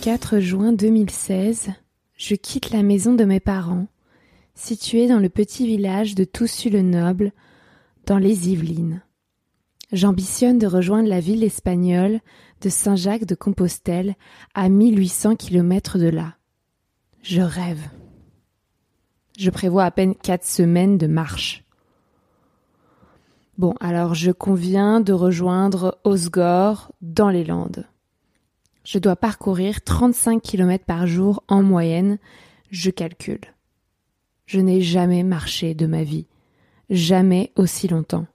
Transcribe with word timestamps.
Le 0.00 0.04
4 0.04 0.38
juin 0.38 0.72
2016, 0.72 1.72
je 2.16 2.34
quitte 2.34 2.70
la 2.70 2.82
maison 2.82 3.12
de 3.12 3.24
mes 3.24 3.38
parents, 3.38 3.86
située 4.54 5.06
dans 5.06 5.18
le 5.18 5.28
petit 5.28 5.66
village 5.66 6.14
de 6.14 6.24
Toussus-le-Noble, 6.24 7.32
dans 8.06 8.16
les 8.16 8.48
Yvelines. 8.48 9.02
J'ambitionne 9.92 10.56
de 10.56 10.66
rejoindre 10.66 11.10
la 11.10 11.20
ville 11.20 11.44
espagnole 11.44 12.20
de 12.62 12.70
Saint-Jacques 12.70 13.26
de 13.26 13.34
Compostelle 13.34 14.14
à 14.54 14.70
1800 14.70 15.36
km 15.36 15.98
de 15.98 16.08
là. 16.08 16.34
Je 17.20 17.42
rêve. 17.42 17.86
Je 19.38 19.50
prévois 19.50 19.84
à 19.84 19.90
peine 19.90 20.14
quatre 20.14 20.46
semaines 20.46 20.96
de 20.96 21.08
marche. 21.08 21.62
Bon, 23.58 23.74
alors 23.80 24.14
je 24.14 24.30
conviens 24.30 25.02
de 25.02 25.12
rejoindre 25.12 26.00
Osgore 26.04 26.90
dans 27.02 27.28
les 27.28 27.44
Landes. 27.44 27.89
Je 28.84 28.98
dois 28.98 29.16
parcourir 29.16 29.82
35 29.82 30.42
km 30.42 30.84
par 30.84 31.06
jour 31.06 31.44
en 31.48 31.62
moyenne, 31.62 32.18
je 32.70 32.90
calcule. 32.90 33.54
Je 34.46 34.60
n'ai 34.60 34.80
jamais 34.80 35.22
marché 35.22 35.74
de 35.74 35.86
ma 35.86 36.02
vie, 36.02 36.26
jamais 36.88 37.52
aussi 37.56 37.88
longtemps. 37.88 38.26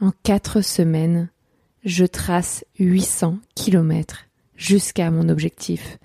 En 0.00 0.12
quatre 0.22 0.60
semaines, 0.60 1.28
je 1.84 2.04
trace 2.04 2.64
800 2.78 3.38
kilomètres 3.54 4.26
jusqu'à 4.56 5.10
mon 5.10 5.28
objectif. 5.28 5.98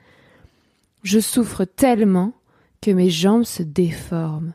Je 1.04 1.20
souffre 1.20 1.66
tellement 1.66 2.34
que 2.82 2.92
mes 2.92 3.10
jambes 3.10 3.44
se 3.44 3.64
déforment. 3.64 4.54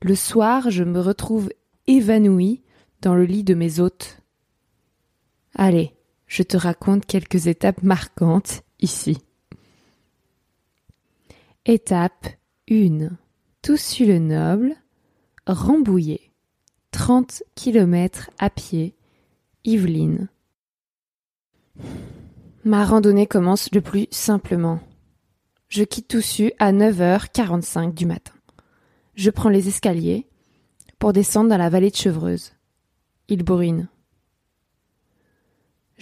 Le 0.00 0.14
soir, 0.14 0.70
je 0.70 0.84
me 0.84 1.00
retrouve 1.00 1.50
évanoui 1.86 2.62
dans 3.00 3.14
le 3.14 3.24
lit 3.24 3.44
de 3.44 3.54
mes 3.54 3.80
hôtes. 3.80 4.20
Allez, 5.54 5.92
je 6.32 6.42
te 6.42 6.56
raconte 6.56 7.04
quelques 7.04 7.46
étapes 7.46 7.82
marquantes 7.82 8.62
ici. 8.80 9.18
Étape 11.66 12.26
1. 12.70 13.10
Toussus-le-Noble, 13.60 14.74
Rambouillet. 15.46 16.32
30 16.92 17.42
km 17.54 18.30
à 18.38 18.48
pied, 18.48 18.94
Yvelines. 19.66 20.30
Ma 22.64 22.86
randonnée 22.86 23.26
commence 23.26 23.70
le 23.74 23.82
plus 23.82 24.06
simplement. 24.10 24.80
Je 25.68 25.84
quitte 25.84 26.08
Toussus 26.08 26.52
à 26.58 26.72
9h45 26.72 27.92
du 27.92 28.06
matin. 28.06 28.32
Je 29.16 29.28
prends 29.28 29.50
les 29.50 29.68
escaliers 29.68 30.26
pour 30.98 31.12
descendre 31.12 31.50
dans 31.50 31.58
la 31.58 31.68
vallée 31.68 31.90
de 31.90 31.96
Chevreuse. 31.96 32.54
Il. 33.28 33.44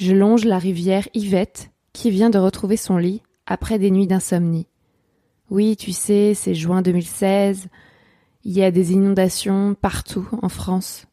Je 0.01 0.15
longe 0.15 0.47
la 0.47 0.59
rivière 0.59 1.06
Yvette 1.12 1.70
qui 1.93 2.11
vient 2.11 2.31
de 2.31 2.39
retrouver 2.39 2.79
son 2.79 2.97
lit 2.97 3.21
après 3.44 3.78
des 3.78 3.91
nuits 3.91 4.06
d'insomnie. 4.06 4.66
Oui, 5.50 5.77
tu 5.77 5.93
sais, 5.93 6.33
c'est 6.33 6.55
juin 6.55 6.81
2016. 6.81 7.69
Il 8.44 8.53
y 8.53 8.62
a 8.62 8.71
des 8.71 8.93
inondations 8.93 9.75
partout 9.75 10.27
en 10.41 10.49
France. 10.49 11.05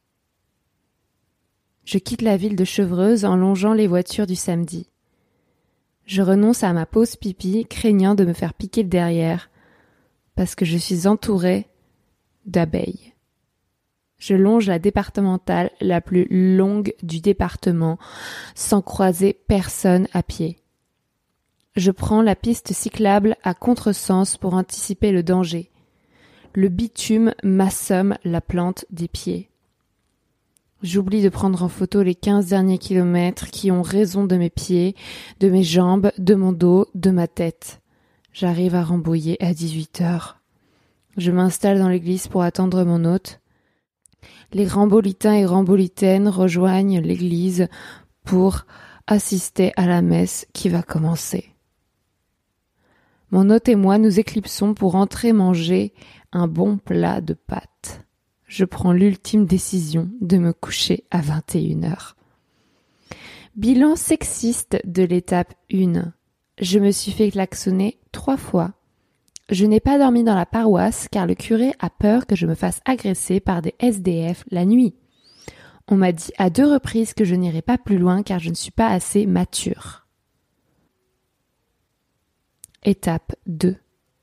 Je 1.83 1.97
quitte 1.97 2.21
la 2.21 2.37
ville 2.37 2.55
de 2.55 2.63
Chevreuse 2.63 3.25
en 3.25 3.35
longeant 3.35 3.73
les 3.73 3.87
voitures 3.87 4.25
du 4.25 4.37
samedi. 4.37 4.89
Je 6.05 6.21
renonce 6.21 6.63
à 6.63 6.71
ma 6.71 6.85
pause 6.85 7.17
pipi, 7.17 7.65
craignant 7.65 8.15
de 8.15 8.23
me 8.23 8.31
faire 8.31 8.53
piquer 8.53 8.83
le 8.83 8.89
derrière, 8.89 9.49
parce 10.35 10.55
que 10.55 10.63
je 10.63 10.77
suis 10.77 11.07
entourée 11.07 11.67
d'abeilles. 12.45 13.16
Je 14.17 14.35
longe 14.35 14.67
la 14.67 14.79
départementale 14.79 15.71
la 15.79 16.01
plus 16.01 16.27
longue 16.29 16.93
du 17.03 17.19
département, 17.19 17.97
sans 18.55 18.81
croiser 18.81 19.37
personne 19.47 20.07
à 20.13 20.23
pied. 20.23 20.57
Je 21.75 21.91
prends 21.91 22.23
la 22.23 22.35
piste 22.35 22.73
cyclable 22.73 23.35
à 23.43 23.53
contresens 23.53 24.37
pour 24.37 24.55
anticiper 24.55 25.11
le 25.11 25.21
danger. 25.21 25.69
Le 26.53 26.69
bitume 26.69 27.35
m'assomme 27.43 28.17
la 28.23 28.41
plante 28.41 28.85
des 28.89 29.07
pieds. 29.07 29.51
J'oublie 30.81 31.21
de 31.21 31.29
prendre 31.29 31.63
en 31.63 31.69
photo 31.69 32.01
les 32.01 32.15
quinze 32.15 32.47
derniers 32.47 32.77
kilomètres 32.77 33.51
qui 33.51 33.71
ont 33.71 33.81
raison 33.81 34.25
de 34.25 34.35
mes 34.37 34.49
pieds, 34.49 34.95
de 35.39 35.49
mes 35.49 35.63
jambes, 35.63 36.11
de 36.17 36.35
mon 36.35 36.51
dos, 36.51 36.87
de 36.95 37.11
ma 37.11 37.27
tête. 37.27 37.81
J'arrive 38.33 38.75
à 38.75 38.83
Rambouillet 38.83 39.37
à 39.39 39.53
18 39.53 40.01
heures. 40.01 40.39
Je 41.17 41.31
m'installe 41.31 41.79
dans 41.79 41.89
l'église 41.89 42.27
pour 42.27 42.43
attendre 42.43 42.83
mon 42.83 43.05
hôte. 43.05 43.39
Les 44.53 44.67
rambolitains 44.67 45.35
et 45.35 45.45
rambolitaines 45.45 46.29
rejoignent 46.29 47.01
l'église 47.01 47.67
pour 48.23 48.65
assister 49.07 49.71
à 49.75 49.85
la 49.85 50.01
messe 50.01 50.47
qui 50.53 50.69
va 50.69 50.83
commencer. 50.83 51.53
Mon 53.31 53.49
hôte 53.49 53.69
et 53.69 53.75
moi 53.75 53.97
nous 53.97 54.19
éclipsons 54.19 54.73
pour 54.73 54.95
entrer 54.95 55.33
manger 55.33 55.93
un 56.31 56.47
bon 56.47 56.77
plat 56.77 57.21
de 57.21 57.33
pâtes 57.33 58.07
je 58.47 58.63
prends 58.65 58.93
l'ultime 58.93 59.45
décision 59.45 60.09
de 60.21 60.37
me 60.37 60.53
coucher 60.53 61.03
à 61.11 61.21
21 61.21 61.83
heures. 61.83 62.15
Bilan 63.55 63.95
sexiste 63.95 64.77
de 64.85 65.03
l'étape 65.03 65.53
1. 65.71 66.13
Je 66.59 66.79
me 66.79 66.91
suis 66.91 67.11
fait 67.11 67.31
klaxonner 67.31 67.99
trois 68.11 68.37
fois. 68.37 68.73
Je 69.49 69.65
n'ai 69.65 69.79
pas 69.79 69.97
dormi 69.97 70.23
dans 70.23 70.35
la 70.35 70.45
paroisse 70.45 71.07
car 71.09 71.25
le 71.25 71.33
curé 71.33 71.71
a 71.79 71.89
peur 71.89 72.27
que 72.27 72.35
je 72.35 72.45
me 72.45 72.55
fasse 72.55 72.81
agresser 72.85 73.39
par 73.39 73.61
des 73.61 73.75
SDF 73.79 74.43
la 74.51 74.65
nuit. 74.65 74.95
On 75.87 75.95
m'a 75.95 76.11
dit 76.11 76.31
à 76.37 76.49
deux 76.49 76.69
reprises 76.69 77.13
que 77.13 77.23
je 77.23 77.33
n'irai 77.33 77.61
pas 77.61 77.77
plus 77.77 77.97
loin 77.97 78.23
car 78.23 78.39
je 78.39 78.49
ne 78.49 78.55
suis 78.55 78.71
pas 78.71 78.89
assez 78.89 79.25
mature. 79.25 80.05
Étape 82.83 83.35
2. 83.47 83.77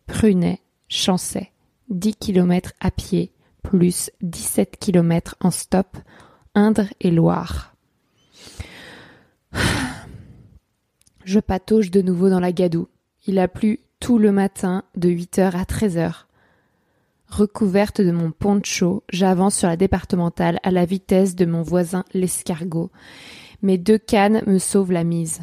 Prunet, 0.06 0.60
Chancet. 0.88 1.50
10 1.88 2.16
km 2.16 2.72
à 2.80 2.90
pied, 2.90 3.32
plus 3.62 4.10
17 4.22 4.78
km 4.78 5.36
en 5.40 5.50
stop, 5.50 5.98
Indre 6.54 6.86
et 7.00 7.10
Loire. 7.10 7.74
Je 11.24 11.40
patauge 11.40 11.90
de 11.90 12.02
nouveau 12.02 12.28
dans 12.28 12.40
la 12.40 12.52
gadoue. 12.52 12.88
Il 13.26 13.38
a 13.38 13.48
plu 13.48 13.80
tout 14.04 14.19
le 14.19 14.32
matin 14.32 14.82
de 14.97 15.09
8h 15.09 15.56
à 15.56 15.62
13h. 15.62 16.26
Recouverte 17.26 18.03
de 18.03 18.10
mon 18.10 18.32
poncho, 18.32 19.03
j'avance 19.09 19.56
sur 19.56 19.66
la 19.66 19.78
départementale 19.78 20.60
à 20.62 20.70
la 20.70 20.84
vitesse 20.84 21.34
de 21.34 21.47
mon 21.47 21.62
voisin 21.62 22.04
l'escargot. 22.12 22.91
Mes 23.62 23.78
deux 23.78 23.97
cannes 23.97 24.43
me 24.47 24.59
sauvent 24.59 24.93
la 24.93 25.04
mise. 25.04 25.41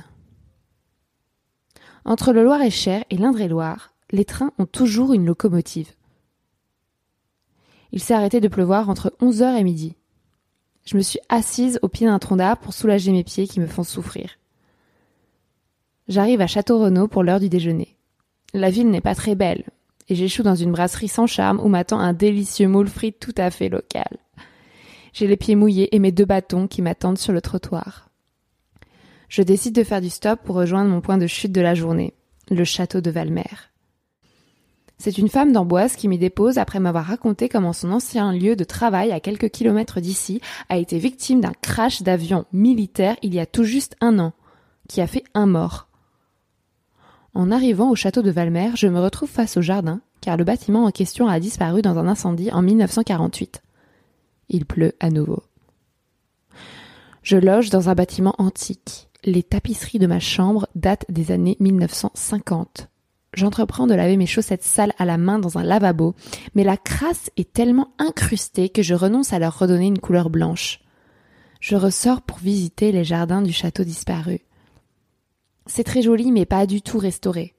Entre 2.06 2.34
le 2.34 2.44
Loir-et-Cher 2.44 3.04
et 3.10 3.18
l'Indre-et-Loire, 3.18 3.96
les 4.12 4.26
trains 4.26 4.52
ont 4.60 4.68
toujours 4.68 5.14
une 5.14 5.26
locomotive 5.26 5.90
il 7.92 8.00
s'est 8.00 8.14
arrêté 8.14 8.42
de 8.42 8.48
pleuvoir 8.48 8.90
entre 8.90 9.12
11h 9.22 9.58
et 9.58 9.64
midi. 9.64 9.96
Je 10.85 10.97
me 10.97 11.02
suis 11.02 11.20
assise 11.30 11.80
au 11.82 11.88
pied 11.88 12.06
d'un 12.06 12.20
tronc 12.20 12.35
d'arbre 12.35 12.62
pour 12.62 12.74
soulager 12.74 13.12
mes 13.12 13.24
pieds 13.24 13.47
qui 13.47 13.59
me 13.59 13.66
font 13.66 13.84
souffrir. 13.84 14.38
J'arrive 16.08 16.41
à 16.41 16.47
Château-Renaud 16.47 17.08
pour 17.08 17.24
l'heure 17.24 17.40
du 17.40 17.50
déjeuner. 17.50 17.97
La 18.53 18.70
ville 18.70 18.90
n'est 18.90 19.02
pas 19.02 19.16
très 19.16 19.36
belle, 19.36 19.64
et 20.09 20.16
j'échoue 20.16 20.44
dans 20.44 20.56
une 20.56 20.72
brasserie 20.72 21.08
sans 21.08 21.28
charme 21.28 21.59
où 21.62 21.70
m'attend 21.70 22.00
un 22.00 22.14
délicieux 22.14 22.68
moule 22.68 22.90
frit 22.90 23.14
tout 23.14 23.34
à 23.38 23.50
fait 23.50 23.70
local. 23.70 24.18
J'ai 25.14 25.28
les 25.28 25.38
pieds 25.38 25.56
mouillés 25.56 25.96
et 25.96 26.00
mes 26.00 26.12
deux 26.12 26.26
bâtons 26.26 26.68
qui 26.68 26.82
m'attendent 26.82 27.18
sur 27.18 27.34
le 27.34 27.42
trottoir. 27.42 28.09
Je 29.30 29.42
décide 29.42 29.76
de 29.76 29.84
faire 29.84 30.02
du 30.02 30.09
stop 30.09 30.42
pour 30.44 30.56
rejoindre 30.56 30.90
mon 30.90 31.00
point 31.00 31.18
de 31.18 31.28
chute 31.28 31.53
de 31.53 31.62
la 31.62 31.76
journée, 31.76 32.14
le 32.50 32.66
château 32.66 33.00
de 33.00 33.12
Valmer. 33.12 33.44
C'est 34.97 35.18
une 35.18 35.30
femme 35.30 35.52
d'Amboise 35.52 35.96
qui 35.96 36.08
m'y 36.08 36.20
dépose 36.20 36.58
après 36.58 36.80
m'avoir 36.80 37.06
raconté 37.06 37.50
comment 37.50 37.74
son 37.74 37.92
ancien 37.92 38.34
lieu 38.34 38.56
de 38.56 38.64
travail 38.64 39.12
à 39.12 39.20
quelques 39.20 39.50
kilomètres 39.50 40.00
d'ici 40.00 40.42
a 40.70 40.78
été 40.78 41.00
victime 41.00 41.42
d'un 41.42 41.54
crash 41.62 42.04
d'avion 42.04 42.46
militaire 42.52 43.16
il 43.24 43.34
y 43.34 43.40
a 43.40 43.46
tout 43.46 43.64
juste 43.64 43.96
un 44.00 44.20
an, 44.20 44.34
qui 44.88 45.02
a 45.02 45.08
fait 45.08 45.24
un 45.34 45.47
mort. 45.47 45.88
En 47.34 47.52
arrivant 47.52 47.90
au 47.90 47.96
château 47.96 48.22
de 48.22 48.32
Valmer, 48.32 48.72
je 48.76 48.88
me 48.88 49.00
retrouve 49.00 49.30
face 49.30 49.56
au 49.58 49.62
jardin, 49.62 50.02
car 50.20 50.36
le 50.36 50.44
bâtiment 50.44 50.86
en 50.86 50.92
question 50.92 51.28
a 51.28 51.40
disparu 51.40 51.82
dans 51.82 51.98
un 51.98 52.08
incendie 52.08 52.52
en 52.52 52.62
1948. 52.62 53.62
Il 54.50 54.66
pleut 54.66 54.94
à 55.00 55.10
nouveau. 55.10 55.44
Je 57.24 57.38
loge 57.38 57.70
dans 57.70 57.90
un 57.90 57.96
bâtiment 57.96 58.36
antique. 58.38 59.08
Les 59.24 59.44
tapisseries 59.44 60.00
de 60.00 60.08
ma 60.08 60.20
chambre 60.20 60.68
datent 60.76 61.06
des 61.10 61.32
années 61.32 61.56
1950. 61.60 62.90
J'entreprends 63.34 63.88
de 63.88 63.94
laver 63.94 64.18
mes 64.18 64.26
chaussettes 64.26 64.64
sales 64.64 64.94
à 64.98 65.06
la 65.06 65.18
main 65.18 65.40
dans 65.40 65.58
un 65.58 65.64
lavabo, 65.64 66.16
mais 66.54 66.66
la 66.66 66.76
crasse 66.76 67.30
est 67.38 67.54
tellement 67.54 67.94
incrustée 67.98 68.68
que 68.68 68.82
je 68.82 68.94
renonce 68.94 69.32
à 69.32 69.40
leur 69.40 69.58
redonner 69.58 69.88
une 69.88 70.00
couleur 70.00 70.30
blanche. 70.30 70.82
Je 71.62 71.78
ressors 71.78 72.24
pour 72.24 72.40
visiter 72.40 72.92
les 72.92 73.06
jardins 73.06 73.42
du 73.42 73.54
château 73.54 73.84
disparu. 73.84 74.42
C'est 75.66 75.84
très 75.84 76.02
joli, 76.02 76.31
mais 76.31 76.46
pas 76.46 76.66
du 76.66 76.81
tout 76.81 76.97
restauré. 76.97 77.53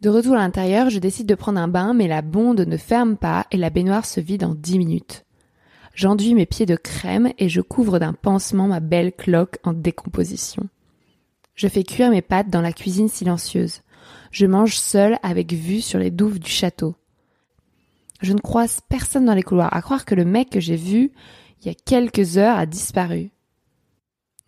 De 0.00 0.08
retour 0.08 0.34
à 0.34 0.38
l'intérieur, 0.38 0.90
je 0.90 0.98
décide 0.98 1.26
de 1.26 1.34
prendre 1.34 1.60
un 1.60 1.68
bain, 1.68 1.92
mais 1.92 2.06
la 2.06 2.22
bonde 2.22 2.60
ne 2.60 2.76
ferme 2.76 3.16
pas 3.16 3.46
et 3.50 3.56
la 3.56 3.70
baignoire 3.70 4.06
se 4.06 4.20
vide 4.20 4.44
en 4.44 4.54
dix 4.54 4.78
minutes. 4.78 5.24
J'enduis 5.94 6.34
mes 6.34 6.46
pieds 6.46 6.66
de 6.66 6.76
crème 6.76 7.32
et 7.38 7.48
je 7.48 7.60
couvre 7.60 7.98
d'un 7.98 8.12
pansement 8.12 8.68
ma 8.68 8.78
belle 8.78 9.12
cloque 9.12 9.58
en 9.64 9.72
décomposition. 9.72 10.68
Je 11.56 11.66
fais 11.66 11.82
cuire 11.82 12.10
mes 12.10 12.22
pâtes 12.22 12.50
dans 12.50 12.60
la 12.60 12.72
cuisine 12.72 13.08
silencieuse. 13.08 13.82
Je 14.30 14.46
mange 14.46 14.76
seule 14.76 15.18
avec 15.24 15.52
vue 15.52 15.80
sur 15.80 15.98
les 15.98 16.12
douves 16.12 16.38
du 16.38 16.50
château. 16.50 16.94
Je 18.20 18.32
ne 18.32 18.38
croise 18.38 18.80
personne 18.88 19.24
dans 19.24 19.34
les 19.34 19.42
couloirs, 19.42 19.74
à 19.74 19.82
croire 19.82 20.04
que 20.04 20.14
le 20.14 20.24
mec 20.24 20.50
que 20.50 20.60
j'ai 20.60 20.76
vu 20.76 21.10
il 21.60 21.66
y 21.66 21.70
a 21.70 21.74
quelques 21.74 22.38
heures 22.38 22.56
a 22.56 22.66
disparu. 22.66 23.30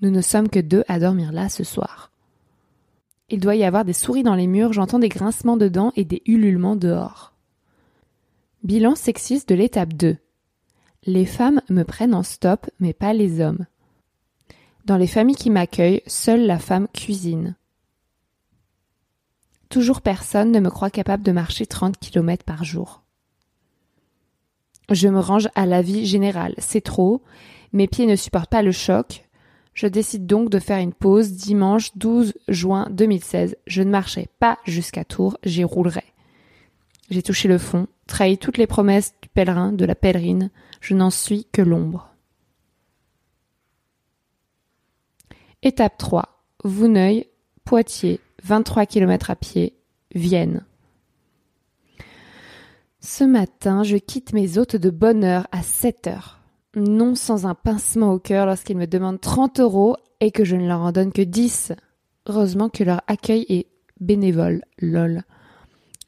Nous 0.00 0.10
ne 0.10 0.20
sommes 0.20 0.48
que 0.48 0.60
deux 0.60 0.84
à 0.87 1.00
dormir 1.00 1.32
là 1.32 1.48
ce 1.48 1.64
soir. 1.64 2.12
Il 3.31 3.38
doit 3.38 3.55
y 3.55 3.65
avoir 3.65 3.85
des 3.85 3.93
souris 3.93 4.25
dans 4.25 4.35
les 4.35 4.49
murs, 4.49 4.73
j'entends 4.73 4.99
des 4.99 5.09
grincements 5.09 5.56
dedans 5.56 5.93
et 5.94 6.05
des 6.05 6.21
ululements 6.27 6.77
dehors. 6.77 7.32
Bilan 8.65 8.97
sexiste 8.97 9.49
de 9.49 9.55
l'étape 9.55 9.94
2. 9.94 10.17
Les 11.05 11.25
femmes 11.25 11.62
me 11.71 11.85
prennent 11.85 12.15
en 12.15 12.25
stop, 12.25 12.69
mais 12.81 12.93
pas 12.93 13.12
les 13.12 13.41
hommes. 13.41 13.67
Dans 14.85 14.97
les 14.97 15.06
familles 15.06 15.37
qui 15.37 15.49
m'accueillent, 15.49 16.03
seule 16.06 16.44
la 16.44 16.59
femme 16.59 16.88
cuisine. 16.88 17.55
Toujours 19.69 20.00
personne 20.00 20.50
ne 20.50 20.59
me 20.59 20.69
croit 20.69 20.91
capable 20.91 21.23
de 21.23 21.31
marcher 21.31 21.67
30 21.67 21.99
km 21.99 22.44
par 22.44 22.65
jour. 22.65 23.03
Je 24.91 25.06
me 25.06 25.21
range 25.21 25.49
à 25.55 25.67
la 25.67 25.83
vie 25.83 26.05
générale, 26.05 26.55
c'est 26.59 26.81
trop, 26.81 27.23
mes 27.73 27.87
pieds 27.87 28.06
ne 28.06 28.17
supportent 28.17 28.50
pas 28.50 28.62
le 28.62 28.73
choc, 28.73 29.29
je 29.75 29.87
décide 29.87 30.26
donc 30.26 30.50
de 30.50 30.58
faire 30.58 30.78
une 30.78 30.93
pause 30.93 31.32
dimanche 31.32 31.96
12 31.96 32.34
juin 32.49 32.88
2016. 32.90 33.56
Je 33.67 33.82
ne 33.82 33.90
marchais 33.90 34.28
pas 34.38 34.58
jusqu'à 34.64 35.05
Tours, 35.05 35.38
j'y 35.44 35.64
roulerai. 35.64 36.05
J'ai 37.11 37.22
touché 37.22 37.49
le 37.49 37.58
fond, 37.58 37.87
trahi 38.06 38.38
toutes 38.38 38.58
les 38.58 38.67
promesses 38.67 39.14
du 39.22 39.28
pèlerin, 39.28 39.72
de 39.72 39.84
la 39.84 39.94
pèlerine, 39.94 40.50
je 40.81 40.94
n'en 40.94 41.11
suis 41.11 41.46
que 41.52 41.62
l'ombre. 41.62 42.08
Étape 45.62 45.99
3. 45.99 46.43
Vouneuil, 46.64 47.26
Poitiers, 47.64 48.20
23 48.44 48.87
km 48.87 49.31
à 49.31 49.37
pied, 49.37 49.75
Vienne. 50.14 50.64
Ce 53.00 53.25
matin, 53.25 53.82
je 53.82 53.96
quitte 53.96 54.32
mes 54.32 54.58
hôtes 54.58 54.76
de 54.76 54.90
bonne 54.90 55.25
heure 55.25 55.46
à 55.52 55.62
7 55.62 56.06
heures 56.06 56.39
non 56.76 57.14
sans 57.14 57.46
un 57.46 57.55
pincement 57.55 58.12
au 58.12 58.19
cœur 58.19 58.46
lorsqu'ils 58.46 58.76
me 58.76 58.87
demandent 58.87 59.20
30 59.20 59.61
euros 59.61 59.96
et 60.20 60.31
que 60.31 60.44
je 60.44 60.56
ne 60.56 60.67
leur 60.67 60.81
en 60.81 60.93
donne 60.93 61.12
que 61.12 61.22
10. 61.22 61.72
Heureusement 62.26 62.69
que 62.69 62.84
leur 62.84 63.02
accueil 63.06 63.46
est 63.49 63.67
bénévole, 64.00 64.62
lol. 64.78 65.22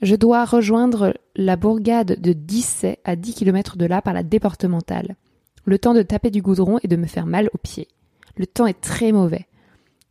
Je 0.02 0.16
dois 0.16 0.44
rejoindre 0.44 1.14
la 1.36 1.56
bourgade 1.56 2.20
de 2.20 2.32
Dissay 2.32 2.98
à 3.04 3.16
10 3.16 3.34
km 3.34 3.76
de 3.76 3.86
là 3.86 4.02
par 4.02 4.14
la 4.14 4.22
départementale. 4.22 5.16
Le 5.64 5.78
temps 5.78 5.94
de 5.94 6.02
taper 6.02 6.30
du 6.30 6.42
goudron 6.42 6.78
et 6.82 6.88
de 6.88 6.96
me 6.96 7.06
faire 7.06 7.26
mal 7.26 7.48
aux 7.54 7.58
pieds. 7.58 7.88
Le 8.36 8.46
temps 8.46 8.66
est 8.66 8.80
très 8.80 9.12
mauvais. 9.12 9.46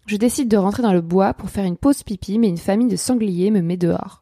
Je 0.05 0.15
décide 0.15 0.47
de 0.49 0.57
rentrer 0.57 0.83
dans 0.83 0.93
le 0.93 1.01
bois 1.01 1.33
pour 1.33 1.49
faire 1.49 1.65
une 1.65 1.77
pause 1.77 2.03
pipi, 2.03 2.39
mais 2.39 2.49
une 2.49 2.57
famille 2.57 2.87
de 2.87 2.95
sangliers 2.95 3.51
me 3.51 3.61
met 3.61 3.77
dehors. 3.77 4.20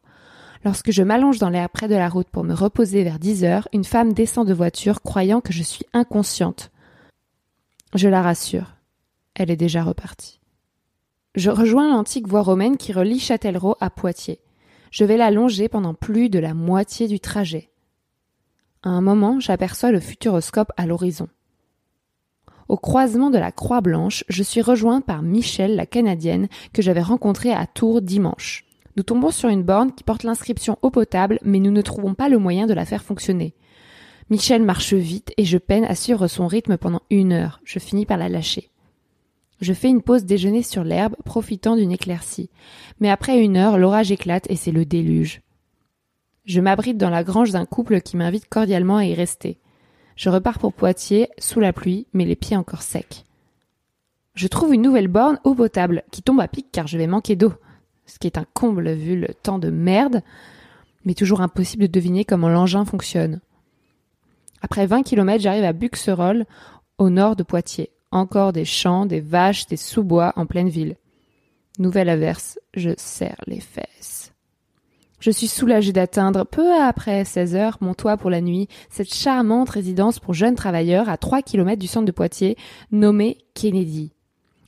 Lorsque 0.65 0.91
je 0.91 1.03
m'allonge 1.03 1.39
dans 1.39 1.49
l'air 1.49 1.69
près 1.69 1.87
de 1.87 1.95
la 1.95 2.09
route 2.09 2.27
pour 2.27 2.43
me 2.43 2.53
reposer 2.53 3.03
vers 3.03 3.19
dix 3.19 3.43
heures, 3.43 3.67
une 3.71 3.85
femme 3.85 4.13
descend 4.13 4.47
de 4.47 4.53
voiture 4.53 5.01
croyant 5.01 5.39
que 5.39 5.53
je 5.53 5.63
suis 5.63 5.85
inconsciente. 5.93 6.71
Je 7.95 8.09
la 8.09 8.21
rassure. 8.21 8.75
Elle 9.35 9.51
est 9.51 9.55
déjà 9.55 9.83
repartie. 9.83 10.39
Je 11.35 11.49
rejoins 11.49 11.89
l'antique 11.89 12.27
voie 12.27 12.41
romaine 12.41 12.75
qui 12.75 12.91
relie 12.91 13.19
Châtellerault 13.19 13.77
à 13.79 13.89
Poitiers. 13.89 14.41
Je 14.91 15.05
vais 15.05 15.17
la 15.17 15.31
longer 15.31 15.69
pendant 15.69 15.93
plus 15.93 16.29
de 16.29 16.39
la 16.39 16.53
moitié 16.53 17.07
du 17.07 17.19
trajet. 17.19 17.69
À 18.83 18.89
un 18.89 19.01
moment, 19.01 19.39
j'aperçois 19.39 19.91
le 19.91 19.99
futuroscope 19.99 20.71
à 20.75 20.85
l'horizon. 20.85 21.29
Au 22.67 22.77
croisement 22.77 23.29
de 23.29 23.37
la 23.37 23.51
Croix 23.51 23.81
Blanche, 23.81 24.23
je 24.27 24.43
suis 24.43 24.61
rejoint 24.61 25.01
par 25.01 25.21
Michel, 25.21 25.75
la 25.75 25.85
Canadienne, 25.85 26.47
que 26.73 26.81
j'avais 26.81 27.01
rencontrée 27.01 27.51
à 27.51 27.65
Tours 27.65 28.01
dimanche. 28.01 28.68
Nous 28.99 29.03
tombons 29.03 29.31
sur 29.31 29.47
une 29.47 29.63
borne 29.63 29.93
qui 29.93 30.03
porte 30.03 30.23
l'inscription 30.23 30.77
eau 30.81 30.89
potable, 30.89 31.39
mais 31.41 31.59
nous 31.59 31.71
ne 31.71 31.81
trouvons 31.81 32.15
pas 32.15 32.27
le 32.27 32.37
moyen 32.37 32.67
de 32.67 32.73
la 32.73 32.83
faire 32.83 33.01
fonctionner. 33.01 33.55
Michel 34.29 34.61
marche 34.61 34.93
vite 34.93 35.31
et 35.37 35.45
je 35.45 35.57
peine 35.57 35.85
à 35.85 35.95
suivre 35.95 36.27
son 36.27 36.47
rythme 36.47 36.75
pendant 36.75 37.01
une 37.09 37.31
heure. 37.31 37.61
Je 37.63 37.79
finis 37.79 38.05
par 38.05 38.17
la 38.17 38.27
lâcher. 38.27 38.69
Je 39.61 39.71
fais 39.71 39.87
une 39.87 40.01
pause 40.01 40.25
déjeuner 40.25 40.63
sur 40.63 40.83
l'herbe, 40.83 41.15
profitant 41.23 41.77
d'une 41.77 41.93
éclaircie. 41.93 42.49
Mais 42.99 43.09
après 43.09 43.41
une 43.41 43.55
heure, 43.55 43.77
l'orage 43.77 44.11
éclate 44.11 44.51
et 44.51 44.57
c'est 44.57 44.73
le 44.73 44.83
déluge. 44.83 45.43
Je 46.43 46.59
m'abrite 46.59 46.97
dans 46.97 47.09
la 47.09 47.23
grange 47.23 47.51
d'un 47.51 47.65
couple 47.65 48.01
qui 48.01 48.17
m'invite 48.17 48.49
cordialement 48.49 48.97
à 48.97 49.05
y 49.05 49.13
rester. 49.13 49.59
Je 50.17 50.29
repars 50.29 50.59
pour 50.59 50.73
Poitiers, 50.73 51.29
sous 51.37 51.61
la 51.61 51.71
pluie, 51.71 52.05
mais 52.11 52.25
les 52.25 52.35
pieds 52.35 52.57
encore 52.57 52.81
secs. 52.81 53.23
Je 54.33 54.47
trouve 54.49 54.73
une 54.73 54.81
nouvelle 54.81 55.07
borne 55.07 55.39
eau 55.45 55.55
potable, 55.55 56.03
qui 56.11 56.21
tombe 56.21 56.41
à 56.41 56.49
pic 56.49 56.67
car 56.69 56.85
je 56.85 56.97
vais 56.97 57.07
manquer 57.07 57.37
d'eau 57.37 57.53
ce 58.09 58.19
qui 58.19 58.27
est 58.27 58.37
un 58.37 58.45
comble 58.53 58.91
vu 58.91 59.19
le 59.19 59.27
temps 59.27 59.59
de 59.59 59.69
merde, 59.69 60.21
mais 61.05 61.13
toujours 61.13 61.41
impossible 61.41 61.83
de 61.83 61.91
deviner 61.91 62.25
comment 62.25 62.49
l'engin 62.49 62.85
fonctionne. 62.85 63.39
Après 64.61 64.85
20 64.85 65.03
km, 65.03 65.41
j'arrive 65.41 65.63
à 65.63 65.73
Buxerolles, 65.73 66.45
au 66.97 67.09
nord 67.09 67.35
de 67.35 67.43
Poitiers. 67.43 67.91
Encore 68.11 68.51
des 68.51 68.65
champs, 68.65 69.05
des 69.05 69.21
vaches, 69.21 69.67
des 69.67 69.77
sous-bois 69.77 70.33
en 70.35 70.45
pleine 70.45 70.69
ville. 70.69 70.95
Nouvelle 71.77 72.09
averse, 72.09 72.59
je 72.73 72.89
serre 72.97 73.39
les 73.45 73.59
fesses. 73.59 74.33
Je 75.19 75.31
suis 75.31 75.47
soulagée 75.47 75.93
d'atteindre, 75.93 76.45
peu 76.45 76.73
après 76.73 77.25
16 77.25 77.55
heures, 77.55 77.77
mon 77.81 77.93
toit 77.93 78.17
pour 78.17 78.29
la 78.29 78.41
nuit, 78.41 78.67
cette 78.89 79.13
charmante 79.13 79.69
résidence 79.69 80.19
pour 80.19 80.33
jeunes 80.33 80.55
travailleurs 80.55 81.09
à 81.09 81.17
3 81.17 81.41
km 81.41 81.79
du 81.79 81.87
centre 81.87 82.05
de 82.05 82.11
Poitiers, 82.11 82.57
nommée 82.91 83.37
Kennedy. 83.53 84.11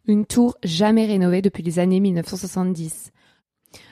Une 0.08 0.26
tour 0.26 0.58
jamais 0.64 1.06
rénovée 1.06 1.42
depuis 1.42 1.64
les 1.64 1.80
années 1.80 2.00
1970. 2.00 3.12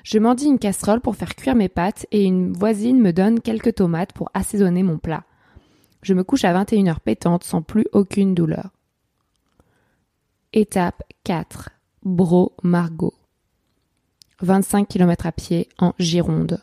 Je 0.03 0.19
mendie 0.19 0.45
une 0.45 0.59
casserole 0.59 1.01
pour 1.01 1.15
faire 1.15 1.35
cuire 1.35 1.55
mes 1.55 1.69
pâtes 1.69 2.05
et 2.11 2.23
une 2.23 2.53
voisine 2.53 2.99
me 2.99 3.13
donne 3.13 3.39
quelques 3.39 3.75
tomates 3.75 4.13
pour 4.13 4.29
assaisonner 4.33 4.83
mon 4.83 4.97
plat. 4.97 5.23
Je 6.01 6.13
me 6.13 6.23
couche 6.23 6.45
à 6.45 6.53
21h 6.53 6.99
pétante 6.99 7.43
sans 7.43 7.61
plus 7.61 7.85
aucune 7.91 8.33
douleur. 8.33 8.71
Étape 10.53 11.03
4. 11.25 11.69
Bro 12.03 12.53
Margot. 12.63 13.13
25 14.41 14.87
km 14.87 15.25
à 15.25 15.31
pied 15.31 15.67
en 15.77 15.93
Gironde. 15.99 16.61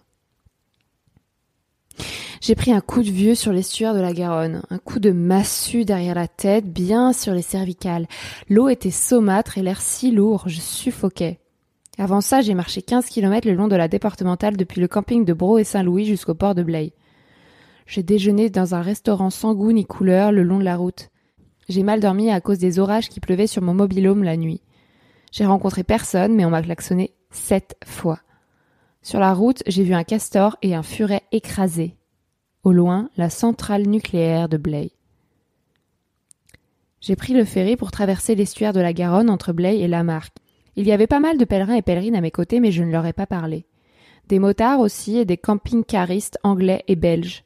J'ai 2.41 2.55
pris 2.55 2.73
un 2.73 2.81
coup 2.81 3.03
de 3.03 3.11
vieux 3.11 3.35
sur 3.35 3.53
l'estuaire 3.53 3.95
de 3.95 4.01
la 4.01 4.13
Garonne, 4.13 4.63
un 4.71 4.79
coup 4.79 4.99
de 4.99 5.11
massue 5.11 5.85
derrière 5.85 6.15
la 6.15 6.29
tête, 6.29 6.71
bien 6.71 7.13
sur 7.13 7.33
les 7.33 7.43
cervicales. 7.43 8.07
L'eau 8.49 8.69
était 8.69 8.91
saumâtre 8.91 9.59
et 9.59 9.63
l'air 9.63 9.81
si 9.81 10.11
lourd, 10.11 10.45
je 10.47 10.61
suffoquais. 10.61 11.41
Avant 11.99 12.21
ça, 12.21 12.43
j'ai 12.43 12.55
marché 12.55 12.83
15 12.83 13.07
km 13.07 13.49
le 13.49 13.55
long 13.55 13.69
de 13.69 13.77
la 13.77 13.89
départementale 13.89 14.57
depuis 14.57 14.81
le 14.81 14.89
camping 14.89 15.25
de 15.25 15.33
Bro 15.33 15.59
et 15.59 15.65
Saint-Louis 15.65 16.05
jusqu'au 16.05 16.35
port 16.35 16.55
de 16.55 16.63
Blaye. 16.63 16.93
J'ai 17.87 18.03
déjeuné 18.03 18.51
dans 18.51 18.75
un 18.75 18.83
restaurant 18.83 19.31
sans 19.31 19.55
goût 19.55 19.73
ni 19.73 19.87
couleur 19.87 20.33
le 20.33 20.43
long 20.43 20.59
de 20.59 20.65
la 20.65 20.77
route. 20.77 21.09
J'ai 21.69 21.83
mal 21.83 22.01
dormi 22.01 22.31
à 22.31 22.41
cause 22.41 22.59
des 22.59 22.79
orages 22.79 23.09
qui 23.09 23.21
pleuvaient 23.21 23.47
sur 23.47 23.63
mon 23.63 23.75
mobilhome 23.75 24.25
la 24.25 24.37
nuit. 24.37 24.61
J'ai 25.33 25.47
rencontré 25.47 25.85
personne, 25.85 26.35
mais 26.35 26.45
on 26.45 26.51
m'a 26.51 26.63
klaxonné 26.63 27.15
sept 27.31 27.77
fois. 27.85 28.21
Sur 29.03 29.21
la 29.21 29.33
route, 29.33 29.63
j'ai 29.67 29.85
vu 29.85 29.95
un 29.95 30.05
castor 30.05 30.57
et 30.63 30.75
un 30.75 30.83
furet 30.83 31.23
écrasé. 31.33 31.97
Au 32.63 32.73
loin, 32.73 33.09
la 33.17 33.31
centrale 33.31 33.87
nucléaire 33.87 34.49
de 34.49 34.57
Blaye. 34.57 34.93
J'ai 37.01 37.15
pris 37.15 37.33
le 37.33 37.45
ferry 37.45 37.77
pour 37.77 37.91
traverser 37.91 38.35
l'estuaire 38.35 38.73
de 38.73 38.81
la 38.81 38.93
Garonne 38.93 39.31
entre 39.31 39.53
Blaye 39.53 39.83
et 39.83 39.89
Lamarque. 39.89 40.37
Il 40.77 40.87
y 40.87 40.93
avait 40.93 41.07
pas 41.07 41.21
mal 41.21 41.39
de 41.39 41.45
pèlerins 41.45 41.75
et 41.75 41.83
pèlerines 41.83 42.17
à 42.17 42.21
mes 42.21 42.31
côtés, 42.31 42.61
mais 42.61 42.71
je 42.71 42.85
ne 42.85 42.93
leur 42.93 43.07
ai 43.07 43.13
pas 43.13 43.27
parlé. 43.27 43.65
Des 44.29 44.39
motards 44.39 44.81
aussi 44.81 45.17
et 45.17 45.25
des 45.25 45.37
camping-caristes 45.37 46.39
anglais 46.43 46.85
et 46.89 46.97
belges. 46.97 47.45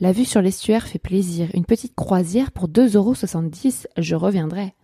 La 0.00 0.12
vue 0.12 0.24
sur 0.24 0.42
l'estuaire 0.42 0.86
fait 0.86 0.98
plaisir. 0.98 1.48
Une 1.54 1.64
petite 1.64 1.94
croisière 1.94 2.52
pour 2.52 2.68
2,70 2.68 2.96
euros, 2.96 3.14
je 3.96 4.14
reviendrai. 4.14 4.74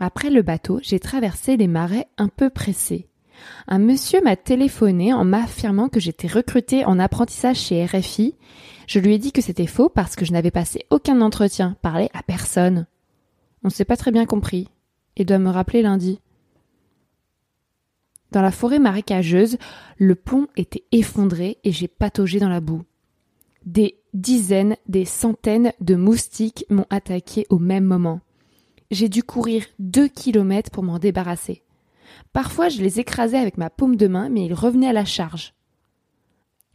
Après 0.00 0.30
le 0.30 0.42
bateau, 0.42 0.80
j'ai 0.82 0.98
traversé 0.98 1.56
les 1.56 1.68
marais 1.68 2.08
un 2.18 2.28
peu 2.28 2.50
pressés. 2.50 3.06
Un 3.68 3.78
monsieur 3.78 4.20
m'a 4.20 4.36
téléphoné 4.36 5.12
en 5.12 5.24
m'affirmant 5.24 5.88
que 5.88 6.00
j'étais 6.00 6.28
recruté 6.28 6.84
en 6.84 6.98
apprentissage 6.98 7.58
chez 7.58 7.84
RFI. 7.84 8.34
Je 8.86 8.98
lui 8.98 9.14
ai 9.14 9.18
dit 9.18 9.32
que 9.32 9.40
c'était 9.40 9.66
faux 9.66 9.88
parce 9.88 10.16
que 10.16 10.24
je 10.24 10.32
n'avais 10.32 10.50
passé 10.50 10.84
aucun 10.90 11.20
entretien, 11.20 11.76
parlé 11.82 12.10
à 12.14 12.22
personne. 12.22 12.86
On 13.64 13.70
s'est 13.70 13.84
pas 13.84 13.96
très 13.96 14.10
bien 14.10 14.26
compris 14.26 14.68
et 15.16 15.24
doit 15.24 15.38
me 15.38 15.50
rappeler 15.50 15.82
lundi. 15.82 16.20
Dans 18.32 18.40
la 18.40 18.50
forêt 18.50 18.78
marécageuse, 18.78 19.58
le 19.98 20.14
pont 20.14 20.48
était 20.56 20.84
effondré 20.90 21.58
et 21.64 21.70
j'ai 21.70 21.86
pataugé 21.86 22.40
dans 22.40 22.48
la 22.48 22.60
boue. 22.60 22.82
Des 23.66 23.98
dizaines, 24.14 24.76
des 24.88 25.04
centaines 25.04 25.72
de 25.80 25.94
moustiques 25.94 26.64
m'ont 26.70 26.86
attaqué 26.88 27.46
au 27.50 27.58
même 27.58 27.84
moment. 27.84 28.20
J'ai 28.90 29.10
dû 29.10 29.22
courir 29.22 29.64
deux 29.78 30.08
kilomètres 30.08 30.70
pour 30.70 30.82
m'en 30.82 30.98
débarrasser. 30.98 31.62
Parfois, 32.32 32.70
je 32.70 32.80
les 32.80 33.00
écrasais 33.00 33.38
avec 33.38 33.58
ma 33.58 33.68
paume 33.68 33.96
de 33.96 34.06
main, 34.06 34.30
mais 34.30 34.46
ils 34.46 34.54
revenaient 34.54 34.88
à 34.88 34.94
la 34.94 35.04
charge. 35.04 35.52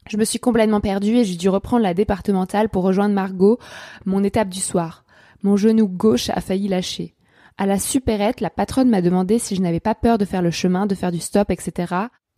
Je 0.07 0.17
me 0.17 0.25
suis 0.25 0.39
complètement 0.39 0.79
perdue 0.79 1.17
et 1.17 1.25
j'ai 1.25 1.35
dû 1.35 1.49
reprendre 1.49 1.83
la 1.83 1.95
départementale 1.95 2.69
pour 2.69 2.83
rejoindre 2.83 3.15
Margot, 3.15 3.57
mon 4.05 4.23
étape 4.23 4.49
du 4.49 4.59
soir. 4.59 5.05
Mon 5.41 5.57
genou 5.57 5.87
gauche 5.87 6.29
a 6.29 6.39
failli 6.39 6.67
lâcher. 6.67 7.15
À 7.57 7.65
la 7.65 7.79
supérette, 7.79 8.39
la 8.39 8.49
patronne 8.51 8.89
m'a 8.89 9.01
demandé 9.01 9.39
si 9.39 9.55
je 9.55 9.61
n'avais 9.61 9.79
pas 9.79 9.95
peur 9.95 10.17
de 10.17 10.25
faire 10.25 10.41
le 10.41 10.51
chemin, 10.51 10.85
de 10.85 10.95
faire 10.95 11.11
du 11.11 11.19
stop, 11.19 11.49
etc. 11.49 11.95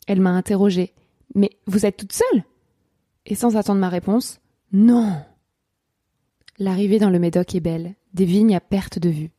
Elle 0.07 0.21
m'a 0.21 0.31
interrogé. 0.31 0.93
Mais 1.35 1.51
vous 1.67 1.85
êtes 1.85 1.97
toute 1.97 2.13
seule? 2.13 2.43
Et 3.25 3.35
sans 3.35 3.57
attendre 3.57 3.81
ma 3.81 3.89
réponse, 3.89 4.39
non. 4.71 5.13
L'arrivée 6.57 6.99
dans 6.99 7.09
le 7.09 7.19
Médoc 7.19 7.53
est 7.53 7.59
belle, 7.59 7.95
des 8.13 8.25
vignes 8.25 8.55
à 8.55 8.61
perte 8.61 8.97
de 8.99 9.09
vue. 9.09 9.31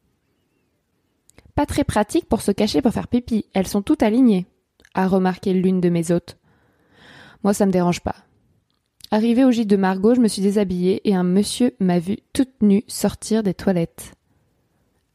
Pas 1.54 1.66
très 1.66 1.84
pratique 1.84 2.28
pour 2.28 2.42
se 2.42 2.52
cacher 2.52 2.82
pour 2.82 2.92
faire 2.92 3.08
pipi, 3.08 3.46
elles 3.54 3.66
sont 3.66 3.82
toutes 3.82 4.02
alignées, 4.02 4.46
a 4.94 5.06
remarqué 5.06 5.52
l'une 5.52 5.80
de 5.80 5.88
mes 5.88 6.12
hôtes. 6.12 6.36
Moi, 7.42 7.54
ça 7.54 7.66
me 7.66 7.72
dérange 7.72 8.00
pas. 8.00 8.16
Arrivé 9.10 9.44
au 9.44 9.50
gîte 9.50 9.68
de 9.68 9.76
Margot, 9.76 10.14
je 10.14 10.20
me 10.20 10.28
suis 10.28 10.42
déshabillée 10.42 11.08
et 11.08 11.14
un 11.14 11.24
monsieur 11.24 11.74
m'a 11.80 11.98
vue 11.98 12.18
toute 12.32 12.62
nue 12.62 12.84
sortir 12.86 13.42
des 13.42 13.54
toilettes. 13.54 14.12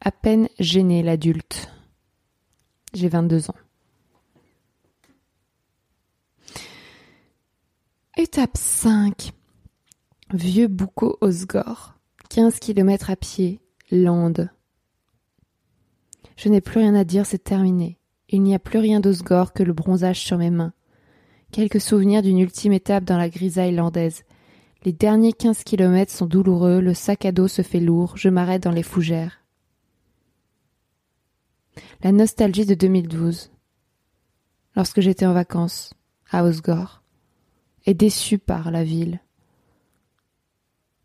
À 0.06 0.12
peine 0.12 0.48
gêné 0.60 1.02
l'adulte. 1.02 1.68
J'ai 2.94 3.08
22 3.08 3.50
ans. 3.50 3.56
Étape 8.16 8.56
5. 8.56 9.32
Vieux 10.32 10.68
Boucau 10.68 11.18
Osgore. 11.20 11.94
15 12.30 12.60
km 12.60 13.10
à 13.10 13.16
pied. 13.16 13.60
Lande. 13.90 14.48
Je 16.36 16.50
n'ai 16.50 16.60
plus 16.60 16.78
rien 16.78 16.94
à 16.94 17.02
dire, 17.02 17.26
c'est 17.26 17.42
terminé. 17.42 17.98
Il 18.28 18.44
n'y 18.44 18.54
a 18.54 18.60
plus 18.60 18.78
rien 18.78 19.00
d'Osgore 19.00 19.52
que 19.52 19.64
le 19.64 19.72
bronzage 19.72 20.20
sur 20.20 20.38
mes 20.38 20.50
mains. 20.50 20.72
Quelques 21.50 21.80
souvenirs 21.80 22.22
d'une 22.22 22.38
ultime 22.38 22.74
étape 22.74 23.02
dans 23.02 23.18
la 23.18 23.28
grisaille 23.28 23.74
landaise. 23.74 24.22
Les 24.84 24.92
derniers 24.92 25.32
quinze 25.32 25.64
kilomètres 25.64 26.12
sont 26.12 26.26
douloureux, 26.26 26.80
le 26.80 26.94
sac 26.94 27.24
à 27.24 27.32
dos 27.32 27.48
se 27.48 27.62
fait 27.62 27.80
lourd, 27.80 28.16
je 28.16 28.28
m'arrête 28.28 28.62
dans 28.62 28.70
les 28.70 28.84
fougères. 28.84 29.40
La 32.02 32.12
nostalgie 32.12 32.66
de 32.66 32.74
2012. 32.74 33.50
Lorsque 34.74 35.00
j'étais 35.00 35.24
en 35.24 35.32
vacances, 35.32 35.94
à 36.30 36.44
Osgore, 36.44 37.02
et 37.86 37.94
déçu 37.94 38.38
par 38.38 38.70
la 38.70 38.84
ville. 38.84 39.20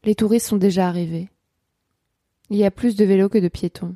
Les 0.03 0.15
touristes 0.15 0.47
sont 0.47 0.57
déjà 0.57 0.87
arrivés. 0.87 1.29
Il 2.49 2.57
y 2.57 2.65
a 2.65 2.71
plus 2.71 2.97
de 2.97 3.05
vélos 3.05 3.29
que 3.29 3.37
de 3.37 3.47
piétons. 3.47 3.95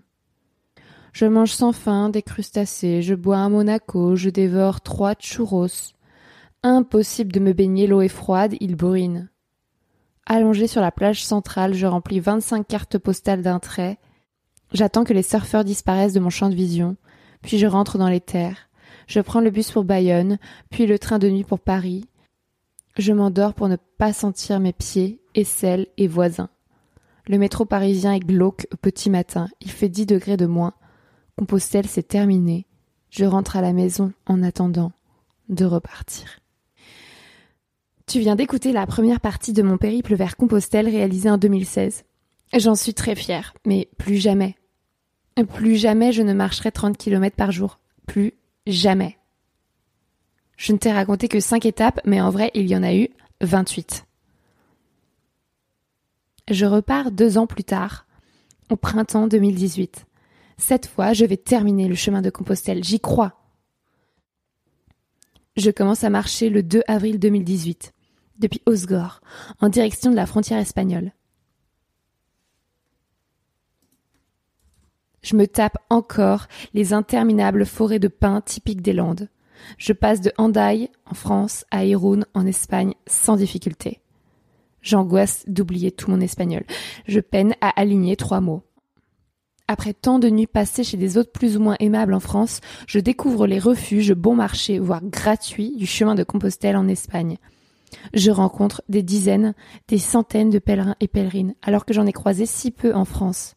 Je 1.12 1.26
mange 1.26 1.52
sans 1.52 1.74
faim 1.74 2.10
des 2.10 2.22
crustacés, 2.22 3.02
je 3.02 3.14
bois 3.14 3.38
un 3.38 3.50
Monaco, 3.50 4.16
je 4.16 4.30
dévore 4.30 4.80
trois 4.80 5.16
churros, 5.16 5.94
Impossible 6.64 7.32
de 7.32 7.40
me 7.40 7.54
baigner, 7.54 7.88
l'eau 7.88 8.02
est 8.02 8.08
froide, 8.08 8.56
il 8.60 8.76
brune. 8.76 9.30
Allongé 10.26 10.66
sur 10.66 10.82
la 10.82 10.92
plage 10.92 11.24
centrale, 11.24 11.74
je 11.74 11.86
remplis 11.86 12.20
vingt-cinq 12.20 12.68
cartes 12.68 12.98
postales 12.98 13.44
d'un 13.44 13.60
trait. 13.60 14.00
J'attends 14.74 15.04
que 15.04 15.14
les 15.14 15.24
surfeurs 15.24 15.64
disparaissent 15.64 16.14
de 16.14 16.20
mon 16.20 16.30
champ 16.30 16.50
de 16.50 16.56
vision, 16.56 16.96
puis 17.42 17.58
je 17.58 17.68
rentre 17.68 17.98
dans 17.98 18.10
les 18.10 18.22
terres. 18.22 18.70
Je 19.08 19.20
prends 19.20 19.42
le 19.42 19.52
bus 19.52 19.72
pour 19.72 19.84
Bayonne, 19.84 20.38
puis 20.70 20.86
le 20.86 21.00
train 21.00 21.20
de 21.20 21.30
nuit 21.30 21.44
pour 21.44 21.60
Paris. 21.60 22.06
Je 22.98 23.14
m'endors 23.14 23.54
pour 23.54 23.68
ne 23.68 23.78
pas 23.98 24.14
sentir 24.14 24.60
mes 24.60 24.74
pieds, 24.74 25.20
aisselles 25.36 25.88
et 25.98 26.08
voisins. 26.08 26.50
Le 27.28 27.38
métro 27.38 27.66
parisien 27.66 28.14
est 28.14 28.20
glauque 28.20 28.68
au 28.72 28.78
petit 28.78 29.10
matin. 29.10 29.48
Il 29.62 29.72
fait 29.72 29.90
dix 29.90 30.06
degrés 30.06 30.38
de 30.38 30.46
moins. 30.46 30.74
Compostelle, 31.38 31.88
c'est 31.88 32.08
terminé. 32.08 32.66
Je 33.10 33.26
rentre 33.26 33.58
à 33.58 33.62
la 33.62 33.74
maison 33.74 34.14
en 34.26 34.44
attendant 34.44 34.92
de 35.50 35.66
repartir. 35.66 36.40
Tu 38.08 38.20
viens 38.20 38.36
d'écouter 38.36 38.72
la 38.72 38.86
première 38.86 39.20
partie 39.20 39.54
de 39.54 39.64
mon 39.64 39.78
périple 39.78 40.16
vers 40.16 40.38
Compostelle 40.38 40.88
réalisé 40.88 41.30
en 41.30 41.38
2016. 41.38 42.04
J'en 42.54 42.76
suis 42.76 42.94
très 42.94 43.16
fière, 43.16 43.54
mais 43.66 43.90
plus 43.98 44.18
jamais. 44.18 44.56
Plus 45.54 45.76
jamais 45.76 46.12
je 46.12 46.22
ne 46.22 46.34
marcherai 46.34 46.72
30 46.72 46.98
km 46.98 47.36
par 47.36 47.52
jour. 47.52 47.80
Plus 48.08 48.34
jamais. 48.68 49.18
Je 50.58 50.72
ne 50.72 50.78
t'ai 50.78 50.92
raconté 50.92 51.28
que 51.28 51.40
5 51.40 51.66
étapes, 51.66 52.00
mais 52.06 52.22
en 52.22 52.30
vrai, 52.30 52.52
il 52.54 52.68
y 52.68 52.76
en 52.76 52.84
a 52.84 52.96
eu 52.96 53.10
28. 53.42 54.06
Je 56.50 56.66
repars 56.66 57.12
deux 57.12 57.38
ans 57.38 57.48
plus 57.48 57.64
tard, 57.64 58.06
au 58.70 58.76
printemps 58.76 59.28
2018. 59.28 60.06
Cette 60.58 60.86
fois, 60.86 61.14
je 61.14 61.26
vais 61.26 61.38
terminer 61.38 61.88
le 61.88 61.96
chemin 61.96 62.22
de 62.22 62.30
Compostelle, 62.30 62.84
j'y 62.84 63.00
crois. 63.00 63.34
Je 65.58 65.72
commence 65.72 66.04
à 66.04 66.10
marcher 66.10 66.50
le 66.50 66.64
2 66.64 66.84
avril 66.88 67.20
2018 67.20 67.94
depuis 68.40 68.62
Osgore, 68.66 69.22
en 69.60 69.70
direction 69.70 70.12
de 70.12 70.16
la 70.16 70.26
frontière 70.26 70.60
espagnole. 70.60 71.14
Je 75.26 75.36
me 75.36 75.48
tape 75.48 75.80
encore 75.90 76.46
les 76.76 76.94
interminables 76.94 77.66
forêts 77.66 77.98
de 77.98 78.08
pins 78.08 78.42
typiques 78.42 78.84
des 78.84 78.94
Landes. 78.94 79.28
Je 79.80 79.92
passe 79.92 80.22
de 80.22 80.32
Handaï, 80.38 80.92
en 81.10 81.16
France, 81.16 81.66
à 81.72 81.84
Irún, 81.84 82.26
en 82.36 82.46
Espagne, 82.46 82.94
sans 83.08 83.36
difficulté. 83.36 84.02
J'angoisse 84.84 85.44
d'oublier 85.48 85.92
tout 85.92 86.12
mon 86.12 86.22
espagnol. 86.22 86.64
Je 87.08 87.20
peine 87.20 87.56
à 87.60 87.70
aligner 87.70 88.16
trois 88.16 88.40
mots. 88.40 88.62
Après 89.68 89.94
tant 89.94 90.20
de 90.20 90.30
nuits 90.30 90.46
passées 90.46 90.84
chez 90.84 90.98
des 90.98 91.18
hôtes 91.18 91.34
plus 91.34 91.58
ou 91.58 91.60
moins 91.60 91.76
aimables 91.80 92.14
en 92.14 92.20
France, 92.20 92.62
je 92.86 93.00
découvre 93.00 93.48
les 93.48 93.58
refuges 93.58 94.14
bon 94.14 94.36
marché, 94.36 94.78
voire 94.78 95.04
gratuits, 95.04 95.76
du 95.76 95.88
chemin 95.88 96.14
de 96.14 96.24
Compostelle 96.24 96.78
en 96.78 96.88
Espagne. 96.88 97.38
Je 98.14 98.30
rencontre 98.30 98.84
des 98.90 99.02
dizaines, 99.02 99.56
des 99.88 99.98
centaines 99.98 100.52
de 100.52 100.60
pèlerins 100.60 100.98
et 101.00 101.08
pèlerines, 101.08 101.56
alors 101.64 101.86
que 101.86 101.96
j'en 101.96 102.06
ai 102.06 102.14
croisé 102.14 102.46
si 102.46 102.70
peu 102.70 102.94
en 102.94 103.06
France. 103.06 103.56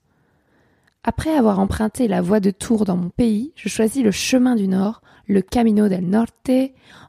Après 1.08 1.34
avoir 1.34 1.58
emprunté 1.58 2.06
la 2.06 2.20
voie 2.20 2.38
de 2.38 2.50
Tours 2.50 2.84
dans 2.84 2.98
mon 2.98 3.08
pays, 3.08 3.54
je 3.56 3.70
choisis 3.70 4.04
le 4.04 4.10
chemin 4.10 4.56
du 4.56 4.68
Nord, 4.68 5.00
le 5.26 5.40
Camino 5.40 5.88
del 5.88 6.06
Norte, 6.06 6.50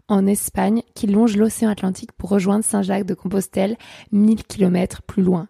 en 0.08 0.26
Espagne, 0.26 0.84
qui 0.96 1.06
longe 1.06 1.36
l'océan 1.36 1.70
Atlantique 1.70 2.14
pour 2.14 2.30
rejoindre 2.30 2.64
Saint-Jacques 2.64 3.06
de 3.06 3.14
Compostelle, 3.14 3.76
mille 4.14 4.46
kilomètres 4.46 5.02
plus 5.02 5.22
loin. 5.22 5.50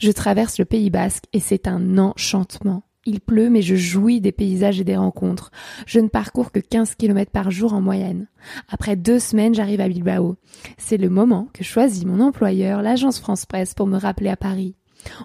Je 0.00 0.10
traverse 0.10 0.58
le 0.58 0.64
Pays 0.64 0.90
basque 0.90 1.26
et 1.32 1.38
c'est 1.38 1.68
un 1.68 1.98
enchantement. 1.98 2.82
Il 3.06 3.20
pleut, 3.20 3.48
mais 3.48 3.62
je 3.62 3.76
jouis 3.76 4.20
des 4.20 4.32
paysages 4.32 4.80
et 4.80 4.84
des 4.84 4.96
rencontres. 4.96 5.52
Je 5.86 6.00
ne 6.00 6.08
parcours 6.08 6.50
que 6.50 6.58
15 6.58 6.96
km 6.96 7.30
par 7.30 7.52
jour 7.52 7.74
en 7.74 7.80
moyenne. 7.80 8.26
Après 8.68 8.96
deux 8.96 9.20
semaines, 9.20 9.54
j'arrive 9.54 9.80
à 9.80 9.86
Bilbao. 9.86 10.34
C'est 10.78 10.96
le 10.96 11.10
moment 11.10 11.46
que 11.52 11.62
choisit 11.62 12.08
mon 12.08 12.18
employeur, 12.18 12.82
l'agence 12.82 13.20
France 13.20 13.46
Presse, 13.46 13.72
pour 13.72 13.86
me 13.86 13.98
rappeler 13.98 14.30
à 14.30 14.36
Paris. 14.36 14.74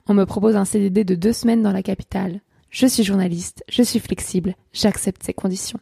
On 0.08 0.14
me 0.14 0.26
propose 0.26 0.56
un 0.56 0.66
CDD 0.66 1.04
de 1.04 1.16
deux 1.16 1.34
semaines 1.34 1.64
dans 1.64 1.72
la 1.72 1.84
capitale. 1.84 2.42
Je 2.70 2.86
suis 2.86 3.04
journaliste, 3.04 3.64
je 3.70 3.82
suis 3.82 4.00
flexible, 4.00 4.56
j'accepte 4.74 5.24
ces 5.24 5.34
conditions. 5.34 5.80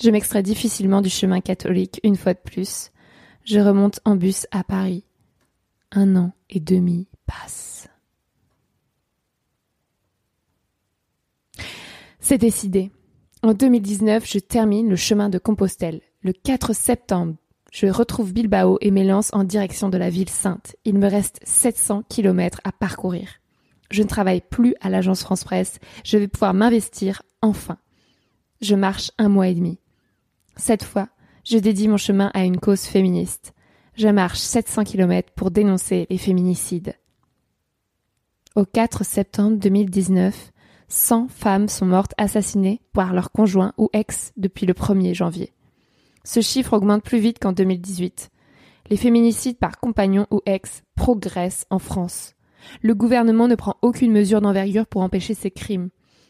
Je 0.00 0.10
m'extrais 0.10 0.42
difficilement 0.42 1.00
du 1.00 1.10
chemin 1.10 1.40
catholique 1.40 2.00
une 2.04 2.16
fois 2.16 2.34
de 2.34 2.38
plus. 2.38 2.90
Je 3.44 3.58
remonte 3.58 4.00
en 4.04 4.14
bus 4.14 4.46
à 4.50 4.62
Paris. 4.62 5.04
Un 5.90 6.16
an 6.16 6.32
et 6.50 6.60
demi 6.60 7.08
passe. 7.26 7.88
C'est 12.20 12.38
décidé. 12.38 12.92
En 13.42 13.54
2019, 13.54 14.30
je 14.30 14.38
termine 14.38 14.90
le 14.90 14.96
chemin 14.96 15.30
de 15.30 15.38
Compostelle. 15.38 16.02
Le 16.20 16.32
4 16.32 16.74
septembre, 16.74 17.36
je 17.72 17.86
retrouve 17.86 18.32
Bilbao 18.32 18.78
et 18.80 18.90
m'élance 18.90 19.30
en 19.34 19.44
direction 19.44 19.88
de 19.88 19.98
la 19.98 20.10
ville 20.10 20.30
sainte. 20.30 20.76
Il 20.84 20.98
me 20.98 21.08
reste 21.08 21.40
700 21.44 22.04
kilomètres 22.08 22.60
à 22.64 22.72
parcourir. 22.72 23.40
Je 23.90 24.02
ne 24.02 24.08
travaille 24.08 24.40
plus 24.40 24.74
à 24.80 24.90
l'agence 24.90 25.22
France 25.22 25.44
Presse. 25.44 25.78
Je 26.04 26.18
vais 26.18 26.28
pouvoir 26.28 26.54
m'investir 26.54 27.22
enfin. 27.42 27.78
Je 28.60 28.74
marche 28.74 29.10
un 29.18 29.28
mois 29.28 29.48
et 29.48 29.54
demi. 29.54 29.78
Cette 30.56 30.82
fois, 30.82 31.08
je 31.44 31.58
dédie 31.58 31.88
mon 31.88 31.96
chemin 31.96 32.30
à 32.34 32.44
une 32.44 32.58
cause 32.58 32.82
féministe. 32.82 33.54
Je 33.94 34.08
marche 34.08 34.38
700 34.38 34.84
kilomètres 34.84 35.32
pour 35.34 35.50
dénoncer 35.50 36.06
les 36.10 36.18
féminicides. 36.18 36.94
Au 38.54 38.64
4 38.64 39.04
septembre 39.04 39.56
2019, 39.58 40.52
100 40.88 41.28
femmes 41.28 41.68
sont 41.68 41.86
mortes 41.86 42.14
assassinées 42.16 42.80
par 42.92 43.12
leur 43.12 43.30
conjoint 43.30 43.72
ou 43.76 43.88
ex 43.92 44.32
depuis 44.36 44.66
le 44.66 44.72
1er 44.72 45.14
janvier. 45.14 45.52
Ce 46.30 46.42
chiffre 46.42 46.74
augmente 46.74 47.02
plus 47.02 47.20
vite 47.20 47.38
qu'en 47.40 47.52
2018. 47.52 48.28
Les 48.90 48.98
féminicides 48.98 49.56
par 49.56 49.80
compagnon 49.80 50.26
ou 50.30 50.42
ex 50.44 50.82
progressent 50.94 51.64
en 51.70 51.78
France. 51.78 52.34
Le 52.82 52.94
gouvernement 52.94 53.48
ne 53.48 53.54
prend 53.54 53.76
aucune 53.80 54.12
mesure 54.12 54.42
d'envergure 54.42 54.86
pour 54.86 55.00
empêcher 55.00 55.32
ces 55.32 55.50
crimes. 55.50 55.88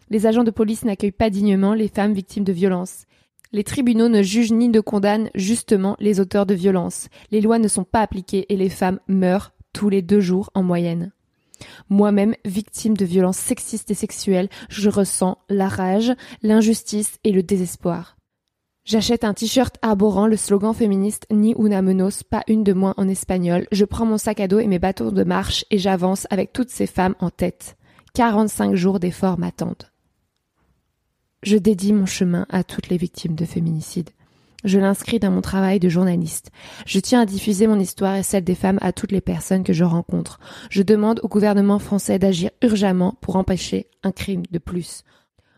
Les 0.08 0.26
agents 0.26 0.44
de 0.44 0.52
police 0.52 0.84
n'accueillent 0.84 1.10
pas 1.10 1.30
dignement 1.30 1.74
les 1.74 1.88
femmes 1.88 2.12
victimes 2.12 2.44
de 2.44 2.52
violences. 2.52 3.06
Les 3.50 3.64
tribunaux 3.64 4.08
ne 4.08 4.22
jugent 4.22 4.52
ni 4.52 4.68
ne 4.68 4.78
condamnent 4.78 5.30
justement 5.34 5.96
les 5.98 6.20
auteurs 6.20 6.46
de 6.46 6.54
violences. 6.54 7.08
Les 7.32 7.40
lois 7.40 7.58
ne 7.58 7.66
sont 7.66 7.82
pas 7.82 8.02
appliquées 8.02 8.46
et 8.50 8.56
les 8.56 8.70
femmes 8.70 9.00
meurent 9.08 9.52
tous 9.72 9.88
les 9.88 10.00
deux 10.00 10.20
jours 10.20 10.50
en 10.54 10.62
moyenne. 10.62 11.10
Moi-même, 11.88 12.36
victime 12.44 12.96
de 12.96 13.04
violences 13.04 13.38
sexistes 13.38 13.90
et 13.90 13.94
sexuelles, 13.94 14.48
je 14.68 14.90
ressens 14.90 15.38
la 15.48 15.66
rage, 15.66 16.12
l'injustice 16.44 17.18
et 17.24 17.32
le 17.32 17.42
désespoir. 17.42 18.17
J'achète 18.88 19.24
un 19.24 19.34
t-shirt 19.34 19.76
arborant 19.82 20.26
le 20.26 20.38
slogan 20.38 20.72
féministe 20.72 21.26
Ni 21.30 21.54
una 21.58 21.82
menos, 21.82 22.22
pas 22.22 22.42
une 22.48 22.64
de 22.64 22.72
moins 22.72 22.94
en 22.96 23.06
espagnol. 23.06 23.66
Je 23.70 23.84
prends 23.84 24.06
mon 24.06 24.16
sac 24.16 24.40
à 24.40 24.48
dos 24.48 24.60
et 24.60 24.66
mes 24.66 24.78
bâtons 24.78 25.12
de 25.12 25.24
marche 25.24 25.66
et 25.70 25.76
j'avance 25.76 26.26
avec 26.30 26.54
toutes 26.54 26.70
ces 26.70 26.86
femmes 26.86 27.14
en 27.20 27.28
tête. 27.28 27.76
45 28.14 28.74
jours 28.76 28.98
d'efforts 28.98 29.38
m'attendent. 29.38 29.90
Je 31.42 31.58
dédie 31.58 31.92
mon 31.92 32.06
chemin 32.06 32.46
à 32.48 32.64
toutes 32.64 32.88
les 32.88 32.96
victimes 32.96 33.34
de 33.34 33.44
féminicide. 33.44 34.08
Je 34.64 34.78
l'inscris 34.78 35.18
dans 35.18 35.32
mon 35.32 35.42
travail 35.42 35.80
de 35.80 35.90
journaliste. 35.90 36.50
Je 36.86 36.98
tiens 36.98 37.20
à 37.20 37.26
diffuser 37.26 37.66
mon 37.66 37.78
histoire 37.78 38.16
et 38.16 38.22
celle 38.22 38.44
des 38.44 38.54
femmes 38.54 38.78
à 38.80 38.94
toutes 38.94 39.12
les 39.12 39.20
personnes 39.20 39.64
que 39.64 39.74
je 39.74 39.84
rencontre. 39.84 40.40
Je 40.70 40.82
demande 40.82 41.20
au 41.22 41.28
gouvernement 41.28 41.78
français 41.78 42.18
d'agir 42.18 42.52
urgemment 42.62 43.18
pour 43.20 43.36
empêcher 43.36 43.88
un 44.02 44.12
crime 44.12 44.44
de 44.50 44.58
plus. 44.58 45.04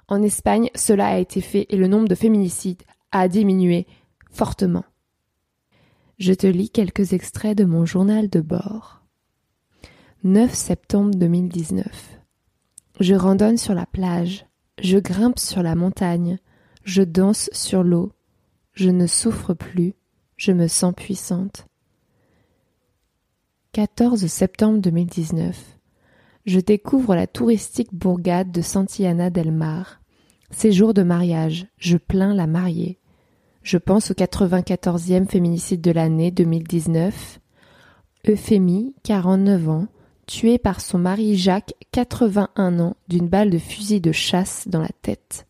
En 0.09 0.21
Espagne, 0.21 0.69
cela 0.75 1.07
a 1.07 1.19
été 1.19 1.41
fait 1.41 1.67
et 1.69 1.77
le 1.77 1.87
nombre 1.87 2.09
de 2.09 2.17
féminicides 2.17 2.83
a 3.13 3.29
diminué 3.29 3.87
fortement. 4.31 4.85
Je 6.19 6.33
te 6.33 6.47
lis 6.47 6.71
quelques 6.71 7.13
extraits 7.13 7.57
de 7.57 7.65
mon 7.65 7.87
journal 7.87 8.29
de 8.29 8.41
bord. 8.41 9.03
9 10.23 10.53
septembre 10.53 11.15
2019. 11.15 12.21
Je 13.01 13.15
randonne 13.15 13.57
sur 13.57 13.75
la 13.75 13.87
plage. 13.87 14.45
Je 14.83 14.99
grimpe 14.99 15.39
sur 15.39 15.63
la 15.63 15.75
montagne. 15.75 16.39
Je 16.85 17.03
danse 17.03 17.49
sur 17.53 17.83
l'eau. 17.83 18.13
Je 18.75 18.91
ne 18.91 19.07
souffre 19.07 19.55
plus. 19.55 19.95
Je 20.37 20.53
me 20.53 20.69
sens 20.69 20.95
puissante. 20.95 21.67
14 23.73 24.27
septembre 24.27 24.81
2019. 24.81 25.79
Je 26.45 26.61
découvre 26.61 27.15
la 27.15 27.27
touristique 27.27 27.95
bourgade 27.95 28.51
de 28.51 28.61
Santillana 28.61 29.31
del 29.31 29.53
Mar. 29.53 30.01
Séjour 30.51 30.93
de 30.93 31.03
mariage. 31.03 31.67
Je 31.79 31.97
plains 31.97 32.35
la 32.35 32.47
mariée. 32.47 33.00
Je 33.63 33.77
pense 33.77 34.11
au 34.11 34.15
94e 34.15 35.27
féminicide 35.27 35.81
de 35.81 35.91
l'année 35.91 36.31
2019. 36.31 37.41
Euphémie, 38.29 38.95
49 39.03 39.69
ans, 39.69 39.87
tuée 40.27 40.59
par 40.59 40.81
son 40.81 40.99
mari 40.99 41.37
Jacques, 41.37 41.75
81 41.93 42.81
ans, 42.81 42.97
d'une 43.09 43.29
balle 43.29 43.51
de 43.51 43.59
fusil 43.59 44.01
de 44.01 44.13
chasse 44.13 44.67
dans 44.69 44.81
la 44.81 44.91
tête. 45.03 45.47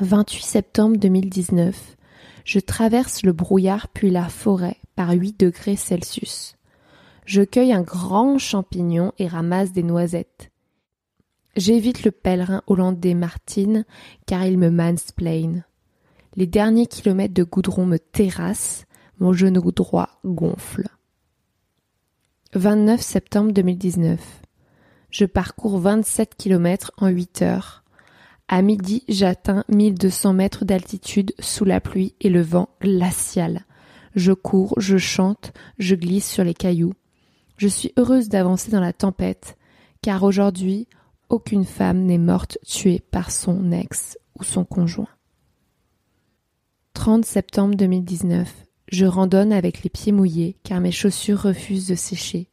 28 0.00 0.42
septembre 0.42 0.96
2019. 0.98 1.96
Je 2.44 2.58
traverse 2.58 3.22
le 3.22 3.32
brouillard 3.32 3.88
puis 3.88 4.10
la 4.10 4.28
forêt 4.28 4.76
par 4.94 5.10
8 5.10 5.40
degrés 5.40 5.76
Celsius. 5.76 6.56
Je 7.24 7.42
cueille 7.42 7.72
un 7.72 7.82
grand 7.82 8.38
champignon 8.38 9.12
et 9.18 9.26
ramasse 9.26 9.72
des 9.72 9.82
noisettes. 9.82 10.50
J'évite 11.56 12.04
le 12.04 12.12
pèlerin 12.12 12.62
hollandais 12.66 13.14
Martine 13.14 13.84
car 14.26 14.44
il 14.44 14.58
me 14.58 14.70
mansplain. 14.70 15.64
Les 16.36 16.46
derniers 16.46 16.86
kilomètres 16.86 17.32
de 17.32 17.44
goudron 17.44 17.86
me 17.86 17.98
terrassent, 17.98 18.84
mon 19.20 19.32
genou 19.32 19.72
droit 19.72 20.20
gonfle. 20.22 20.86
29 22.52 23.00
septembre 23.00 23.52
2019. 23.52 24.20
Je 25.08 25.24
parcours 25.24 25.78
27 25.78 26.34
kilomètres 26.34 26.92
en 26.98 27.08
8 27.08 27.40
heures. 27.40 27.84
À 28.48 28.60
midi, 28.60 29.02
j'atteins 29.08 29.64
1200 29.70 30.34
mètres 30.34 30.66
d'altitude 30.66 31.32
sous 31.38 31.64
la 31.64 31.80
pluie 31.80 32.14
et 32.20 32.28
le 32.28 32.42
vent 32.42 32.68
glacial. 32.82 33.64
Je 34.14 34.32
cours, 34.32 34.74
je 34.76 34.98
chante, 34.98 35.54
je 35.78 35.94
glisse 35.94 36.30
sur 36.30 36.44
les 36.44 36.54
cailloux. 36.54 36.92
Je 37.56 37.68
suis 37.68 37.94
heureuse 37.96 38.28
d'avancer 38.28 38.70
dans 38.70 38.80
la 38.80 38.92
tempête, 38.92 39.56
car 40.02 40.22
aujourd'hui, 40.22 40.86
aucune 41.30 41.64
femme 41.64 42.02
n'est 42.04 42.18
morte 42.18 42.58
tuée 42.62 43.00
par 43.00 43.30
son 43.30 43.72
ex 43.72 44.18
ou 44.38 44.44
son 44.44 44.66
conjoint. 44.66 45.08
30 46.96 47.26
septembre 47.26 47.74
2019. 47.76 48.50
Je 48.88 49.04
randonne 49.04 49.52
avec 49.52 49.82
les 49.82 49.90
pieds 49.90 50.12
mouillés 50.12 50.56
car 50.64 50.80
mes 50.80 50.90
chaussures 50.90 51.42
refusent 51.42 51.86
de 51.86 51.94
sécher. 51.94 52.48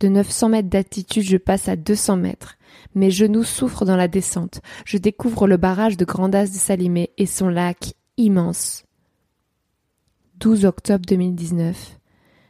De 0.00 0.08
900 0.08 0.48
mètres 0.48 0.70
d'altitude, 0.70 1.22
je 1.22 1.36
passe 1.36 1.68
à 1.68 1.76
200 1.76 2.16
mètres. 2.16 2.56
Mes 2.94 3.10
genoux 3.10 3.44
souffrent 3.44 3.84
dans 3.84 3.94
la 3.94 4.08
descente. 4.08 4.62
Je 4.86 4.96
découvre 4.96 5.46
le 5.46 5.58
barrage 5.58 5.98
de 5.98 6.06
Grandas 6.06 6.46
de 6.46 6.54
Salimé 6.54 7.10
et 7.18 7.26
son 7.26 7.50
lac 7.50 7.92
immense. 8.16 8.84
12 10.40 10.64
octobre 10.64 11.04
2019. 11.06 11.98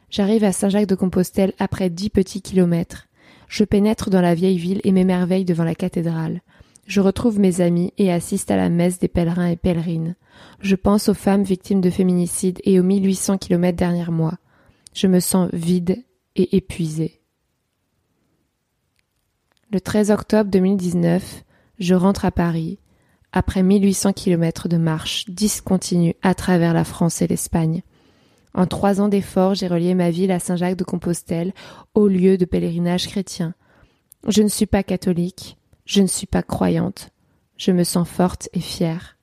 J'arrive 0.09 0.45
à 0.45 0.53
Saint-Jacques-de-Compostelle 0.53 1.53
après 1.59 1.89
dix 1.89 2.09
petits 2.09 2.41
kilomètres. 2.41 3.09
Je 3.49 3.65
pénètre 3.65 4.09
dans 4.09 4.21
la 4.21 4.35
vieille 4.35 4.57
ville 4.57 4.79
et 4.85 4.93
m'émerveille 4.93 5.45
devant 5.45 5.65
la 5.65 5.75
cathédrale. 5.75 6.41
Je 6.89 7.01
retrouve 7.01 7.39
mes 7.39 7.61
amis 7.61 7.93
et 7.99 8.11
assiste 8.11 8.49
à 8.49 8.57
la 8.57 8.67
messe 8.67 8.97
des 8.97 9.07
pèlerins 9.07 9.45
et 9.45 9.55
pèlerines. 9.55 10.15
Je 10.59 10.75
pense 10.75 11.07
aux 11.07 11.13
femmes 11.13 11.43
victimes 11.43 11.81
de 11.81 11.91
féminicide 11.91 12.59
et 12.63 12.79
aux 12.79 12.83
1800 12.83 13.37
kilomètres 13.37 13.77
derrière 13.77 14.11
moi. 14.11 14.39
Je 14.95 15.05
me 15.05 15.19
sens 15.19 15.51
vide 15.53 16.03
et 16.35 16.57
épuisée. 16.57 17.21
Le 19.71 19.79
13 19.79 20.09
octobre 20.09 20.49
2019, 20.49 21.43
je 21.77 21.93
rentre 21.93 22.25
à 22.25 22.31
Paris, 22.31 22.79
après 23.31 23.61
1800 23.61 24.13
kilomètres 24.13 24.67
de 24.67 24.77
marche 24.77 25.29
discontinue 25.29 26.15
à 26.23 26.33
travers 26.33 26.73
la 26.73 26.85
France 26.85 27.21
et 27.21 27.27
l'Espagne. 27.27 27.83
En 28.55 28.65
trois 28.65 28.99
ans 28.99 29.09
d'efforts, 29.09 29.53
j'ai 29.53 29.67
relié 29.67 29.93
ma 29.93 30.09
ville 30.09 30.31
à 30.31 30.39
Saint-Jacques-de-Compostelle, 30.39 31.53
au 31.93 32.07
lieu 32.07 32.39
de 32.39 32.45
pèlerinage 32.45 33.07
chrétien. 33.07 33.53
Je 34.27 34.41
ne 34.41 34.47
suis 34.47 34.65
pas 34.65 34.81
catholique, 34.81 35.58
je 35.89 36.01
ne 36.01 36.07
suis 36.07 36.27
pas 36.27 36.43
croyante. 36.43 37.09
Je 37.57 37.71
me 37.71 37.83
sens 37.83 38.07
forte 38.07 38.47
et 38.53 38.59
fière. 38.59 39.17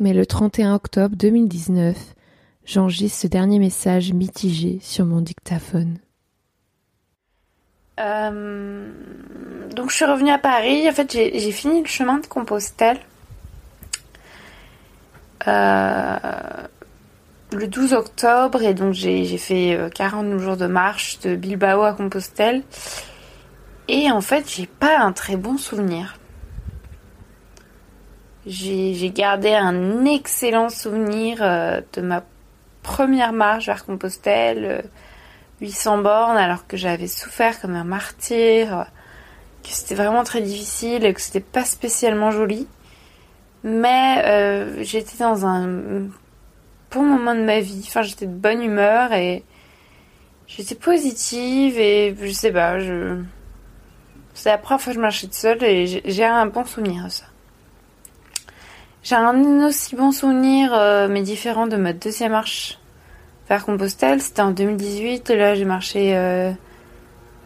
Mais 0.00 0.12
le 0.12 0.26
31 0.26 0.74
octobre 0.74 1.14
2019, 1.16 1.96
j'enregistre 2.64 3.20
ce 3.20 3.26
dernier 3.28 3.60
message 3.60 4.12
mitigé 4.12 4.80
sur 4.82 5.06
mon 5.06 5.20
dictaphone. 5.20 5.98
Euh, 8.00 8.90
donc 9.76 9.90
je 9.90 9.94
suis 9.94 10.04
revenue 10.04 10.32
à 10.32 10.38
Paris. 10.38 10.88
En 10.88 10.92
fait, 10.92 11.12
j'ai 11.12 11.52
fini 11.52 11.80
le 11.80 11.86
chemin 11.86 12.18
de 12.18 12.26
Compostelle. 12.26 12.98
Euh, 15.46 16.16
le 17.52 17.68
12 17.68 17.92
octobre 17.92 18.62
et 18.62 18.74
donc 18.74 18.92
j'ai 18.94 19.38
fait 19.38 19.78
40 19.94 20.26
euh, 20.26 20.38
jours 20.38 20.56
de 20.56 20.66
marche 20.66 21.20
de 21.20 21.36
Bilbao 21.36 21.82
à 21.82 21.92
Compostelle 21.92 22.64
et 23.88 24.10
en 24.10 24.20
fait, 24.20 24.50
j'ai 24.50 24.66
pas 24.66 24.98
un 24.98 25.12
très 25.12 25.36
bon 25.36 25.58
souvenir. 25.58 26.16
J'ai 28.46 29.10
gardé 29.10 29.54
un 29.54 30.04
excellent 30.04 30.68
souvenir 30.68 31.38
euh, 31.40 31.80
de 31.94 32.02
ma 32.02 32.22
première 32.82 33.32
marche 33.32 33.66
vers 33.66 33.86
Compostelle, 33.86 34.84
800 35.60 35.98
euh, 35.98 36.02
bornes, 36.02 36.36
alors 36.36 36.66
que 36.66 36.76
j'avais 36.76 37.06
souffert 37.06 37.58
comme 37.60 37.74
un 37.74 37.84
martyr, 37.84 38.86
que 39.62 39.70
c'était 39.70 39.94
vraiment 39.94 40.24
très 40.24 40.42
difficile 40.42 41.06
et 41.06 41.14
que 41.14 41.22
c'était 41.22 41.40
pas 41.40 41.64
spécialement 41.64 42.30
joli. 42.30 42.68
Mais 43.62 44.22
euh, 44.26 44.82
j'étais 44.82 45.16
dans 45.18 45.46
un 45.46 45.66
bon 46.90 47.02
moment 47.02 47.34
de 47.34 47.40
ma 47.40 47.60
vie, 47.60 47.82
enfin 47.86 48.02
j'étais 48.02 48.26
de 48.26 48.34
bonne 48.34 48.62
humeur 48.62 49.14
et 49.14 49.42
j'étais 50.46 50.74
positive 50.74 51.78
et 51.78 52.14
je 52.20 52.30
sais 52.30 52.52
pas, 52.52 52.78
je 52.78 53.22
c'est 54.34 54.50
la 54.50 54.58
première 54.58 54.80
fois 54.80 54.92
que 54.92 54.96
je 54.96 55.00
marchais 55.00 55.26
toute 55.26 55.34
seule 55.34 55.62
et 55.62 55.86
j'ai 56.04 56.24
un 56.24 56.46
bon 56.46 56.64
souvenir 56.64 57.04
de 57.04 57.08
ça. 57.08 57.24
J'ai 59.02 59.14
un 59.16 59.66
aussi 59.66 59.96
bon 59.96 60.12
souvenir, 60.12 60.72
euh, 60.72 61.08
mais 61.08 61.22
différent 61.22 61.66
de 61.66 61.76
ma 61.76 61.92
deuxième 61.92 62.32
marche 62.32 62.78
vers 63.48 63.64
Compostelle. 63.64 64.20
C'était 64.20 64.42
en 64.42 64.50
2018. 64.50 65.28
Là, 65.30 65.54
j'ai 65.54 65.64
marché 65.64 66.16
euh, 66.16 66.52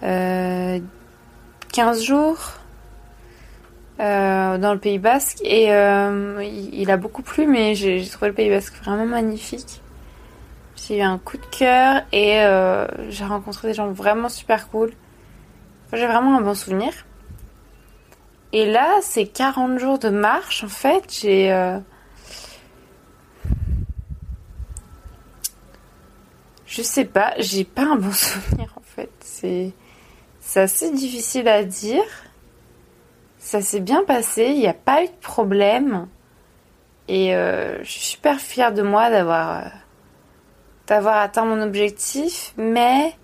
15 0.03 1.99
euh, 2.01 2.05
jours 2.05 2.39
euh, 4.01 4.59
dans 4.59 4.73
le 4.73 4.79
Pays 4.79 4.99
Basque. 4.99 5.41
Et 5.43 5.65
il, 5.65 6.91
a 6.91 6.97
beaucoup 6.97 7.23
plu, 7.23 7.47
mais 7.47 7.75
j'ai 7.75 8.07
trouvé 8.07 8.29
le 8.29 8.35
Pays 8.35 8.51
Basque 8.51 8.75
vraiment 8.83 9.07
magnifique. 9.07 9.83
J'ai 10.77 10.99
eu 10.99 11.03
un 11.03 11.19
coup 11.19 11.39
de 11.39 11.47
cœur 11.47 12.03
et 12.13 12.41
j'ai 13.09 13.25
rencontré 13.25 13.69
des 13.69 13.75
gens 13.75 13.91
vraiment 13.91 14.29
super 14.29 14.69
cool. 14.69 14.93
J'ai 15.93 16.07
vraiment 16.07 16.37
un 16.37 16.43
bon 16.43 16.55
souvenir. 16.55 16.93
Et 18.53 18.71
là, 18.71 18.99
ces 19.01 19.27
40 19.27 19.79
jours 19.79 19.99
de 19.99 20.11
marche, 20.11 20.65
en 20.65 20.69
fait, 20.69 21.05
j'ai... 21.21 21.53
Euh, 21.53 21.79
je 26.67 26.83
sais 26.83 27.07
pas, 27.07 27.33
j'ai 27.39 27.65
pas 27.65 27.83
un 27.83 27.97
bon 27.97 28.13
souvenir, 28.13 28.73
en 28.77 28.83
fait. 28.83 29.11
C'est... 29.21 29.73
Assez 30.57 30.91
difficile 30.91 31.47
à 31.47 31.63
dire. 31.63 32.03
Ça 33.39 33.61
s'est 33.61 33.81
bien 33.81 34.03
passé, 34.03 34.47
il 34.47 34.59
n'y 34.59 34.67
a 34.67 34.75
pas 34.75 35.05
eu 35.05 35.07
de 35.07 35.21
problème. 35.21 36.09
Et 37.07 37.35
euh, 37.35 37.79
je 37.85 37.91
suis 37.91 38.01
super 38.01 38.41
fière 38.41 38.73
de 38.73 38.83
moi 38.83 39.11
d'avoir... 39.11 39.59
Euh, 39.59 39.69
d'avoir 40.87 41.19
atteint 41.19 41.45
mon 41.45 41.63
objectif, 41.63 42.55
mais... 42.57 43.15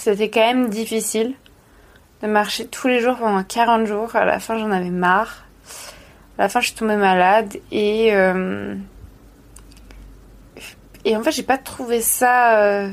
C'était 0.00 0.30
quand 0.30 0.40
même 0.40 0.70
difficile 0.70 1.34
de 2.22 2.26
marcher 2.26 2.66
tous 2.66 2.88
les 2.88 3.00
jours 3.00 3.18
pendant 3.18 3.42
40 3.44 3.84
jours. 3.84 4.16
À 4.16 4.24
la 4.24 4.40
fin, 4.40 4.56
j'en 4.56 4.70
avais 4.70 4.88
marre. 4.88 5.44
À 6.38 6.44
la 6.44 6.48
fin, 6.48 6.60
je 6.60 6.68
suis 6.68 6.74
tombée 6.74 6.96
malade 6.96 7.58
et, 7.70 8.14
euh, 8.14 8.74
et 11.04 11.14
en 11.18 11.22
fait, 11.22 11.32
j'ai 11.32 11.42
pas 11.42 11.58
trouvé 11.58 12.00
ça. 12.00 12.60
euh, 12.60 12.90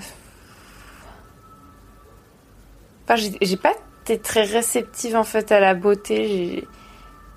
Enfin, 3.06 3.16
j'ai 3.42 3.56
pas 3.56 3.72
été 4.02 4.20
très 4.20 4.44
réceptive 4.44 5.16
en 5.16 5.24
fait 5.24 5.54
à 5.54 5.62
la 5.62 5.76
beauté. 5.76 6.68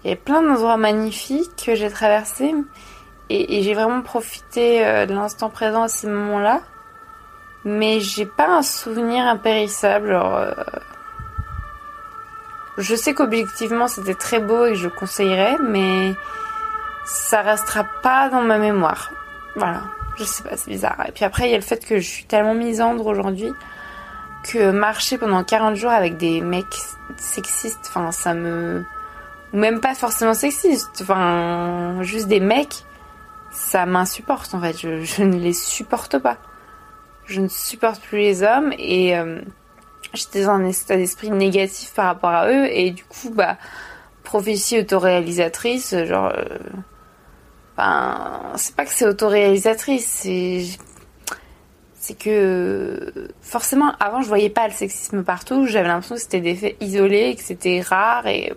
Il 0.03 0.11
y 0.11 0.13
a 0.13 0.17
plein 0.17 0.43
d'endroits 0.43 0.79
magnifiques 0.79 1.65
que 1.65 1.77
j'ai 1.77 1.91
traversés 1.91 2.53
et, 3.29 3.57
et 3.57 3.63
j'ai 3.63 3.75
vraiment 3.75 4.03
profité 4.03 4.85
euh, 4.85 5.07
de 5.07 5.15
l'instant 5.15 5.49
présent 5.49 5.85
à 5.85 5.89
ces 5.89 6.09
moments-là. 6.09 6.61
Mais 7.65 8.01
j'ai 8.01 8.27
pas 8.27 8.49
un 8.49 8.63
souvenir 8.63 9.27
impérissable. 9.27 10.11
Alors, 10.11 10.37
euh, 10.37 10.53
Je 12.79 12.95
sais 12.95 13.13
qu'objectivement 13.13 13.89
c'était 13.89 14.15
très 14.15 14.41
beau 14.41 14.65
et 14.65 14.71
que 14.71 14.77
je 14.77 14.89
conseillerais, 14.89 15.57
mais 15.63 16.15
ça 17.05 17.43
restera 17.43 17.85
pas 18.03 18.29
dans 18.31 18.43
ma 18.43 18.59
mémoire. 18.59 19.11
Voilà, 19.57 19.83
je 20.17 20.25
sais 20.25 20.43
pas, 20.43 20.57
c'est 20.57 20.71
bizarre. 20.71 21.05
Et 21.09 21.13
puis 21.13 21.25
après, 21.25 21.49
il 21.49 21.51
y 21.51 21.55
a 21.55 21.59
le 21.59 21.63
fait 21.63 21.85
que 21.85 21.99
je 21.99 22.09
suis 22.09 22.25
tellement 22.25 22.55
misandre 22.55 23.05
aujourd'hui 23.07 23.53
que 24.43 24.71
marcher 24.71 25.19
pendant 25.19 25.45
40 25.45 25.77
jours 25.77 25.91
avec 25.91 26.17
des 26.17 26.41
mecs 26.41 26.79
sexistes, 27.17 27.87
enfin, 27.89 28.13
ça 28.13 28.33
me. 28.33 28.85
Ou 29.53 29.59
même 29.59 29.81
pas 29.81 29.95
forcément 29.95 30.33
sexistes, 30.33 31.01
enfin, 31.03 31.99
juste 32.03 32.29
des 32.29 32.41
mecs, 32.41 32.85
ça 33.51 33.85
m'insupporte 33.85 34.55
en 34.55 34.61
fait. 34.61 34.79
Je, 34.79 35.03
je 35.03 35.23
ne 35.25 35.37
les 35.37 35.53
supporte 35.53 36.19
pas. 36.19 36.39
Je 37.31 37.41
ne 37.41 37.49
supporte 37.49 38.03
plus 38.03 38.19
les 38.19 38.43
hommes 38.43 38.73
et 38.79 39.17
euh, 39.17 39.41
j'étais 40.13 40.45
dans 40.45 40.51
un 40.51 40.67
état 40.69 40.97
d'esprit 40.97 41.31
négatif 41.31 41.95
par 41.95 42.07
rapport 42.07 42.31
à 42.31 42.49
eux 42.51 42.67
et 42.71 42.91
du 42.91 43.05
coup, 43.05 43.31
bah, 43.31 43.57
prophétie 44.25 44.79
autoréalisatrice, 44.81 45.95
genre. 46.05 46.33
euh, 46.37 46.59
Enfin, 47.77 48.53
c'est 48.57 48.75
pas 48.77 48.85
que 48.85 48.91
c'est 48.91 49.07
autoréalisatrice, 49.07 50.07
c'est 50.07 50.65
c'est 51.95 52.19
que 52.19 53.13
forcément 53.41 53.93
avant 54.01 54.21
je 54.23 54.29
voyais 54.29 54.51
pas 54.51 54.67
le 54.69 54.75
sexisme 54.75 55.23
partout, 55.23 55.67
j'avais 55.67 55.89
l'impression 55.89 56.17
que 56.17 56.21
c'était 56.21 56.41
des 56.41 56.55
faits 56.57 56.77
isolés, 56.83 57.35
que 57.37 57.43
c'était 57.43 57.81
rare 57.81 58.27
et 58.27 58.53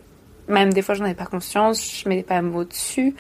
même 0.50 0.74
des 0.74 0.82
fois 0.82 0.96
j'en 0.96 1.06
avais 1.06 1.14
pas 1.14 1.26
conscience, 1.26 2.02
je 2.04 2.10
mettais 2.10 2.24
pas 2.24 2.36
un 2.36 2.42
mot 2.42 2.66
dessus. 2.66 3.16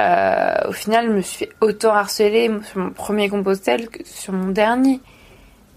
Euh, 0.00 0.68
au 0.68 0.72
final, 0.72 1.06
je 1.06 1.12
me 1.12 1.20
suis 1.22 1.48
autant 1.60 1.94
harceler 1.94 2.50
sur 2.64 2.78
mon 2.80 2.90
premier 2.90 3.28
Compostelle 3.28 3.88
que 3.88 4.04
sur 4.04 4.32
mon 4.32 4.50
dernier, 4.50 5.00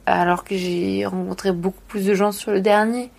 alors 0.06 0.44
que 0.44 0.56
j'ai 0.56 1.06
rencontré 1.06 1.52
beaucoup 1.52 1.82
plus 1.88 2.06
de 2.06 2.14
gens 2.14 2.32
sur 2.32 2.52
le 2.52 2.62
dernier. 2.62 3.12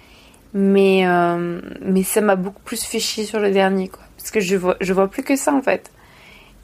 Mais 0.53 1.07
euh, 1.07 1.61
mais 1.81 2.03
ça 2.03 2.21
m'a 2.21 2.35
beaucoup 2.35 2.63
plus 2.63 2.83
fait 2.83 2.99
chier 2.99 3.25
sur 3.25 3.39
le 3.39 3.53
dernier 3.53 3.87
quoi, 3.89 4.03
parce 4.17 4.33
que 4.33 4.41
je 4.41 4.57
vois 4.57 4.77
je 4.81 4.93
vois 4.93 5.09
plus 5.09 5.23
que 5.23 5.37
ça 5.37 5.55
en 5.55 5.63
fait. 5.63 5.93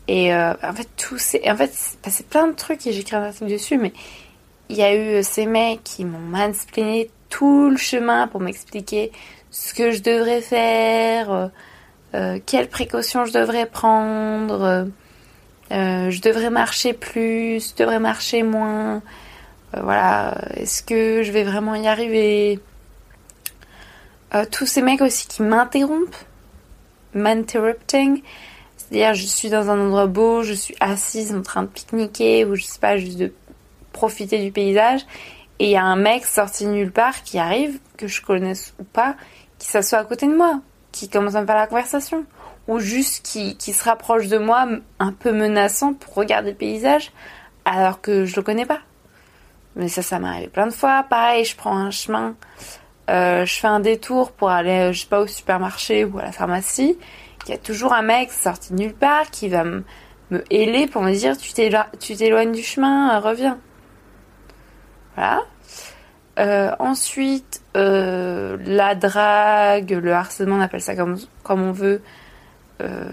Et 0.08 0.34
euh, 0.34 0.54
en 0.62 0.72
fait, 0.72 0.88
tout 0.96 1.18
c'est 1.18 1.48
en 1.48 1.56
fait, 1.56 1.72
c'est 1.72 2.26
plein 2.28 2.48
de 2.48 2.54
trucs 2.54 2.86
et 2.86 2.92
j'ai 2.92 3.00
écrit 3.00 3.16
un 3.16 3.22
article 3.22 3.50
dessus, 3.50 3.78
mais 3.78 3.92
il 4.68 4.76
y 4.76 4.82
a 4.82 4.94
eu 4.94 5.18
euh, 5.18 5.22
ces 5.22 5.46
mecs 5.46 5.84
qui 5.84 6.04
m'ont 6.04 6.18
mansplainé 6.18 7.10
tout 7.28 7.70
le 7.70 7.76
chemin 7.76 8.26
pour 8.28 8.40
m'expliquer 8.40 9.12
ce 9.50 9.72
que 9.74 9.92
je 9.92 10.02
devrais 10.02 10.40
faire, 10.42 11.50
euh, 12.16 12.38
quelles 12.44 12.68
précautions 12.68 13.26
je 13.26 13.32
devrais 13.32 13.66
prendre, 13.66 14.88
euh, 15.72 16.10
je 16.10 16.20
devrais 16.22 16.50
marcher 16.50 16.94
plus, 16.94 17.70
je 17.70 17.76
devrais 17.76 18.00
marcher 18.00 18.42
moins, 18.42 19.02
euh, 19.74 19.80
voilà, 19.82 20.38
est-ce 20.54 20.82
que 20.82 21.22
je 21.22 21.30
vais 21.30 21.44
vraiment 21.44 21.74
y 21.74 21.86
arriver? 21.86 22.58
Tous 24.50 24.66
ces 24.66 24.82
mecs 24.82 25.00
aussi 25.00 25.26
qui 25.28 25.42
m'interrompent, 25.42 26.16
m'interrupting, 27.14 28.22
c'est-à-dire, 28.76 29.14
je 29.14 29.24
suis 29.24 29.48
dans 29.48 29.70
un 29.70 29.80
endroit 29.80 30.06
beau, 30.06 30.42
je 30.42 30.52
suis 30.52 30.74
assise 30.78 31.34
en 31.34 31.42
train 31.42 31.62
de 31.62 31.68
pique-niquer 31.68 32.44
ou 32.44 32.54
je 32.54 32.64
sais 32.64 32.78
pas, 32.78 32.98
juste 32.98 33.18
de 33.18 33.32
profiter 33.92 34.44
du 34.44 34.52
paysage. 34.52 35.06
Et 35.58 35.66
il 35.66 35.70
y 35.70 35.76
a 35.76 35.84
un 35.84 35.96
mec 35.96 36.26
sorti 36.26 36.66
nulle 36.66 36.92
part 36.92 37.22
qui 37.22 37.38
arrive, 37.38 37.78
que 37.96 38.08
je 38.08 38.20
connaisse 38.20 38.74
ou 38.78 38.84
pas, 38.84 39.16
qui 39.58 39.68
s'assoit 39.68 40.00
à 40.00 40.04
côté 40.04 40.26
de 40.26 40.36
moi, 40.36 40.60
qui 40.96 41.08
commence 41.08 41.34
à 41.34 41.42
me 41.42 41.46
faire 41.46 41.56
la 41.56 41.66
conversation. 41.66 42.24
Ou 42.68 42.80
juste 42.80 43.24
qui, 43.24 43.56
qui 43.56 43.72
se 43.72 43.84
rapproche 43.84 44.26
de 44.26 44.38
moi, 44.38 44.66
un 44.98 45.12
peu 45.12 45.32
menaçant 45.32 45.94
pour 45.94 46.14
regarder 46.14 46.50
le 46.50 46.56
paysage, 46.56 47.12
alors 47.64 48.00
que 48.00 48.24
je 48.24 48.34
le 48.36 48.42
connais 48.42 48.66
pas. 48.66 48.80
Mais 49.76 49.88
ça, 49.88 50.02
ça 50.02 50.18
m'est 50.18 50.28
arrivé 50.28 50.48
plein 50.48 50.66
de 50.66 50.72
fois. 50.72 51.04
Pareil, 51.08 51.44
je 51.44 51.54
prends 51.54 51.76
un 51.76 51.90
chemin, 51.90 52.34
euh, 53.10 53.44
je 53.44 53.54
fais 53.54 53.68
un 53.68 53.80
détour 53.80 54.32
pour 54.32 54.50
aller, 54.50 54.92
je 54.92 55.02
sais 55.02 55.06
pas, 55.06 55.20
au 55.20 55.26
supermarché 55.26 56.04
ou 56.04 56.18
à 56.18 56.22
la 56.22 56.32
pharmacie. 56.32 56.98
Il 57.46 57.50
y 57.50 57.54
a 57.54 57.58
toujours 57.58 57.92
un 57.92 58.02
mec 58.02 58.32
sorti 58.32 58.72
de 58.72 58.78
nulle 58.78 58.94
part 58.94 59.30
qui 59.30 59.48
va 59.48 59.62
me, 59.62 59.84
me 60.30 60.42
héler 60.50 60.88
pour 60.88 61.02
me 61.02 61.12
dire 61.12 61.36
tu 61.36 61.52
t'éloignes 61.52 62.52
du 62.52 62.62
chemin, 62.62 63.16
euh, 63.16 63.20
reviens. 63.20 63.58
Voilà. 65.14 65.42
Euh, 66.38 66.70
ensuite, 66.78 67.62
euh, 67.76 68.58
la 68.64 68.94
drague, 68.94 69.90
le 69.90 70.12
harcèlement, 70.12 70.56
on 70.56 70.60
appelle 70.60 70.82
ça 70.82 70.94
comme, 70.94 71.16
comme 71.42 71.62
on 71.62 71.72
veut, 71.72 72.02
euh, 72.82 73.04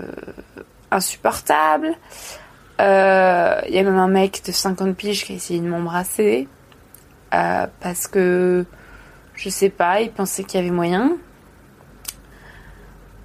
insupportable. 0.91 1.95
Euh, 2.81 3.61
Il 3.67 3.75
y 3.75 3.79
a 3.79 3.83
même 3.83 3.97
un 3.97 4.07
mec 4.07 4.41
de 4.45 4.51
50 4.51 4.95
piges 4.95 5.25
qui 5.25 5.33
a 5.33 5.35
essayé 5.35 5.59
de 5.59 5.67
m'embrasser 5.67 6.47
euh, 7.33 7.67
parce 7.79 8.07
que 8.07 8.65
je 9.35 9.49
sais 9.49 9.69
pas, 9.69 10.01
il 10.01 10.11
pensait 10.11 10.43
qu'il 10.43 10.59
y 10.59 10.63
avait 10.63 10.73
moyen. 10.73 11.17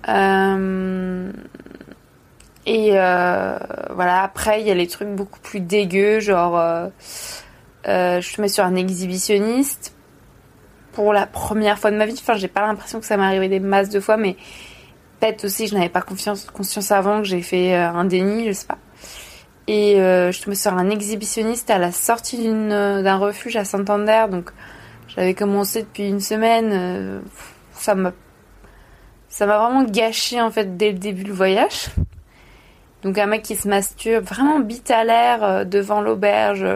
Euh, 0.08 1.30
et 2.66 2.92
euh, 2.94 3.58
voilà, 3.90 4.22
après, 4.22 4.60
il 4.60 4.66
y 4.66 4.70
a 4.70 4.74
les 4.74 4.86
trucs 4.86 5.08
beaucoup 5.08 5.40
plus 5.40 5.60
dégueux, 5.60 6.20
genre, 6.20 6.58
euh, 6.58 6.86
euh, 6.86 6.88
je 7.84 8.34
te 8.34 8.40
mets 8.40 8.48
sur 8.48 8.64
un 8.64 8.74
exhibitionniste 8.74 9.94
pour 10.92 11.12
la 11.12 11.26
première 11.26 11.78
fois 11.78 11.90
de 11.90 11.96
ma 11.96 12.06
vie. 12.06 12.16
Enfin, 12.18 12.34
j'ai 12.34 12.48
pas 12.48 12.66
l'impression 12.66 12.98
que 13.00 13.06
ça 13.06 13.16
m'est 13.16 13.24
arrivé 13.24 13.48
des 13.48 13.60
masses 13.60 13.88
de 13.88 14.00
fois, 14.00 14.16
mais 14.16 14.36
peut-être 15.20 15.44
aussi 15.44 15.66
je 15.66 15.74
n'avais 15.74 15.88
pas 15.88 16.02
confiance, 16.02 16.44
conscience 16.46 16.90
avant 16.90 17.18
que 17.18 17.24
j'ai 17.24 17.42
fait 17.42 17.74
euh, 17.74 17.88
un 17.88 18.04
déni, 18.04 18.46
je 18.46 18.52
sais 18.52 18.66
pas. 18.66 18.78
Et 19.66 20.00
euh, 20.00 20.32
je 20.32 20.42
tombais 20.42 20.56
sur 20.56 20.72
un 20.72 20.90
exhibitionniste 20.90 21.70
à 21.70 21.78
la 21.78 21.92
sortie 21.92 22.48
euh, 22.48 23.02
d'un 23.02 23.16
refuge 23.16 23.56
à 23.56 23.64
Santander, 23.64 24.24
donc 24.30 24.50
j'avais 25.08 25.34
commencé 25.34 25.82
depuis 25.82 26.08
une 26.08 26.20
semaine. 26.20 26.70
euh, 26.72 27.20
ça 27.72 27.94
m'a 27.94 28.12
ça 29.28 29.46
m'a 29.46 29.58
vraiment 29.58 29.84
gâché 29.84 30.40
en 30.40 30.50
fait 30.50 30.76
dès 30.76 30.92
le 30.92 30.98
début 30.98 31.24
le 31.24 31.34
voyage. 31.34 31.90
Donc 33.02 33.18
un 33.18 33.26
mec 33.26 33.42
qui 33.42 33.54
se 33.54 33.68
masturbe 33.68 34.24
vraiment 34.24 34.58
bite 34.58 34.90
à 34.90 35.04
l'air 35.04 35.44
euh, 35.44 35.64
devant 35.64 36.00
l'auberge. 36.00 36.66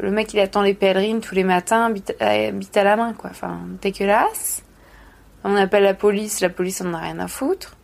Euh, 0.00 0.02
Le 0.02 0.10
mec 0.10 0.32
il 0.34 0.40
attend 0.40 0.62
les 0.62 0.74
pèlerines 0.74 1.20
tous 1.20 1.34
les 1.34 1.44
matins, 1.44 1.90
bite 1.90 2.14
à, 2.20 2.50
bite 2.50 2.76
à 2.76 2.84
la 2.84 2.96
main 2.96 3.12
quoi. 3.12 3.30
Enfin 3.30 3.60
dégueulasse. 3.80 4.62
On 5.44 5.56
appelle 5.56 5.84
la 5.84 5.94
police, 5.94 6.40
la 6.40 6.50
police 6.50 6.80
en 6.80 6.92
a 6.94 6.98
rien 6.98 7.18
à 7.18 7.28
foutre. 7.28 7.76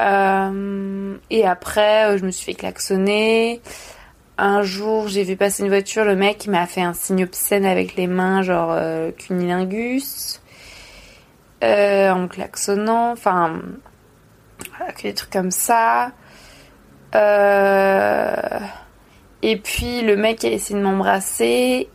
Euh, 0.00 1.16
et 1.30 1.44
après 1.44 2.06
euh, 2.06 2.18
je 2.18 2.24
me 2.24 2.30
suis 2.30 2.44
fait 2.44 2.58
klaxonner. 2.58 3.60
Un 4.38 4.62
jour 4.62 5.08
j'ai 5.08 5.24
vu 5.24 5.36
passer 5.36 5.64
une 5.64 5.68
voiture, 5.68 6.04
le 6.04 6.14
mec 6.14 6.46
m'a 6.46 6.66
fait 6.66 6.82
un 6.82 6.94
signe 6.94 7.24
obscène 7.24 7.66
avec 7.66 7.96
les 7.96 8.06
mains 8.06 8.42
genre 8.42 8.70
euh, 8.72 9.10
cunilingus 9.10 10.40
euh, 11.64 12.10
en 12.10 12.28
klaxonnant, 12.28 13.10
enfin, 13.10 13.60
voilà, 14.76 14.92
des 15.02 15.14
trucs 15.14 15.30
comme 15.30 15.50
ça. 15.50 16.12
Euh, 17.14 18.60
et 19.42 19.56
puis 19.56 20.02
le 20.02 20.16
mec 20.16 20.44
a 20.44 20.48
essayé 20.48 20.78
de 20.78 20.84
m'embrasser, 20.84 21.88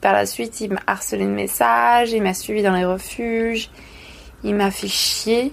par 0.00 0.12
la 0.12 0.24
suite 0.26 0.60
il 0.60 0.72
m'a 0.72 0.80
harcelé 0.86 1.24
de 1.24 1.30
messages, 1.30 2.12
il 2.12 2.22
m'a 2.22 2.34
suivi 2.34 2.62
dans 2.62 2.74
les 2.74 2.84
refuges, 2.84 3.70
il 4.44 4.54
m'a 4.54 4.70
fait 4.70 4.88
chier. 4.88 5.52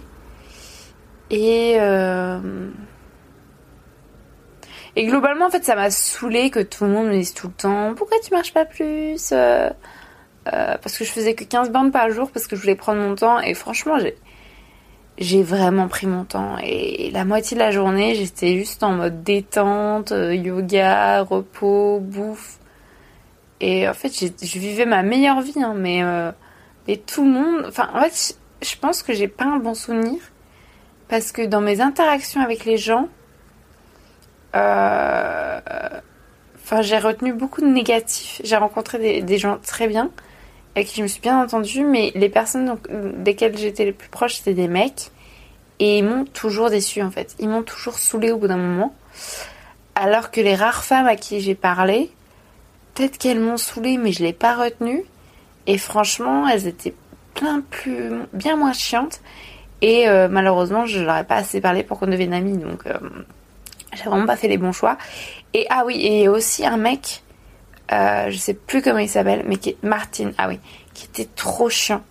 Et, 1.32 1.78
euh, 1.80 2.70
et 4.96 5.06
globalement 5.08 5.48
en 5.48 5.50
fait 5.50 5.64
ça 5.66 5.76
m'a 5.76 5.90
saoulé 5.90 6.52
que 6.52 6.60
tout 6.60 6.84
le 6.84 6.92
monde 6.92 7.08
me 7.08 7.14
dise 7.14 7.34
tout 7.34 7.48
le 7.48 7.54
temps 7.54 7.96
pourquoi 7.96 8.18
tu 8.24 8.32
marches 8.32 8.54
pas 8.54 8.66
plus 8.66 9.32
Euh, 9.32 9.70
euh, 10.52 10.78
parce 10.82 10.98
que 10.98 11.06
je 11.06 11.12
faisais 11.12 11.36
que 11.36 11.46
15 11.46 11.72
bornes 11.72 11.92
par 11.92 12.10
jour 12.12 12.30
parce 12.30 12.48
que 12.48 12.56
je 12.58 12.62
voulais 12.62 12.76
prendre 12.76 13.02
mon 13.02 13.16
temps. 13.16 13.40
Et 13.40 13.54
franchement 13.54 13.98
j'ai 13.98 14.16
j'ai 15.18 15.44
vraiment 15.44 15.88
pris 15.88 16.08
mon 16.08 16.24
temps. 16.24 16.58
Et 16.64 17.12
la 17.12 17.26
moitié 17.26 17.56
de 17.56 17.60
la 17.60 17.72
journée 17.72 18.16
j'étais 18.16 18.58
juste 18.58 18.84
en 18.84 18.92
mode 18.94 19.24
détente, 19.24 20.12
euh, 20.12 20.36
yoga, 20.36 21.22
repos, 21.22 22.00
bouffe. 22.00 22.60
Et 23.60 23.88
en 23.88 23.94
fait 23.94 24.12
je 24.14 24.60
vivais 24.60 24.86
ma 24.86 25.04
meilleure 25.04 25.42
vie 25.42 25.62
hein, 25.62 25.74
mais 25.76 26.04
euh, 26.04 26.32
mais 26.88 26.98
tout 26.98 27.24
le 27.24 27.32
monde 27.32 27.66
enfin 27.68 27.90
en 27.94 28.02
fait 28.02 28.38
je 28.62 28.76
pense 28.78 29.04
que 29.04 29.14
j'ai 29.14 29.28
pas 29.28 29.46
un 29.46 29.58
bon 29.58 29.74
souvenir 29.74 30.20
parce 31.08 31.32
que 31.32 31.44
dans 31.44 31.62
mes 31.62 31.82
interactions 31.82 32.42
avec 32.42 32.66
les 32.66 32.78
gens 32.78 33.08
euh, 34.56 35.60
Enfin, 36.64 36.82
j'ai 36.82 36.98
retenu 36.98 37.34
beaucoup 37.34 37.62
de 37.62 37.68
négatifs. 37.68 38.40
J'ai 38.44 38.56
rencontré 38.56 39.22
des 39.22 39.38
gens 39.38 39.58
très 39.58 39.88
bien, 39.88 40.10
avec 40.76 40.88
qui 40.88 40.98
je 40.98 41.04
me 41.04 41.08
suis 41.08 41.22
bien 41.22 41.42
entendue, 41.42 41.84
mais 41.84 42.12
les 42.16 42.30
personnes 42.30 42.78
desquelles 43.18 43.58
j'étais 43.58 43.86
les 43.86 43.92
plus 43.92 44.10
proche, 44.10 44.36
c'était 44.36 44.54
des 44.54 44.68
mecs. 44.68 45.12
Et 45.80 46.00
ils 46.00 46.04
m'ont 46.04 46.26
toujours 46.26 46.70
déçu 46.70 47.02
en 47.02 47.12
fait. 47.12 47.36
Ils 47.40 47.50
m'ont 47.50 47.64
toujours 47.64 47.98
saoulé 47.98 48.32
au 48.32 48.38
bout 48.38 48.48
d'un 48.48 48.58
moment. 48.58 48.96
Alors 49.96 50.32
que 50.32 50.42
les 50.42 50.56
rares 50.56 50.84
femmes 50.84 51.08
à 51.08 51.16
qui 51.16 51.42
j'ai 51.42 51.56
parlé, 51.56 52.10
peut-être 52.94 53.18
qu'elles 53.18 53.40
m'ont 53.40 53.58
saoulée, 53.58 53.98
mais 53.98 54.12
je 54.12 54.24
l'ai 54.24 54.34
pas 54.34 54.56
retenue. 54.56 55.04
Et 55.68 55.78
franchement, 55.78 56.48
elles 56.48 56.68
étaient 56.68 56.94
plein 57.34 57.62
plus, 57.62 58.12
bien 58.34 58.56
moins 58.56 58.74
chiantes. 58.74 59.22
Et 59.82 60.08
euh, 60.08 60.28
malheureusement, 60.30 60.86
je 60.86 61.02
leur 61.02 61.18
ai 61.18 61.24
pas 61.24 61.36
assez 61.36 61.60
parlé 61.62 61.84
pour 61.84 62.00
qu'on 62.00 62.08
devienne 62.08 62.34
amis. 62.34 62.58
Donc, 62.58 62.86
euh, 62.86 62.98
j'ai 63.94 64.04
vraiment 64.04 64.26
pas 64.26 64.36
fait 64.36 64.48
les 64.48 64.58
bons 64.58 64.72
choix. 64.72 64.98
Et 65.54 65.68
ah 65.70 65.84
oui, 65.86 66.00
et 66.06 66.28
aussi 66.28 66.66
un 66.66 66.78
mec, 66.78 67.23
euh, 67.94 68.30
je 68.30 68.38
sais 68.38 68.54
plus 68.54 68.82
comment 68.82 69.00
il 69.00 69.10
s'appelle, 69.10 69.44
mais 69.48 69.58
qui 69.58 69.72
est 69.72 69.84
Martin, 69.84 70.32
ah 70.38 70.48
oui, 70.48 70.60
qui 70.94 71.06
était 71.06 71.30
trop 71.36 71.70
chiant. 71.70 72.02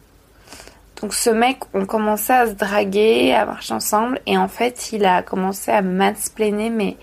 Donc 1.00 1.14
ce 1.14 1.30
mec, 1.30 1.58
on 1.74 1.86
commençait 1.86 2.32
à 2.32 2.46
se 2.46 2.52
draguer, 2.52 3.34
à 3.34 3.44
marcher 3.44 3.74
ensemble, 3.74 4.20
et 4.26 4.38
en 4.38 4.46
fait, 4.46 4.92
il 4.92 5.04
a 5.04 5.22
commencé 5.22 5.72
à 5.72 5.82
mansplainer, 5.82 6.70
mais 6.70 6.96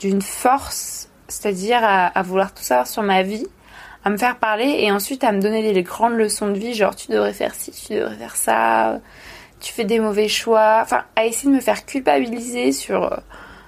d'une 0.00 0.22
force, 0.22 1.08
c'est-à-dire 1.28 1.78
à, 1.82 2.22
vouloir 2.22 2.52
tout 2.52 2.62
savoir 2.62 2.88
sur 2.88 3.04
ma 3.04 3.22
vie, 3.22 3.46
à 4.04 4.10
me 4.10 4.16
faire 4.16 4.38
parler, 4.38 4.76
et 4.80 4.90
ensuite 4.90 5.22
à 5.22 5.30
me 5.30 5.40
donner 5.40 5.72
des 5.72 5.82
grandes 5.84 6.14
leçons 6.14 6.48
de 6.48 6.58
vie, 6.58 6.74
genre 6.74 6.96
tu 6.96 7.12
devrais 7.12 7.32
faire 7.32 7.54
ci, 7.54 7.70
tu 7.70 7.94
devrais 7.94 8.16
faire 8.16 8.34
ça, 8.34 8.98
tu 9.60 9.72
fais 9.72 9.84
des 9.84 10.00
mauvais 10.00 10.28
choix, 10.28 10.80
enfin, 10.82 11.04
à 11.14 11.26
essayer 11.26 11.48
de 11.48 11.54
me 11.54 11.60
faire 11.60 11.86
culpabiliser 11.86 12.72
sur, 12.72 13.20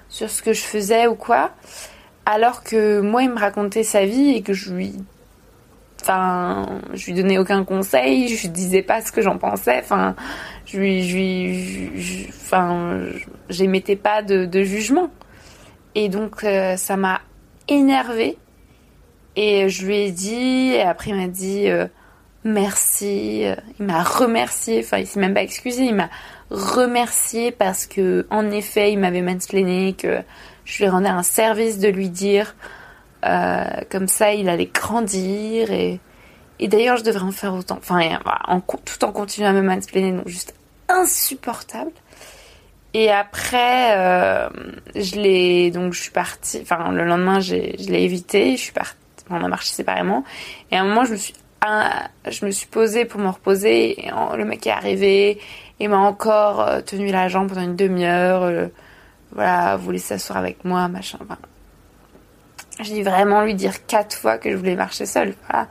sur 0.09 0.29
ce 0.29 0.41
que 0.41 0.51
je 0.51 0.61
faisais 0.61 1.07
ou 1.07 1.15
quoi. 1.15 1.51
Alors 2.31 2.63
que 2.63 3.01
moi, 3.01 3.23
il 3.23 3.31
me 3.31 3.39
racontait 3.39 3.81
sa 3.81 4.05
vie 4.05 4.35
et 4.35 4.43
que 4.43 4.53
je 4.53 4.71
lui. 4.71 4.93
Enfin, 5.99 6.79
je 6.93 7.07
lui 7.07 7.13
donnais 7.15 7.39
aucun 7.39 7.63
conseil, 7.63 8.27
je 8.27 8.43
lui 8.43 8.49
disais 8.49 8.83
pas 8.83 9.01
ce 9.01 9.11
que 9.11 9.23
j'en 9.23 9.39
pensais, 9.39 9.79
enfin, 9.79 10.15
je 10.67 10.77
lui. 10.77 12.27
Enfin, 12.29 12.99
j'émettais 13.49 13.95
pas 13.95 14.21
de, 14.21 14.61
jugement. 14.61 15.09
Et 15.95 16.07
donc, 16.07 16.43
euh, 16.43 16.77
ça 16.77 16.97
m'a 16.97 17.21
énervée. 17.67 18.37
Et 19.35 19.67
je 19.67 19.87
lui 19.87 19.97
ai 19.97 20.11
dit, 20.11 20.73
et 20.75 20.83
après, 20.83 21.09
il 21.09 21.15
m'a 21.15 21.27
dit. 21.27 21.67
Euh, 21.67 21.87
merci, 22.43 23.43
il 23.79 23.85
m'a 23.85 24.03
remercié, 24.03 24.79
enfin 24.79 24.99
il 24.99 25.07
s'est 25.07 25.19
même 25.19 25.33
pas 25.33 25.41
excusé, 25.41 25.83
il 25.83 25.95
m'a 25.95 26.09
remercié 26.49 27.51
parce 27.51 27.85
que 27.85 28.25
en 28.29 28.49
effet 28.49 28.93
il 28.93 28.99
m'avait 28.99 29.21
mansplainé 29.21 29.93
que 29.93 30.21
je 30.69 30.83
lui 30.83 30.89
rendais 30.89 31.09
un 31.09 31.23
service 31.23 31.79
de 31.79 31.87
lui 31.87 32.09
dire 32.09 32.55
euh, 33.25 33.65
comme 33.91 34.07
ça 34.07 34.33
il 34.33 34.47
allait 34.47 34.69
grandir 34.71 35.71
et, 35.71 35.99
et 36.59 36.67
d'ailleurs 36.67 36.97
je 36.97 37.03
devrais 37.03 37.23
en 37.23 37.31
faire 37.31 37.55
autant. 37.55 37.77
Enfin, 37.77 38.19
en, 38.47 38.61
tout 38.61 39.03
en 39.03 39.11
continuant 39.11 39.49
à 39.49 39.53
me 39.53 39.61
mansplainer, 39.61 40.11
donc 40.11 40.27
juste 40.27 40.53
insupportable. 40.87 41.91
Et 42.93 43.11
après, 43.11 43.97
euh, 43.97 44.49
je 44.95 45.15
l'ai 45.15 45.71
donc 45.71 45.93
je 45.93 46.01
suis 46.01 46.11
partie. 46.11 46.59
Enfin, 46.61 46.91
le 46.91 47.03
lendemain, 47.05 47.39
je 47.39 47.55
l'ai 47.55 48.03
évité. 48.03 48.55
Je 48.55 48.61
suis 48.61 48.71
partie. 48.71 48.95
On 49.29 49.43
a 49.43 49.47
marché 49.47 49.73
séparément. 49.73 50.23
Et 50.71 50.75
à 50.75 50.81
un 50.81 50.85
moment, 50.85 51.03
je 51.03 51.11
me 51.11 51.17
suis, 51.17 51.35
je 51.61 52.45
me 52.45 52.49
suis 52.49 52.65
posée 52.65 53.05
pour 53.05 53.19
me 53.21 53.29
reposer. 53.29 54.07
Et 54.07 54.09
le 54.09 54.43
mec 54.43 54.65
est 54.65 54.71
arrivé 54.71 55.39
et 55.79 55.87
m'a 55.87 55.97
encore 55.97 56.61
euh, 56.61 56.81
tenu 56.81 57.11
la 57.11 57.27
jambe 57.27 57.49
pendant 57.49 57.61
une 57.61 57.75
demi-heure 57.75 58.69
voilà, 59.31 59.77
voulait 59.77 59.99
s'asseoir 59.99 60.37
avec 60.37 60.65
moi, 60.65 60.87
machin. 60.87 61.19
Enfin, 61.21 61.37
j'ai 62.81 62.95
dû 62.95 63.03
vraiment 63.03 63.43
lui 63.43 63.55
dire 63.55 63.85
quatre 63.85 64.15
fois 64.15 64.37
que 64.37 64.51
je 64.51 64.55
voulais 64.55 64.75
marcher 64.75 65.05
seule. 65.05 65.33
Voilà. 65.49 65.67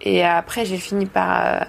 Et 0.00 0.24
après, 0.24 0.64
j'ai 0.64 0.76
fini 0.76 1.06
par 1.06 1.44
euh, 1.44 1.60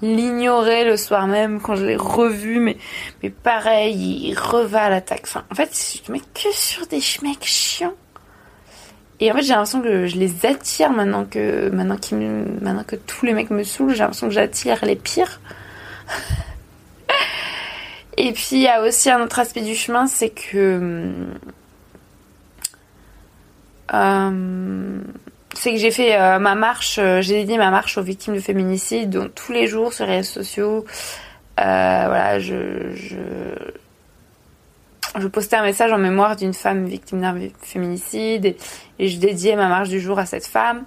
l'ignorer 0.00 0.84
le 0.84 0.96
soir 0.96 1.26
même 1.26 1.60
quand 1.60 1.76
je 1.76 1.84
l'ai 1.84 1.96
revu. 1.96 2.60
Mais, 2.60 2.76
mais 3.22 3.30
pareil, 3.30 4.28
il 4.28 4.34
reva 4.38 4.84
à 4.84 4.90
l'attaque. 4.90 5.22
Enfin, 5.24 5.44
en 5.50 5.54
fait, 5.54 5.70
je 6.06 6.12
mets 6.12 6.20
que 6.20 6.52
sur 6.52 6.86
des 6.86 7.02
mecs 7.22 7.44
chiants. 7.44 7.94
Et 9.20 9.32
en 9.32 9.34
fait, 9.34 9.42
j'ai 9.42 9.48
l'impression 9.48 9.82
que 9.82 10.06
je 10.06 10.16
les 10.16 10.46
attire 10.46 10.92
maintenant 10.92 11.24
que, 11.24 11.70
maintenant, 11.70 11.96
maintenant 12.62 12.84
que 12.84 12.94
tous 12.94 13.26
les 13.26 13.34
mecs 13.34 13.50
me 13.50 13.64
saoulent. 13.64 13.92
J'ai 13.92 13.98
l'impression 13.98 14.28
que 14.28 14.34
j'attire 14.34 14.84
les 14.84 14.96
pires. 14.96 15.40
Et 18.20 18.32
puis 18.32 18.48
il 18.52 18.62
y 18.62 18.68
a 18.68 18.82
aussi 18.82 19.10
un 19.10 19.22
autre 19.22 19.38
aspect 19.38 19.60
du 19.60 19.76
chemin, 19.76 20.08
c'est 20.08 20.30
que 20.30 21.28
euh, 23.94 25.00
c'est 25.54 25.70
que 25.70 25.76
j'ai 25.76 25.92
fait 25.92 26.20
euh, 26.20 26.40
ma 26.40 26.56
marche, 26.56 26.98
euh, 26.98 27.22
j'ai 27.22 27.34
dédié 27.34 27.58
ma 27.58 27.70
marche 27.70 27.96
aux 27.96 28.02
victimes 28.02 28.34
de 28.34 28.40
féminicide, 28.40 29.10
donc 29.10 29.36
tous 29.36 29.52
les 29.52 29.68
jours 29.68 29.92
sur 29.92 30.04
les 30.04 30.16
réseaux 30.16 30.42
sociaux, 30.42 30.84
voilà, 31.56 32.40
je, 32.40 32.92
je, 32.92 33.14
postais 35.28 35.54
un 35.54 35.62
message 35.62 35.92
en 35.92 35.98
mémoire 35.98 36.34
d'une 36.34 36.54
femme 36.54 36.86
victime 36.86 37.20
d'un 37.20 37.38
féminicide 37.62 38.56
et, 38.98 39.08
je 39.08 39.18
dédiais 39.18 39.54
ma 39.54 39.68
marche 39.68 39.90
du 39.90 40.00
jour 40.00 40.18
à 40.18 40.26
cette 40.26 40.46
femme. 40.46 40.86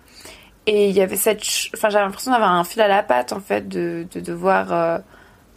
Et 0.65 0.89
il 0.89 0.95
y 0.95 1.01
avait 1.01 1.15
cette, 1.15 1.41
enfin 1.75 1.89
j'avais 1.89 2.03
l'impression 2.03 2.31
d'avoir 2.31 2.51
un 2.51 2.65
fil 2.65 2.81
à 2.81 2.89
la 2.89 3.03
patte 3.03 3.31
en 3.31 3.39
fait, 3.39 3.69
de, 3.69 4.05
de 4.13 4.19
devoir 4.19 5.01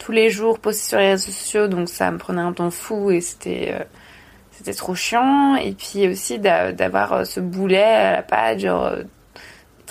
tous 0.05 0.11
les 0.11 0.29
jours 0.29 0.59
poster 0.59 0.87
sur 0.87 0.97
les 0.99 1.09
réseaux 1.09 1.31
sociaux, 1.31 1.67
donc 1.67 1.89
ça 1.89 2.11
me 2.11 2.19
prenait 2.19 2.41
un 2.41 2.53
temps 2.53 2.69
fou 2.69 3.09
et 3.09 3.21
c'était 3.21 3.73
euh, 3.73 3.83
c'était 4.51 4.75
trop 4.75 4.93
chiant. 4.93 5.55
Et 5.55 5.71
puis 5.71 6.07
aussi 6.07 6.37
d'avoir 6.37 7.13
euh, 7.13 7.23
ce 7.23 7.39
boulet 7.39 7.81
à 7.81 8.11
la 8.11 8.21
patte, 8.21 8.59
genre 8.59 8.85
euh, 8.85 9.03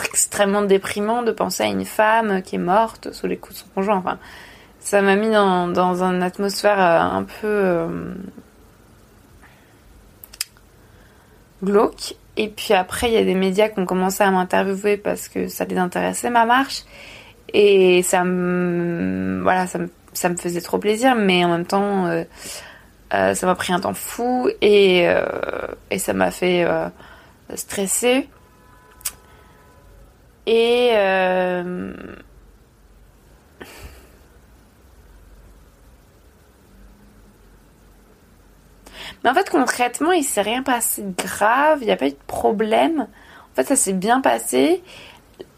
extrêmement 0.04 0.62
déprimant 0.62 1.22
de 1.22 1.32
penser 1.32 1.64
à 1.64 1.66
une 1.66 1.84
femme 1.84 2.42
qui 2.42 2.54
est 2.54 2.58
morte 2.58 3.12
sous 3.12 3.26
les 3.26 3.36
coups 3.36 3.56
de 3.56 3.60
son 3.62 3.66
conjoint. 3.74 3.96
Enfin, 3.96 4.18
ça 4.78 5.02
m'a 5.02 5.16
mis 5.16 5.30
dans, 5.30 5.66
dans 5.66 6.04
une 6.04 6.22
atmosphère 6.22 6.78
un 6.78 7.24
peu 7.24 7.88
glauque. 11.64 12.14
Et 12.36 12.48
puis 12.48 12.72
après, 12.74 13.08
il 13.08 13.14
y 13.14 13.18
a 13.18 13.24
des 13.24 13.34
médias 13.34 13.68
qui 13.68 13.80
ont 13.80 13.86
commencé 13.86 14.22
à 14.22 14.30
m'interviewer 14.30 14.96
parce 14.96 15.26
que 15.26 15.48
ça 15.48 15.64
les 15.64 15.78
intéressait 15.78 16.30
ma 16.30 16.44
marche. 16.44 16.82
Et 17.52 18.02
ça 18.02 18.24
me, 18.24 19.40
voilà, 19.42 19.66
ça 19.68 19.78
me, 19.78 19.88
ça 20.14 20.28
me 20.28 20.36
faisait 20.36 20.60
trop 20.60 20.78
plaisir, 20.78 21.14
mais 21.14 21.44
en 21.44 21.48
même 21.50 21.66
temps, 21.66 22.06
euh, 22.06 22.24
euh, 23.12 23.34
ça 23.34 23.46
m'a 23.46 23.54
pris 23.54 23.72
un 23.72 23.80
temps 23.80 23.94
fou 23.94 24.48
et, 24.60 25.08
euh, 25.08 25.66
et 25.90 25.98
ça 25.98 26.12
m'a 26.14 26.30
fait 26.30 26.66
stresser. 27.54 28.28
Et 30.46 30.92
Mais 39.22 39.30
en 39.30 39.34
fait, 39.34 39.48
concrètement, 39.48 40.12
il 40.12 40.22
s'est 40.22 40.42
rien 40.42 40.62
passé 40.62 41.02
de 41.02 41.14
grave, 41.16 41.78
il 41.80 41.86
n'y 41.86 41.92
a 41.92 41.96
pas 41.96 42.08
eu 42.08 42.10
de 42.10 42.16
problème. 42.26 43.08
En 43.52 43.54
fait, 43.54 43.64
ça 43.64 43.74
s'est 43.76 43.94
bien 43.94 44.20
passé. 44.20 44.82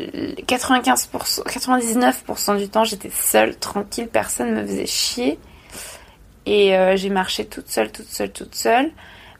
95%, 0.01 1.43
99% 1.45 2.59
du 2.59 2.69
temps, 2.69 2.85
j'étais 2.85 3.11
seule, 3.11 3.57
tranquille, 3.57 4.09
personne 4.09 4.55
me 4.55 4.67
faisait 4.67 4.87
chier. 4.87 5.39
Et 6.47 6.77
euh, 6.77 6.97
j'ai 6.97 7.11
marché 7.11 7.45
toute 7.47 7.69
seule, 7.69 7.91
toute 7.91 8.09
seule, 8.09 8.33
toute 8.33 8.55
seule. 8.55 8.91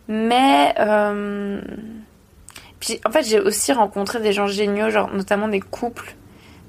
Mais 0.09 0.75
euh, 0.79 1.61
puis 2.81 3.01
en 3.05 3.11
fait, 3.11 3.25
j'ai 3.25 3.41
aussi 3.41 3.73
rencontré 3.73 4.21
des 4.21 4.33
gens 4.33 4.47
géniaux, 4.47 4.91
genre 4.91 5.13
notamment 5.13 5.49
des 5.49 5.61
couples, 5.61 6.15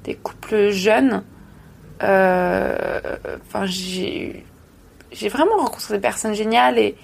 des 0.04 0.16
couples 0.16 0.70
jeunes. 0.70 1.24
Euh, 2.04 3.00
j'ai 3.66 4.46
j'ai 5.12 5.30
vraiment 5.30 5.58
rencontré 5.58 5.96
des 5.96 6.00
personnes 6.00 6.34
géniales 6.34 6.78
et, 6.78 6.96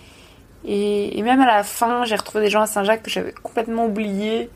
et, 0.66 1.18
et 1.18 1.22
même 1.24 1.42
à 1.42 1.46
la 1.46 1.64
fin, 1.64 2.06
j'ai 2.06 2.16
retrouvé 2.16 2.44
des 2.44 2.50
gens 2.50 2.62
à 2.62 2.66
Saint-Jacques 2.66 3.04
que 3.04 3.10
j'avais 3.10 3.32
complètement 3.32 3.86
oubliés. 3.86 4.50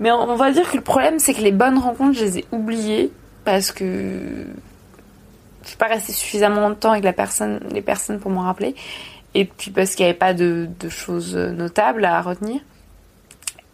Mais 0.00 0.10
on 0.10 0.34
va 0.34 0.50
dire 0.50 0.70
que 0.70 0.76
le 0.76 0.82
problème, 0.82 1.18
c'est 1.18 1.34
que 1.34 1.40
les 1.40 1.52
bonnes 1.52 1.78
rencontres, 1.78 2.18
je 2.18 2.24
les 2.24 2.38
ai 2.38 2.44
oubliées 2.50 3.12
parce 3.44 3.70
que 3.70 4.46
je 5.62 5.68
suis 5.68 5.76
pas 5.76 5.86
restée 5.86 6.12
suffisamment 6.12 6.68
de 6.70 6.74
temps 6.74 6.92
avec 6.92 7.04
la 7.04 7.12
personne, 7.12 7.60
les 7.70 7.82
personnes 7.82 8.20
pour 8.20 8.30
m'en 8.30 8.42
rappeler. 8.42 8.74
Et 9.34 9.44
puis 9.44 9.70
parce 9.70 9.94
qu'il 9.94 10.04
n'y 10.04 10.10
avait 10.10 10.18
pas 10.18 10.34
de, 10.34 10.68
choses 10.88 11.34
notables 11.36 12.04
à 12.04 12.20
retenir. 12.20 12.60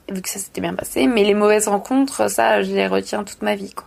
Vu 0.08 0.22
que 0.22 0.28
ça 0.28 0.38
s'était 0.38 0.60
bien 0.60 0.74
passé. 0.74 1.06
Mais 1.06 1.24
les 1.24 1.34
mauvaises 1.34 1.68
rencontres, 1.68 2.28
ça, 2.30 2.62
je 2.62 2.72
les 2.72 2.86
retiens 2.86 3.24
toute 3.24 3.42
ma 3.42 3.54
vie. 3.54 3.72
Quoi. 3.72 3.86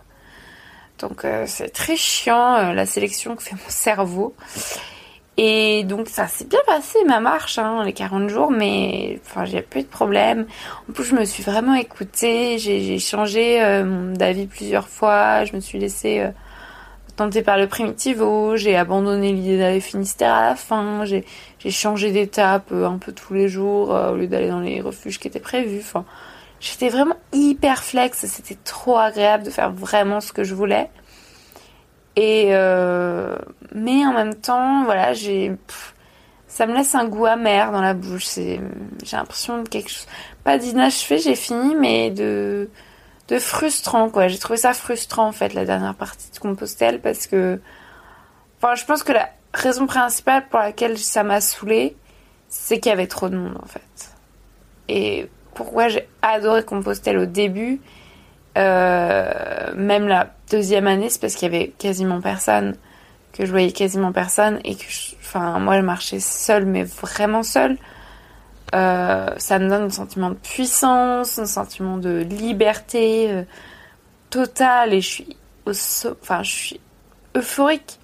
Donc 1.00 1.24
euh, 1.24 1.44
c'est 1.46 1.68
très 1.68 1.96
chiant 1.96 2.54
euh, 2.54 2.72
la 2.72 2.86
sélection 2.86 3.36
que 3.36 3.42
fait 3.42 3.54
mon 3.54 3.68
cerveau. 3.68 4.34
Et 5.36 5.82
donc 5.84 6.08
ça 6.08 6.28
s'est 6.28 6.44
bien 6.44 6.60
passé 6.64 6.98
ma 7.06 7.18
marche, 7.18 7.58
hein, 7.58 7.82
les 7.84 7.92
40 7.92 8.28
jours, 8.28 8.52
mais 8.52 9.20
enfin 9.26 9.44
j'ai 9.44 9.62
plus 9.62 9.82
de 9.82 9.88
problème. 9.88 10.46
En 10.88 10.92
plus 10.92 11.04
je 11.04 11.14
me 11.14 11.24
suis 11.24 11.42
vraiment 11.42 11.74
écoutée, 11.74 12.58
j'ai 12.58 12.98
changé 13.00 13.60
euh, 13.60 14.14
d'avis 14.14 14.46
plusieurs 14.46 14.86
fois, 14.88 15.44
je 15.44 15.54
me 15.56 15.60
suis 15.60 15.80
laissée 15.80 16.20
euh, 16.20 16.30
tenter 17.16 17.42
par 17.42 17.58
le 17.58 17.66
primitivo, 17.66 18.56
j'ai 18.56 18.76
abandonné 18.76 19.32
l'idée 19.32 19.58
d'aller 19.58 19.80
Finistère 19.80 20.32
à 20.34 20.50
la 20.50 20.54
fin, 20.54 21.04
j'ai 21.04 21.24
changé 21.68 22.12
d'étape 22.12 22.70
euh, 22.70 22.86
un 22.86 22.98
peu 22.98 23.10
tous 23.10 23.34
les 23.34 23.48
jours 23.48 23.90
au 23.90 24.14
lieu 24.14 24.28
d'aller 24.28 24.48
dans 24.48 24.60
les 24.60 24.80
refuges 24.80 25.18
qui 25.18 25.26
étaient 25.26 25.40
prévus. 25.40 25.80
Enfin, 25.80 26.04
j'étais 26.60 26.90
vraiment 26.90 27.16
hyper 27.32 27.82
flex, 27.82 28.24
c'était 28.26 28.58
trop 28.62 28.98
agréable 28.98 29.42
de 29.42 29.50
faire 29.50 29.72
vraiment 29.72 30.20
ce 30.20 30.32
que 30.32 30.44
je 30.44 30.54
voulais. 30.54 30.90
Et 32.16 32.48
euh, 32.50 33.36
mais 33.74 34.06
en 34.06 34.12
même 34.12 34.34
temps, 34.34 34.84
voilà, 34.84 35.12
j'ai 35.12 35.52
ça 36.54 36.66
me 36.68 36.74
laisse 36.74 36.94
un 36.94 37.08
goût 37.08 37.26
amer 37.26 37.72
dans 37.72 37.80
la 37.80 37.94
bouche. 37.94 38.26
C'est, 38.26 38.60
j'ai 39.02 39.16
l'impression 39.16 39.62
de 39.64 39.68
quelque 39.68 39.90
chose, 39.90 40.06
pas 40.44 40.56
d'inachevé, 40.56 41.18
j'ai 41.18 41.34
fini, 41.34 41.74
mais 41.74 42.12
de, 42.12 42.70
de 43.26 43.38
frustrant, 43.40 44.08
quoi. 44.08 44.28
J'ai 44.28 44.38
trouvé 44.38 44.56
ça 44.56 44.72
frustrant, 44.72 45.26
en 45.26 45.32
fait, 45.32 45.52
la 45.52 45.64
dernière 45.64 45.96
partie 45.96 46.30
de 46.30 46.38
Compostelle, 46.38 47.00
parce 47.00 47.26
que, 47.26 47.60
enfin, 48.58 48.76
je 48.76 48.84
pense 48.84 49.02
que 49.02 49.10
la 49.10 49.30
raison 49.52 49.86
principale 49.88 50.46
pour 50.48 50.60
laquelle 50.60 50.96
ça 50.96 51.24
m'a 51.24 51.40
saoulée, 51.40 51.96
c'est 52.48 52.78
qu'il 52.78 52.90
y 52.90 52.92
avait 52.92 53.08
trop 53.08 53.28
de 53.28 53.36
monde, 53.36 53.58
en 53.60 53.66
fait. 53.66 54.14
Et 54.88 55.28
pourquoi 55.54 55.88
j'ai 55.88 56.08
adoré 56.22 56.64
Compostelle 56.64 57.18
au 57.18 57.26
début, 57.26 57.80
euh, 58.56 59.72
même 59.74 60.08
la 60.08 60.30
deuxième 60.50 60.86
année, 60.86 61.10
c'est 61.10 61.20
parce 61.20 61.34
qu'il 61.34 61.52
y 61.52 61.56
avait 61.56 61.68
quasiment 61.78 62.20
personne 62.20 62.76
que 63.32 63.44
je 63.44 63.50
voyais 63.50 63.72
quasiment 63.72 64.12
personne 64.12 64.60
et 64.64 64.76
que, 64.76 64.84
enfin, 65.20 65.58
moi, 65.58 65.76
je 65.76 65.82
marchais 65.82 66.20
seule, 66.20 66.66
mais 66.66 66.84
vraiment 66.84 67.42
seule. 67.42 67.76
Euh, 68.74 69.28
ça 69.36 69.58
me 69.58 69.68
donne 69.68 69.84
un 69.84 69.90
sentiment 69.90 70.30
de 70.30 70.36
puissance, 70.36 71.38
un 71.38 71.46
sentiment 71.46 71.98
de 71.98 72.20
liberté 72.20 73.30
euh, 73.30 73.42
totale 74.30 74.94
et 74.94 75.00
je 75.00 75.08
suis, 75.08 75.36
au 75.66 75.70
enfin, 75.70 76.42
je 76.42 76.50
suis 76.50 76.80
euphorique. 77.36 77.98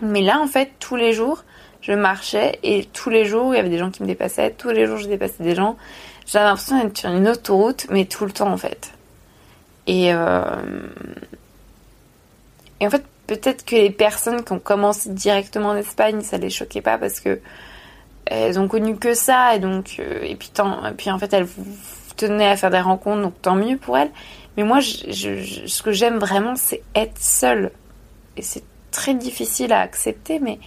Mais 0.00 0.20
là, 0.20 0.40
en 0.40 0.46
fait, 0.46 0.72
tous 0.80 0.96
les 0.96 1.12
jours, 1.12 1.44
je 1.80 1.92
marchais 1.92 2.58
et 2.62 2.84
tous 2.86 3.10
les 3.10 3.24
jours, 3.24 3.54
il 3.54 3.56
y 3.56 3.60
avait 3.60 3.68
des 3.68 3.78
gens 3.78 3.90
qui 3.90 4.02
me 4.02 4.08
dépassaient. 4.08 4.50
Tous 4.50 4.70
les 4.70 4.86
jours, 4.86 4.98
je 4.98 5.08
dépassais 5.08 5.42
des 5.42 5.54
gens. 5.54 5.76
J'avais 6.26 6.46
l'impression 6.46 6.82
d'être 6.82 6.98
sur 6.98 7.10
une 7.10 7.28
autoroute, 7.28 7.86
mais 7.90 8.04
tout 8.04 8.24
le 8.24 8.32
temps, 8.32 8.52
en 8.52 8.56
fait. 8.56 8.92
Et, 9.90 10.14
euh... 10.14 10.42
et 12.78 12.86
en 12.86 12.90
fait, 12.90 13.04
peut-être 13.26 13.64
que 13.64 13.74
les 13.74 13.90
personnes 13.90 14.44
qui 14.44 14.52
ont 14.52 14.60
commencé 14.60 15.10
directement 15.10 15.70
en 15.70 15.76
Espagne, 15.76 16.20
ça 16.20 16.38
les 16.38 16.48
choquait 16.48 16.80
pas 16.80 16.96
parce 16.96 17.18
que 17.18 17.40
elles 18.26 18.60
ont 18.60 18.68
connu 18.68 18.96
que 18.96 19.14
ça 19.14 19.56
et 19.56 19.58
donc 19.58 19.96
euh, 19.98 20.20
et 20.22 20.36
puis 20.36 20.50
tant, 20.50 20.80
puis 20.96 21.10
en 21.10 21.18
fait 21.18 21.32
elles 21.32 21.48
tenaient 22.16 22.46
à 22.46 22.56
faire 22.56 22.70
des 22.70 22.78
rencontres 22.78 23.22
donc 23.22 23.42
tant 23.42 23.56
mieux 23.56 23.78
pour 23.78 23.98
elles. 23.98 24.12
Mais 24.56 24.62
moi, 24.62 24.80
ce 24.80 25.82
que 25.82 25.90
j'aime 25.90 26.18
vraiment, 26.18 26.54
c'est 26.54 26.82
être 26.94 27.18
seule. 27.18 27.72
Et 28.36 28.42
c'est 28.42 28.62
très 28.92 29.14
difficile 29.14 29.72
à 29.72 29.80
accepter, 29.80 30.38
mais 30.38 30.60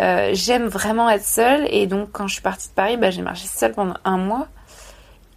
euh, 0.00 0.30
j'aime 0.32 0.66
vraiment 0.66 1.08
être 1.08 1.24
seule. 1.24 1.68
Et 1.70 1.86
donc 1.86 2.10
quand 2.10 2.26
je 2.26 2.34
suis 2.34 2.42
partie 2.42 2.68
de 2.68 2.74
Paris, 2.74 2.96
bah, 2.96 3.10
j'ai 3.10 3.22
marché 3.22 3.46
seule 3.46 3.74
pendant 3.74 3.96
un 4.04 4.16
mois. 4.16 4.48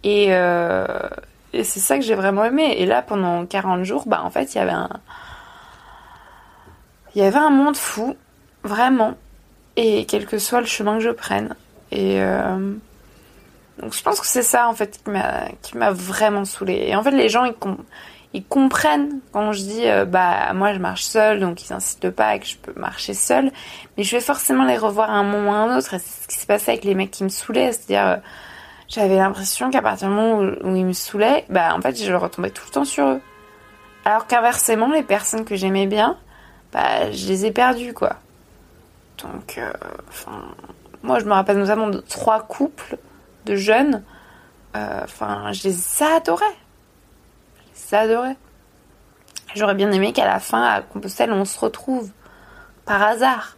Et, 0.02 0.28
euh, 0.30 0.86
et 1.52 1.64
c'est 1.64 1.80
ça 1.80 1.96
que 1.96 2.04
j'ai 2.04 2.14
vraiment 2.14 2.44
aimé. 2.44 2.74
Et 2.78 2.86
là, 2.86 3.02
pendant 3.02 3.46
40 3.46 3.84
jours, 3.84 4.04
bah 4.06 4.22
en 4.24 4.30
fait, 4.30 4.54
il 4.54 4.58
y 4.58 4.60
avait 4.60 4.72
un 4.72 4.90
il 7.14 7.22
y 7.22 7.24
avait 7.24 7.38
un 7.38 7.50
monde 7.50 7.76
fou, 7.76 8.16
vraiment. 8.62 9.14
Et 9.76 10.04
quel 10.06 10.26
que 10.26 10.38
soit 10.38 10.60
le 10.60 10.66
chemin 10.66 10.98
que 10.98 11.04
je 11.04 11.10
prenne. 11.10 11.54
Et 11.90 12.20
euh, 12.20 12.74
donc 13.80 13.94
je 13.94 14.02
pense 14.02 14.20
que 14.20 14.26
c'est 14.26 14.42
ça 14.42 14.68
en 14.68 14.74
fait 14.74 15.00
qui 15.62 15.76
m'a 15.76 15.90
vraiment 15.90 16.44
saoulée. 16.44 16.86
Et 16.88 16.96
en 16.96 17.02
fait 17.02 17.12
les 17.12 17.28
gens 17.28 17.44
ils, 17.44 17.54
ils 18.34 18.44
comprennent 18.44 19.20
quand 19.32 19.52
je 19.52 19.60
dis 19.60 19.88
euh, 19.88 20.04
bah 20.04 20.52
moi 20.52 20.74
je 20.74 20.78
marche 20.78 21.04
seule 21.04 21.40
donc 21.40 21.64
ils 21.64 21.72
insistent 21.72 22.10
pas 22.10 22.38
que 22.38 22.46
je 22.46 22.56
peux 22.56 22.78
marcher 22.78 23.14
seule. 23.14 23.50
Mais 23.96 24.04
je 24.04 24.16
vais 24.16 24.22
forcément 24.22 24.64
les 24.64 24.76
revoir 24.76 25.10
à 25.10 25.14
un 25.14 25.24
moment 25.24 25.50
ou 25.50 25.54
à 25.54 25.56
un 25.56 25.78
autre. 25.78 25.94
Et 25.94 25.98
c'est 25.98 26.22
ce 26.24 26.28
qui 26.28 26.38
s'est 26.38 26.46
passé 26.46 26.72
avec 26.72 26.84
les 26.84 26.94
mecs 26.94 27.10
qui 27.10 27.24
me 27.24 27.30
saoulaient. 27.30 27.72
C'est-à-dire 27.72 28.06
euh, 28.06 28.16
j'avais 28.88 29.16
l'impression 29.16 29.70
qu'à 29.70 29.82
partir 29.82 30.08
du 30.08 30.14
moment 30.14 30.38
où, 30.38 30.74
ils 30.74 30.84
me 30.84 30.92
saoulaient, 30.92 31.44
bah 31.48 31.74
en 31.74 31.80
fait 31.80 31.96
je 32.02 32.12
retombais 32.12 32.50
tout 32.50 32.64
le 32.66 32.72
temps 32.72 32.84
sur 32.84 33.06
eux. 33.06 33.20
Alors 34.04 34.26
qu'inversement 34.26 34.90
les 34.90 35.02
personnes 35.02 35.44
que 35.44 35.56
j'aimais 35.56 35.86
bien, 35.86 36.16
bah, 36.72 37.10
je 37.12 37.26
les 37.28 37.46
ai 37.46 37.50
perdus, 37.50 37.94
quoi. 37.94 38.16
Donc, 39.22 39.58
euh, 39.58 39.72
moi, 41.02 41.18
je 41.18 41.24
me 41.24 41.32
rappelle 41.32 41.58
notamment 41.58 41.88
de 41.88 41.98
trois 41.98 42.42
couples 42.42 42.98
de 43.46 43.56
jeunes. 43.56 44.04
Euh, 44.76 45.00
enfin, 45.04 45.52
je 45.52 45.68
les 45.68 46.02
adorais. 46.02 46.44
Je 47.74 48.06
les. 48.06 48.36
J'aurais 49.54 49.74
bien 49.74 49.90
aimé 49.92 50.12
qu'à 50.12 50.26
la 50.26 50.40
fin, 50.40 50.62
à 50.62 50.82
Compostelle, 50.82 51.32
on 51.32 51.44
se 51.44 51.58
retrouve. 51.58 52.10
Par 52.84 53.02
hasard. 53.02 53.56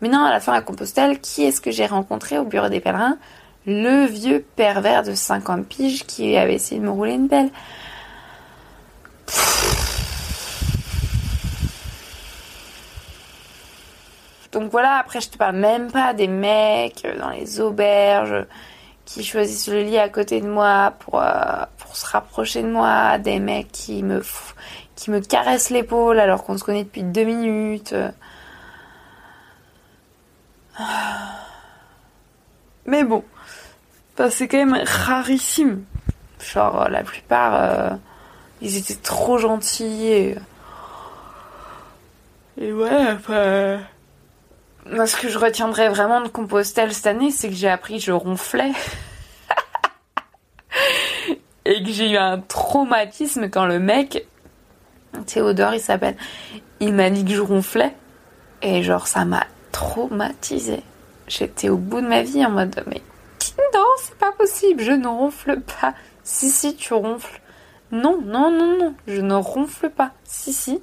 Mais 0.00 0.08
non, 0.08 0.24
à 0.24 0.30
la 0.30 0.40
fin, 0.40 0.52
à 0.52 0.60
Compostelle, 0.60 1.20
qui 1.20 1.44
est-ce 1.44 1.60
que 1.60 1.70
j'ai 1.70 1.86
rencontré 1.86 2.38
au 2.38 2.44
bureau 2.44 2.68
des 2.68 2.80
pèlerins? 2.80 3.18
Le 3.66 4.06
vieux 4.06 4.44
pervers 4.56 5.02
de 5.02 5.14
50 5.14 5.66
piges 5.66 6.04
qui 6.06 6.36
avait 6.36 6.54
essayé 6.54 6.80
de 6.80 6.86
me 6.86 6.90
rouler 6.90 7.12
une 7.12 7.28
belle. 7.28 7.50
Donc 14.52 14.70
voilà, 14.70 14.96
après 14.96 15.20
je 15.20 15.28
te 15.28 15.36
parle 15.36 15.56
même 15.56 15.92
pas 15.92 16.12
des 16.12 16.26
mecs 16.26 17.06
dans 17.20 17.30
les 17.30 17.60
auberges 17.60 18.46
qui 19.04 19.22
choisissent 19.24 19.68
le 19.68 19.82
lit 19.82 19.98
à 19.98 20.08
côté 20.08 20.40
de 20.40 20.48
moi 20.48 20.94
pour, 21.00 21.20
euh, 21.20 21.64
pour 21.78 21.96
se 21.96 22.06
rapprocher 22.06 22.62
de 22.62 22.68
moi, 22.68 23.18
des 23.18 23.38
mecs 23.40 23.70
qui 23.70 24.02
me, 24.02 24.22
qui 24.96 25.10
me 25.10 25.20
caressent 25.20 25.70
l'épaule 25.70 26.18
alors 26.18 26.44
qu'on 26.44 26.56
se 26.58 26.64
connaît 26.64 26.84
depuis 26.84 27.02
deux 27.02 27.24
minutes. 27.24 27.94
Mais 32.86 33.04
bon, 33.04 33.24
c'est 34.28 34.48
quand 34.48 34.58
même 34.58 34.82
rarissime. 34.84 35.84
Genre 36.52 36.88
la 36.88 37.02
plupart, 37.02 37.54
euh, 37.54 37.90
ils 38.60 38.76
étaient 38.76 38.94
trop 38.96 39.38
gentils 39.38 40.06
et... 40.06 40.36
Et 42.60 42.72
ouais, 42.72 43.12
enfin... 43.12 43.80
Moi, 44.86 45.06
ce 45.06 45.16
que 45.16 45.28
je 45.28 45.38
retiendrai 45.38 45.88
vraiment 45.88 46.20
de 46.20 46.28
Compostelle 46.28 46.92
cette 46.92 47.06
année, 47.06 47.30
c'est 47.30 47.48
que 47.48 47.54
j'ai 47.54 47.68
appris 47.68 47.98
que 47.98 48.04
je 48.04 48.12
ronflais. 48.12 48.72
et 51.64 51.82
que 51.82 51.90
j'ai 51.90 52.10
eu 52.10 52.16
un 52.16 52.40
traumatisme 52.40 53.48
quand 53.50 53.66
le 53.66 53.78
mec, 53.78 54.26
Théodore 55.26 55.74
il 55.74 55.80
s'appelle, 55.80 56.16
il 56.80 56.94
m'a 56.94 57.10
dit 57.10 57.24
que 57.24 57.32
je 57.32 57.40
ronflais. 57.40 57.94
Et 58.62 58.82
genre, 58.82 59.06
ça 59.06 59.24
m'a 59.24 59.44
traumatisé. 59.70 60.82
J'étais 61.28 61.68
au 61.68 61.76
bout 61.76 62.00
de 62.00 62.08
ma 62.08 62.22
vie 62.22 62.44
en 62.44 62.50
mode, 62.50 62.82
mais 62.86 63.02
non, 63.74 63.86
c'est 63.98 64.16
pas 64.16 64.32
possible, 64.32 64.82
je 64.82 64.92
ne 64.92 65.06
ronfle 65.06 65.60
pas. 65.60 65.94
Si, 66.22 66.50
si, 66.50 66.76
tu 66.76 66.94
ronfles. 66.94 67.40
Non, 67.92 68.20
non, 68.24 68.50
non, 68.50 68.78
non, 68.78 68.94
je 69.06 69.20
ne 69.20 69.34
ronfle 69.34 69.90
pas. 69.90 70.12
Si, 70.24 70.52
si, 70.52 70.82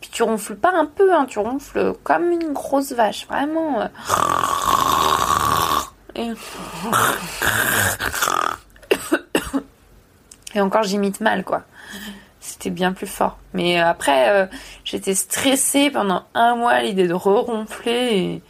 puis 0.00 0.10
tu 0.10 0.22
ronfles 0.22 0.56
pas 0.56 0.72
un 0.72 0.86
peu, 0.86 1.12
hein, 1.12 1.26
tu 1.26 1.38
ronfles 1.38 1.94
comme 2.04 2.30
une 2.30 2.52
grosse 2.52 2.92
vache, 2.92 3.26
vraiment. 3.26 3.80
Euh. 3.80 3.88
Et... 6.14 6.32
Et 10.54 10.60
encore 10.60 10.82
j'imite 10.82 11.20
mal 11.20 11.44
quoi. 11.44 11.62
C'était 12.40 12.70
bien 12.70 12.92
plus 12.92 13.06
fort. 13.06 13.38
Mais 13.52 13.80
euh, 13.80 13.86
après, 13.86 14.30
euh, 14.30 14.46
j'étais 14.84 15.14
stressée 15.14 15.90
pendant 15.90 16.24
un 16.34 16.56
mois 16.56 16.80
l'idée 16.80 17.06
de 17.06 17.14
re-ronfler. 17.14 18.16
Et... 18.16 18.42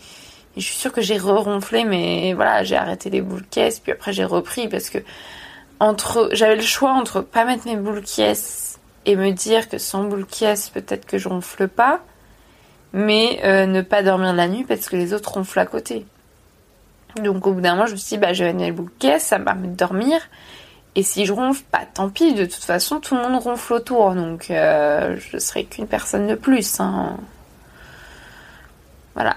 je 0.58 0.64
suis 0.64 0.76
sûre 0.76 0.92
que 0.92 1.00
j'ai 1.00 1.18
re-ronflé, 1.18 1.84
mais 1.84 2.34
voilà, 2.34 2.64
j'ai 2.64 2.76
arrêté 2.76 3.10
les 3.10 3.20
boules 3.20 3.44
caisses, 3.50 3.80
puis 3.80 3.92
après 3.92 4.12
j'ai 4.12 4.24
repris 4.24 4.68
parce 4.68 4.90
que 4.90 4.98
entre, 5.80 6.28
j'avais 6.32 6.56
le 6.56 6.62
choix 6.62 6.92
entre 6.92 7.20
pas 7.20 7.44
mettre 7.44 7.66
mes 7.66 7.76
boules 7.76 8.02
caisses 8.02 8.78
et 9.06 9.16
me 9.16 9.30
dire 9.30 9.68
que 9.68 9.78
sans 9.78 10.04
boule 10.04 10.26
caisse, 10.26 10.70
peut-être 10.70 11.06
que 11.06 11.18
je 11.18 11.28
ronfle 11.28 11.68
pas, 11.68 12.00
mais 12.92 13.40
euh, 13.44 13.66
ne 13.66 13.82
pas 13.82 14.02
dormir 14.02 14.32
la 14.32 14.48
nuit 14.48 14.64
parce 14.64 14.88
que 14.88 14.96
les 14.96 15.14
autres 15.14 15.32
ronflent 15.32 15.60
à 15.60 15.66
côté. 15.66 16.04
Donc 17.16 17.46
au 17.46 17.52
bout 17.52 17.60
d'un 17.60 17.74
moment, 17.74 17.86
je 17.86 17.92
me 17.92 17.96
suis 17.96 18.16
dit, 18.16 18.18
bah, 18.18 18.32
je 18.32 18.44
vais 18.44 18.52
mettre 18.52 18.64
les 18.64 18.72
boules 18.72 18.90
caisse, 18.98 19.24
ça 19.24 19.38
me 19.38 19.44
permet 19.44 19.68
de 19.68 19.76
dormir. 19.76 20.20
Et 20.94 21.02
si 21.02 21.26
je 21.26 21.32
ronfle, 21.32 21.62
bah, 21.72 21.80
tant 21.92 22.08
pis, 22.10 22.34
de 22.34 22.44
toute 22.44 22.64
façon, 22.64 22.98
tout 23.00 23.14
le 23.14 23.22
monde 23.22 23.40
ronfle 23.40 23.74
autour, 23.74 24.14
donc 24.14 24.50
euh, 24.50 25.16
je 25.18 25.38
serai 25.38 25.64
qu'une 25.64 25.86
personne 25.86 26.26
de 26.26 26.34
plus. 26.34 26.80
Hein. 26.80 27.16
Voilà. 29.14 29.36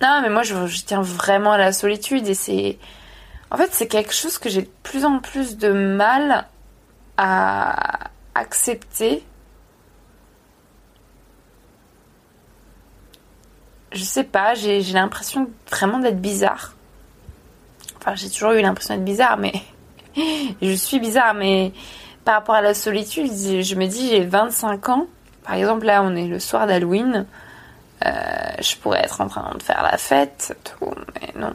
Non, 0.00 0.20
mais 0.22 0.30
moi, 0.30 0.42
je, 0.42 0.54
tiens 0.84 1.02
vraiment 1.02 1.52
à 1.52 1.58
la 1.58 1.72
solitude 1.72 2.26
et 2.26 2.34
c'est 2.34 2.78
en 3.50 3.56
fait, 3.56 3.70
c'est 3.72 3.88
quelque 3.88 4.14
chose 4.14 4.38
que 4.38 4.48
j'ai 4.48 4.62
de 4.62 4.70
plus 4.82 5.04
en 5.04 5.18
plus 5.18 5.58
de 5.58 5.72
mal 5.72 6.46
à 7.16 8.10
accepter. 8.34 9.24
Je 13.92 14.04
sais 14.04 14.24
pas, 14.24 14.54
j'ai 14.54 14.80
l'impression 14.92 15.50
vraiment 15.68 15.98
d'être 15.98 16.20
bizarre. 16.20 16.74
Enfin, 17.96 18.14
j'ai 18.14 18.30
toujours 18.30 18.52
eu 18.52 18.62
l'impression 18.62 18.94
d'être 18.94 19.04
bizarre, 19.04 19.36
mais 19.36 19.52
je 20.62 20.72
suis 20.72 21.00
bizarre, 21.00 21.34
mais 21.34 21.72
par 22.24 22.34
rapport 22.34 22.54
à 22.54 22.62
la 22.62 22.72
solitude, 22.72 23.26
je 23.26 23.74
me 23.74 23.86
dis 23.86 24.08
j'ai 24.08 24.24
25 24.24 24.88
ans. 24.90 25.06
Par 25.42 25.54
exemple, 25.54 25.86
là, 25.86 26.02
on 26.04 26.14
est 26.14 26.28
le 26.28 26.38
soir 26.38 26.66
d'Halloween. 26.68 27.26
Euh, 28.04 28.10
je 28.60 28.76
pourrais 28.76 29.00
être 29.00 29.20
en 29.20 29.28
train 29.28 29.54
de 29.54 29.62
faire 29.62 29.82
la 29.82 29.98
fête, 29.98 30.56
tout, 30.64 30.94
mais 31.20 31.32
non. 31.38 31.52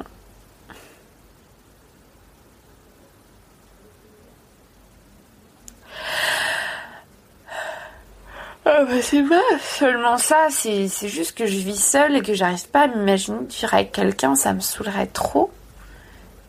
bah, 8.65 9.01
c'est 9.01 9.23
pas 9.23 9.41
seulement 9.59 10.17
ça, 10.17 10.47
c'est 10.49 10.87
juste 11.07 11.37
que 11.37 11.45
je 11.45 11.57
vis 11.57 11.81
seule 11.81 12.17
et 12.17 12.21
que 12.21 12.33
j'arrive 12.33 12.67
pas 12.69 12.81
à 12.81 12.87
m'imaginer 12.87 13.37
vivre 13.47 13.73
avec 13.73 13.91
quelqu'un, 13.91 14.35
ça 14.35 14.53
me 14.53 14.59
saoulerait 14.59 15.07
trop. 15.07 15.51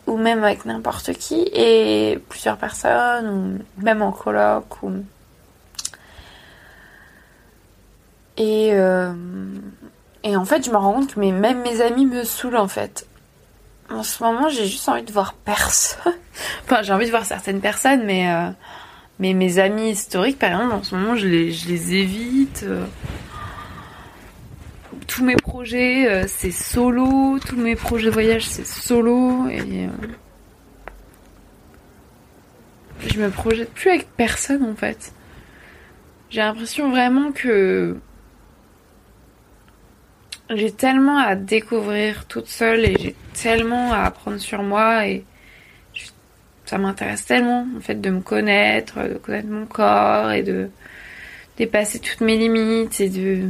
Ou 0.07 0.17
même 0.17 0.43
avec 0.43 0.65
n'importe 0.65 1.13
qui, 1.13 1.49
et 1.53 2.19
plusieurs 2.29 2.57
personnes, 2.57 3.65
ou 3.77 3.81
même 3.81 4.01
en 4.01 4.11
coloc, 4.11 4.81
ou... 4.83 4.91
Et, 8.37 8.69
euh, 8.73 9.13
et 10.23 10.35
en 10.35 10.45
fait, 10.45 10.65
je 10.65 10.71
me 10.71 10.77
rends 10.77 10.93
compte 10.93 11.13
que 11.13 11.19
même 11.19 11.61
mes 11.61 11.81
amis 11.81 12.05
me 12.05 12.23
saoulent 12.23 12.57
en 12.57 12.67
fait. 12.67 13.07
En 13.89 14.03
ce 14.03 14.21
moment, 14.21 14.49
j'ai 14.49 14.65
juste 14.65 14.87
envie 14.89 15.03
de 15.03 15.11
voir 15.11 15.33
personne. 15.33 16.13
enfin, 16.65 16.81
j'ai 16.81 16.91
envie 16.91 17.05
de 17.05 17.11
voir 17.11 17.25
certaines 17.25 17.61
personnes, 17.61 18.03
mais, 18.05 18.29
euh, 18.29 18.49
mais 19.19 19.33
mes 19.33 19.59
amis 19.59 19.91
historiques, 19.91 20.39
par 20.39 20.51
exemple, 20.51 20.73
en 20.73 20.83
ce 20.83 20.95
moment, 20.95 21.15
je 21.15 21.27
les, 21.27 21.51
je 21.51 21.67
les 21.69 21.95
évite. 21.95 22.63
Euh. 22.63 22.85
tous 25.07 25.23
mes 25.23 25.37
projets, 25.37 26.09
euh, 26.09 26.25
c'est 26.27 26.51
solo. 26.51 27.39
Tous 27.39 27.55
mes 27.55 27.75
projets 27.75 28.09
voyage, 28.09 28.45
c'est 28.45 28.67
solo. 28.67 29.47
Et 29.47 29.87
je 33.07 33.21
me 33.21 33.29
projette 33.29 33.71
plus 33.73 33.91
avec 33.91 34.09
personne, 34.17 34.63
en 34.63 34.75
fait. 34.75 35.13
J'ai 36.29 36.41
l'impression 36.41 36.89
vraiment 36.89 37.31
que 37.31 37.95
j'ai 40.49 40.71
tellement 40.71 41.17
à 41.17 41.35
découvrir 41.35 42.25
toute 42.25 42.47
seule 42.47 42.85
et 42.85 42.95
j'ai 42.99 43.15
tellement 43.33 43.91
à 43.93 44.03
apprendre 44.03 44.37
sur 44.37 44.63
moi 44.63 45.07
et 45.07 45.25
ça 46.65 46.77
m'intéresse 46.77 47.25
tellement 47.25 47.65
en 47.77 47.79
fait 47.81 47.99
de 47.99 48.09
me 48.09 48.21
connaître, 48.21 49.01
de 49.07 49.15
connaître 49.15 49.49
mon 49.49 49.65
corps 49.65 50.31
et 50.31 50.43
de 50.43 50.69
dépasser 51.57 51.99
toutes 51.99 52.21
mes 52.21 52.37
limites 52.37 52.99
et 53.01 53.09
de 53.09 53.49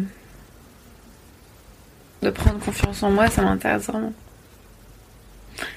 de 2.23 2.29
prendre 2.31 2.59
confiance 2.59 3.03
en 3.03 3.11
moi, 3.11 3.27
ça 3.27 3.43
m'intéresse 3.43 3.85
vraiment. 3.85 4.13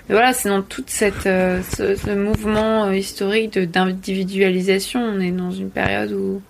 Mais 0.08 0.14
voilà, 0.14 0.32
sinon 0.32 0.62
toute 0.62 0.90
cette 0.90 1.26
euh, 1.26 1.62
ce, 1.62 2.14
mouvement 2.14 2.86
euh, 2.86 2.94
historique 2.94 3.58
d'individualisation, 3.58 5.00
on 5.00 5.20
est 5.20 5.32
dans 5.32 5.50
une 5.50 5.70
période 5.70 6.12
où 6.12 6.42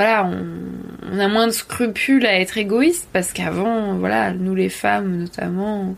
voilà, 0.00 0.30
on, 1.12 1.18
a 1.18 1.28
moins 1.28 1.46
de 1.46 1.52
scrupules 1.52 2.24
à 2.24 2.40
être 2.40 2.56
égoïste 2.56 3.06
parce 3.12 3.34
qu'avant, 3.34 3.98
voilà, 3.98 4.32
nous 4.32 4.54
les 4.54 4.70
femmes 4.70 5.18
notamment, 5.18 5.94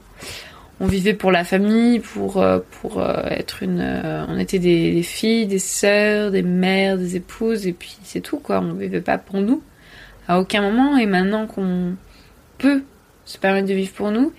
on 0.80 0.86
vivait 0.88 1.14
pour 1.14 1.30
la 1.30 1.44
famille, 1.44 2.00
pour 2.00 2.42
euh, 2.42 2.58
euh, 2.96 3.22
être 3.30 3.62
une, 3.62 3.78
euh, 3.78 4.26
on 4.26 4.40
était 4.40 4.58
des, 4.58 5.04
filles, 5.04 5.46
des 5.46 5.60
sœurs, 5.60 6.32
des 6.32 6.42
mères, 6.42 6.98
des 6.98 7.14
épouses 7.14 7.68
et 7.68 7.72
puis 7.72 7.96
c'est 8.02 8.20
tout 8.20 8.40
quoi. 8.40 8.58
On 8.58 8.72
vivait 8.72 9.00
pas 9.00 9.18
pour 9.18 9.40
nous 9.40 9.62
à 10.26 10.40
aucun 10.40 10.62
moment 10.62 10.96
et 10.96 11.06
maintenant 11.06 11.46
qu'on 11.46 11.94
peut 12.58 12.82
se 13.24 13.38
permettre 13.38 13.68
de 13.68 13.74
vivre 13.74 13.92
pour 13.92 14.10
nous, 14.10 14.32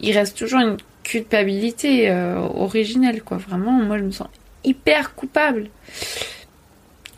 il 0.00 0.16
reste 0.16 0.38
toujours 0.38 0.60
une 0.60 0.78
culpabilité 1.02 2.10
originelle 2.54 3.22
quoi. 3.22 3.36
Vraiment, 3.36 3.72
moi 3.72 3.98
je 3.98 4.04
me 4.04 4.12
sens 4.12 4.28
hyper 4.64 5.14
coupable 5.14 5.68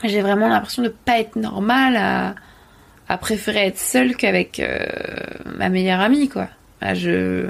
j'ai 0.03 0.21
vraiment 0.21 0.47
l'impression 0.47 0.83
de 0.83 0.89
pas 0.89 1.19
être 1.19 1.35
normale 1.35 2.35
à, 3.07 3.17
préférer 3.17 3.67
être 3.67 3.79
seule 3.79 4.15
qu'avec 4.15 4.59
euh, 4.59 4.79
ma 5.57 5.69
meilleure 5.69 6.01
amie, 6.01 6.29
quoi. 6.29 6.47
je... 6.81 7.47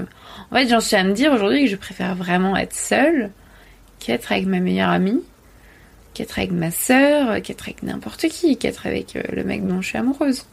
En 0.52 0.56
fait, 0.56 0.70
j'en 0.70 0.80
suis 0.80 0.96
à 0.96 1.04
me 1.04 1.14
dire 1.14 1.34
aujourd'hui 1.34 1.66
que 1.66 1.72
je 1.72 1.76
préfère 1.76 2.16
vraiment 2.16 2.56
être 2.56 2.76
seule 2.76 3.32
qu'être 4.00 4.32
avec 4.32 4.46
ma 4.46 4.60
meilleure 4.60 4.90
amie, 4.90 5.24
qu'être 6.14 6.38
avec 6.38 6.52
ma 6.52 6.72
sœur, 6.72 7.42
qu'être 7.42 7.64
avec 7.64 7.84
n'importe 7.84 8.28
qui, 8.28 8.58
qu'être 8.58 8.86
avec 8.88 9.16
euh, 9.16 9.24
le 9.34 9.44
mec 9.44 9.66
dont 9.66 9.82
je 9.82 9.90
suis 9.90 9.98
amoureuse. 9.98 10.46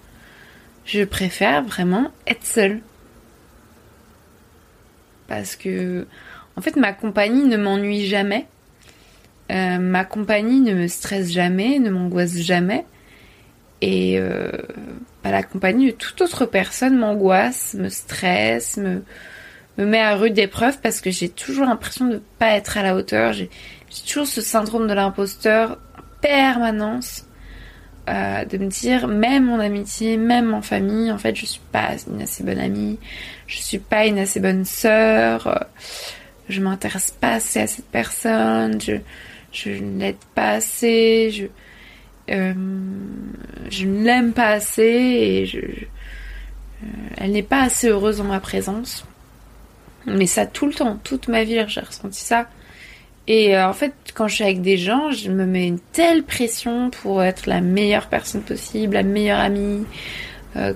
Je 0.85 1.05
préfère 1.05 1.63
vraiment 1.63 2.11
être 2.27 2.45
seule. 2.45 2.81
Parce 5.29 5.57
que, 5.57 6.07
en 6.57 6.61
fait, 6.61 6.77
ma 6.77 6.93
compagnie 6.93 7.45
ne 7.45 7.57
m'ennuie 7.57 8.07
jamais. 8.07 8.47
Euh, 9.53 9.79
ma 9.79 10.05
compagnie 10.05 10.61
ne 10.61 10.75
me 10.75 10.89
stresse 10.89 11.31
jamais, 11.31 11.79
ne 11.79 11.91
m'angoisse 11.91 12.37
jamais. 12.39 12.87
Et 13.81 14.19
euh, 14.19 14.51
bah, 15.23 15.31
la 15.31 15.43
compagnie 15.43 15.87
de 15.87 15.97
toute 15.97 16.21
autre 16.23 16.47
personne 16.47 16.97
m'angoisse, 16.97 17.75
me 17.75 17.89
stresse, 17.89 18.79
me, 18.79 19.03
me 19.77 19.85
met 19.85 20.01
à 20.01 20.17
rude 20.17 20.39
épreuve 20.39 20.79
parce 20.81 21.01
que 21.01 21.11
j'ai 21.11 21.29
toujours 21.29 21.67
l'impression 21.67 22.07
de 22.07 22.23
pas 22.39 22.53
être 22.53 22.79
à 22.79 22.83
la 22.83 22.95
hauteur. 22.95 23.33
J'ai 23.33 23.51
toujours 24.09 24.27
ce 24.27 24.41
syndrome 24.41 24.87
de 24.87 24.95
l'imposteur 24.95 25.79
en 25.99 26.03
permanence. 26.21 27.27
Euh, 28.07 28.45
de 28.45 28.59
me 28.59 28.67
dire, 28.67 29.09
même 29.09 29.47
mon 29.47 29.59
amitié, 29.59 30.19
même 30.19 30.53
en 30.53 30.61
famille, 30.61 31.11
en 31.11 31.17
fait, 31.17 31.35
je 31.35 31.47
suis 31.47 31.63
pas 31.73 31.93
une 32.07 32.21
assez 32.21 32.45
bonne 32.45 32.59
amie, 32.59 32.99
je 33.47 33.63
suis 33.63 33.79
pas 33.79 34.05
une 34.05 34.19
assez 34.19 34.41
bonne 34.41 34.67
sœur, 34.67 35.67
je 36.51 36.61
m'intéresse 36.61 37.17
pas 37.19 37.33
assez 37.37 37.61
à 37.61 37.67
cette 37.67 37.87
personne, 37.87 38.79
je, 38.79 38.97
je 39.55 39.71
ne 39.71 40.01
l'aide 40.01 40.17
pas 40.35 40.51
assez, 40.51 41.31
je, 41.31 41.47
euh, 42.31 42.55
je 43.71 43.87
ne 43.87 44.05
l'aime 44.05 44.33
pas 44.33 44.49
assez 44.49 44.83
et 44.83 45.51
euh, 45.57 46.89
elle 47.17 47.33
n'est 47.33 47.43
pas 47.43 47.63
assez 47.63 47.89
heureuse 47.89 48.21
en 48.21 48.25
ma 48.25 48.41
présence. 48.41 49.05
Mais 50.07 50.27
ça 50.27 50.47
tout 50.47 50.67
le 50.67 50.75
temps, 50.75 50.99
toute 51.03 51.29
ma 51.29 51.45
vie, 51.45 51.59
j'ai 51.67 51.81
ressenti 51.81 52.21
ça. 52.21 52.49
Et 53.27 53.57
euh, 53.57 53.69
en 53.69 53.73
fait, 53.73 53.95
quand 54.15 54.29
je 54.29 54.35
suis 54.35 54.45
avec 54.45 54.61
des 54.61 54.77
gens, 54.77 55.11
je 55.13 55.31
me 55.31 55.47
mets 55.47 55.67
une 55.67 55.79
telle 55.79 56.25
pression 56.25 56.91
pour 56.91 57.23
être 57.23 57.47
la 57.47 57.63
meilleure 57.63 58.09
personne 58.09 58.43
possible, 58.43 58.95
la 58.95 59.03
meilleure 59.03 59.41
amie, 59.41 59.85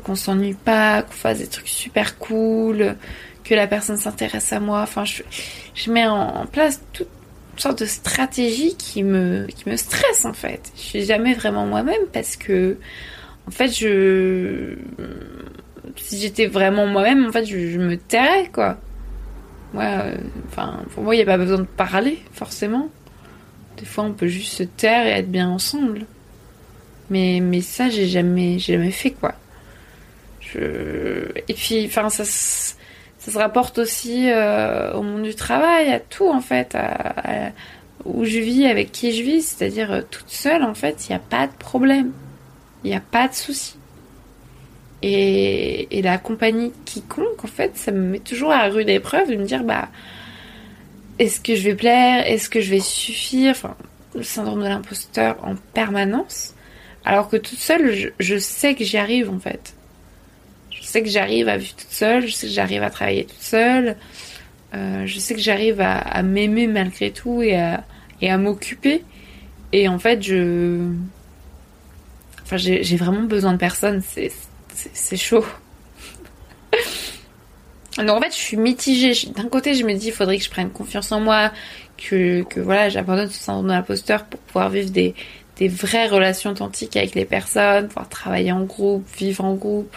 qu'on 0.02 0.16
s'ennuie 0.16 0.54
pas, 0.54 1.02
qu'on 1.02 1.12
fasse 1.12 1.38
des 1.38 1.46
trucs 1.46 1.68
super 1.68 2.18
cool, 2.18 2.96
que 3.44 3.54
la 3.54 3.68
personne 3.68 3.96
s'intéresse 3.96 4.52
à 4.52 4.58
moi. 4.58 4.80
Enfin, 4.82 5.04
je, 5.04 5.22
je 5.74 5.92
mets 5.92 6.06
en, 6.06 6.46
place 6.46 6.82
tout, 6.92 7.06
sorte 7.58 7.80
de 7.80 7.86
stratégie 7.86 8.76
qui 8.76 9.02
me, 9.02 9.46
qui 9.46 9.68
me 9.68 9.76
stresse 9.76 10.24
en 10.24 10.32
fait. 10.32 10.72
Je 10.76 10.80
suis 10.80 11.04
jamais 11.04 11.34
vraiment 11.34 11.66
moi-même 11.66 12.06
parce 12.12 12.36
que, 12.36 12.76
en 13.46 13.50
fait, 13.50 13.68
je. 13.68 14.76
Si 15.96 16.18
j'étais 16.20 16.46
vraiment 16.46 16.86
moi-même, 16.86 17.26
en 17.26 17.32
fait, 17.32 17.44
je, 17.44 17.78
me 17.78 17.96
tairais 17.96 18.48
quoi. 18.52 18.76
Euh, 19.74 20.14
pour 20.94 21.02
moi, 21.02 21.14
il 21.14 21.18
n'y 21.18 21.22
a 21.22 21.26
pas 21.26 21.38
besoin 21.38 21.58
de 21.58 21.64
parler, 21.64 22.18
forcément. 22.32 22.90
Des 23.76 23.84
fois, 23.84 24.04
on 24.04 24.12
peut 24.12 24.26
juste 24.26 24.52
se 24.52 24.62
taire 24.62 25.06
et 25.06 25.10
être 25.10 25.30
bien 25.30 25.48
ensemble. 25.48 26.06
Mais, 27.10 27.40
mais 27.42 27.60
ça, 27.60 27.88
j'ai 27.88 28.06
jamais, 28.06 28.58
jamais 28.58 28.90
fait 28.90 29.12
quoi. 29.12 29.34
Je... 30.40 31.28
Et 31.48 31.54
puis, 31.54 31.86
enfin, 31.86 32.08
ça 32.10 32.24
ça 33.18 33.32
se 33.32 33.38
rapporte 33.38 33.78
aussi 33.78 34.30
euh, 34.30 34.92
au 34.94 35.02
monde 35.02 35.22
du 35.22 35.34
travail, 35.34 35.92
à 35.92 36.00
tout 36.00 36.28
en 36.28 36.40
fait, 36.40 36.74
à, 36.74 37.52
où 38.04 38.24
je 38.24 38.38
vis, 38.38 38.66
avec 38.66 38.92
qui 38.92 39.12
je 39.12 39.22
vis, 39.22 39.42
c'est-à-dire 39.42 39.92
euh, 39.92 40.02
toute 40.08 40.30
seule 40.30 40.62
en 40.62 40.74
fait, 40.74 41.06
il 41.06 41.12
n'y 41.12 41.16
a 41.16 41.20
pas 41.20 41.46
de 41.46 41.52
problème, 41.52 42.12
il 42.84 42.90
n'y 42.90 42.96
a 42.96 43.00
pas 43.00 43.28
de 43.28 43.34
souci. 43.34 43.76
Et, 45.02 45.96
et, 45.96 46.02
la 46.02 46.18
compagnie 46.18 46.72
quiconque, 46.84 47.44
en 47.44 47.48
fait, 47.48 47.76
ça 47.76 47.92
me 47.92 48.00
met 48.00 48.18
toujours 48.18 48.50
à 48.50 48.64
rude 48.64 48.88
épreuve 48.88 49.30
de 49.30 49.36
me 49.36 49.44
dire, 49.44 49.62
bah, 49.62 49.88
est-ce 51.20 51.40
que 51.40 51.54
je 51.54 51.62
vais 51.62 51.76
plaire, 51.76 52.26
est-ce 52.26 52.48
que 52.50 52.60
je 52.60 52.70
vais 52.70 52.80
suffire, 52.80 53.52
enfin, 53.52 53.76
le 54.14 54.24
syndrome 54.24 54.60
de 54.60 54.68
l'imposteur 54.68 55.36
en 55.44 55.54
permanence, 55.72 56.54
alors 57.04 57.28
que 57.28 57.36
toute 57.36 57.58
seule, 57.58 57.92
je, 57.92 58.08
je 58.18 58.38
sais 58.38 58.74
que 58.74 58.84
j'y 58.84 58.96
arrive 58.96 59.30
en 59.30 59.38
fait. 59.38 59.74
Je 60.88 60.92
sais 60.94 61.02
que 61.02 61.10
j'arrive 61.10 61.50
à 61.50 61.58
vivre 61.58 61.74
toute 61.76 61.90
seule, 61.90 62.26
je 62.26 62.32
sais 62.32 62.46
que 62.46 62.52
j'arrive 62.54 62.82
à 62.82 62.88
travailler 62.88 63.26
toute 63.26 63.42
seule, 63.42 63.94
euh, 64.74 65.04
je 65.04 65.18
sais 65.18 65.34
que 65.34 65.40
j'arrive 65.40 65.82
à, 65.82 66.22
m'aimer 66.22 66.66
malgré 66.66 67.10
tout 67.10 67.42
et 67.42 67.54
à, 67.54 68.38
m'occuper. 68.38 69.04
Et 69.72 69.86
en 69.86 69.98
fait, 69.98 70.22
je. 70.22 70.88
Enfin, 72.42 72.56
j'ai 72.56 72.96
vraiment 72.96 73.24
besoin 73.24 73.52
de 73.52 73.58
personne, 73.58 74.02
c'est 74.94 75.16
chaud. 75.18 75.44
Donc 77.98 78.08
en 78.08 78.20
fait, 78.22 78.30
je 78.30 78.40
suis 78.40 78.56
mitigée. 78.56 79.12
D'un 79.36 79.50
côté, 79.50 79.74
je 79.74 79.84
me 79.84 79.92
dis, 79.92 80.06
il 80.06 80.12
faudrait 80.12 80.38
que 80.38 80.44
je 80.44 80.50
prenne 80.50 80.70
confiance 80.70 81.12
en 81.12 81.20
moi, 81.20 81.52
que, 81.98 82.46
j'abandonne 82.88 83.28
ce 83.28 83.38
syndrome 83.38 83.68
d'imposteur 83.68 84.24
pour 84.24 84.40
pouvoir 84.40 84.70
vivre 84.70 84.88
des 84.88 85.14
vraies 85.60 86.08
relations 86.08 86.52
authentiques 86.52 86.96
avec 86.96 87.14
les 87.14 87.26
personnes, 87.26 87.88
pouvoir 87.88 88.08
travailler 88.08 88.52
en 88.52 88.64
groupe, 88.64 89.06
vivre 89.18 89.44
en 89.44 89.54
groupe. 89.54 89.94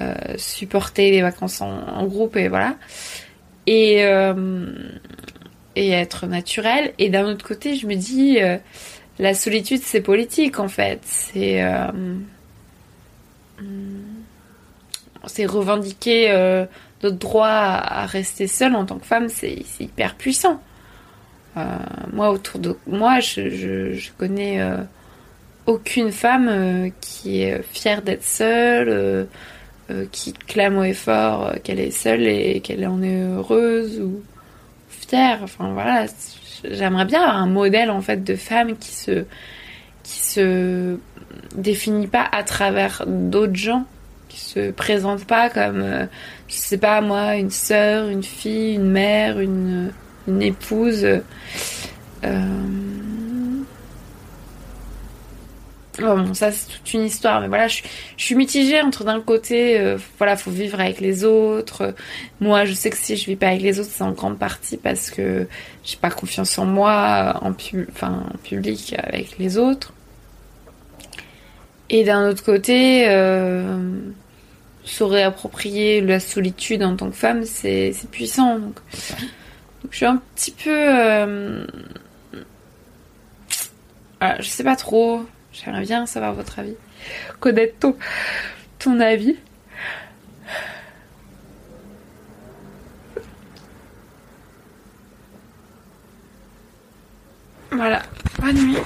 Euh, 0.00 0.14
supporter 0.38 1.10
les 1.10 1.20
vacances 1.20 1.60
en, 1.60 2.06
groupe 2.06 2.36
et 2.36 2.48
voilà. 2.48 2.76
Et, 3.66 4.04
euh, 4.06 4.72
et 5.76 5.90
être 5.90 6.26
naturel. 6.26 6.94
Et 6.98 7.10
d'un 7.10 7.26
autre 7.26 7.46
côté, 7.46 7.76
je 7.76 7.86
me 7.86 7.94
dis, 7.94 8.40
euh, 8.40 8.56
la 9.18 9.34
solitude, 9.34 9.82
c'est 9.84 10.00
politique 10.00 10.58
en 10.58 10.68
fait. 10.68 11.00
C'est 11.04 11.62
c'est 15.26 15.46
revendiquer 15.46 16.66
notre 17.02 17.18
droit 17.18 17.46
à, 17.46 18.06
rester 18.06 18.46
seule 18.46 18.74
en 18.74 18.86
tant 18.86 18.98
que 18.98 19.06
femme, 19.06 19.28
c'est 19.28 19.62
hyper 19.78 20.14
puissant. 20.16 20.60
moi, 22.12 22.30
autour 22.30 22.60
de 22.60 22.76
moi, 22.86 23.20
je, 23.20 23.50
je 23.92 24.10
connais 24.16 24.58
aucune 25.66 26.10
femme 26.12 26.90
qui 27.00 27.42
est 27.42 27.62
fière 27.62 28.02
d'être 28.02 28.24
seule, 28.24 29.28
qui 30.10 30.32
clame 30.32 30.78
haut 30.78 30.84
et 30.84 30.92
fort 30.92 31.54
qu'elle 31.62 31.80
est 31.80 31.90
seule 31.90 32.22
et 32.22 32.60
qu'elle 32.60 32.86
en 32.86 33.02
est 33.02 33.22
heureuse 33.22 34.00
ou 34.00 34.22
fière. 34.88 35.40
Enfin 35.42 35.72
voilà, 35.72 36.06
j'aimerais 36.64 37.04
bien 37.04 37.22
avoir 37.22 37.36
un 37.36 37.46
modèle 37.46 37.90
en 37.90 38.00
fait 38.00 38.24
de 38.24 38.34
femme 38.34 38.76
qui 38.76 38.92
se 38.92 39.24
qui 40.02 40.18
se 40.18 40.96
définit 41.54 42.08
pas 42.08 42.28
à 42.32 42.42
travers 42.42 43.04
d'autres 43.06 43.54
gens, 43.54 43.84
qui 44.28 44.40
se 44.40 44.70
présente 44.70 45.24
pas 45.24 45.48
comme 45.48 45.80
euh, 45.80 46.06
je 46.48 46.54
sais 46.54 46.78
pas 46.78 47.00
moi 47.00 47.36
une 47.36 47.50
sœur, 47.50 48.08
une 48.08 48.22
fille, 48.22 48.74
une 48.74 48.90
mère, 48.90 49.38
une, 49.38 49.92
une 50.26 50.42
épouse. 50.42 51.06
Euh, 52.24 52.46
bon, 55.98 56.34
ça 56.34 56.52
c'est 56.52 56.68
toute 56.68 56.94
une 56.94 57.02
histoire, 57.02 57.40
mais 57.40 57.48
voilà, 57.48 57.68
je, 57.68 57.82
suis 58.16 58.34
mitigée 58.34 58.80
entre 58.80 59.04
d'un 59.04 59.20
côté, 59.20 59.78
euh, 59.78 59.98
voilà, 60.18 60.36
faut 60.36 60.50
vivre 60.50 60.80
avec 60.80 61.00
les 61.00 61.24
autres. 61.24 61.94
Moi, 62.40 62.64
je 62.64 62.72
sais 62.72 62.90
que 62.90 62.96
si 62.96 63.16
je 63.16 63.26
vis 63.26 63.36
pas 63.36 63.48
avec 63.48 63.62
les 63.62 63.78
autres, 63.78 63.90
c'est 63.92 64.04
en 64.04 64.12
grande 64.12 64.38
partie 64.38 64.76
parce 64.76 65.10
que 65.10 65.46
j'ai 65.84 65.96
pas 65.96 66.10
confiance 66.10 66.58
en 66.58 66.66
moi, 66.66 67.38
en, 67.42 67.52
enfin, 67.90 68.24
en 68.32 68.38
public 68.38 68.94
avec 68.98 69.38
les 69.38 69.58
autres. 69.58 69.92
Et 71.90 72.04
d'un 72.04 72.28
autre 72.28 72.42
côté, 72.42 73.06
euh, 73.08 74.00
se 74.84 75.04
réapproprier 75.04 76.00
la 76.00 76.20
solitude 76.20 76.82
en 76.82 76.96
tant 76.96 77.10
que 77.10 77.16
femme, 77.16 77.44
c'est 77.44 77.92
puissant. 78.10 78.58
Donc, 78.58 78.76
je 79.90 79.96
suis 79.96 80.06
un 80.06 80.22
petit 80.34 80.52
peu, 80.52 80.70
euh, 80.70 81.66
voilà, 84.20 84.40
je 84.40 84.48
sais 84.48 84.64
pas 84.64 84.76
trop. 84.76 85.26
J'aimerais 85.52 85.82
bien 85.82 86.06
savoir 86.06 86.34
votre 86.34 86.58
avis. 86.58 86.76
Connaître 87.40 87.94
ton, 88.78 89.00
avis. 89.00 89.36
Voilà. 97.70 98.02
Bonne 98.40 98.66
nuit. 98.66 98.76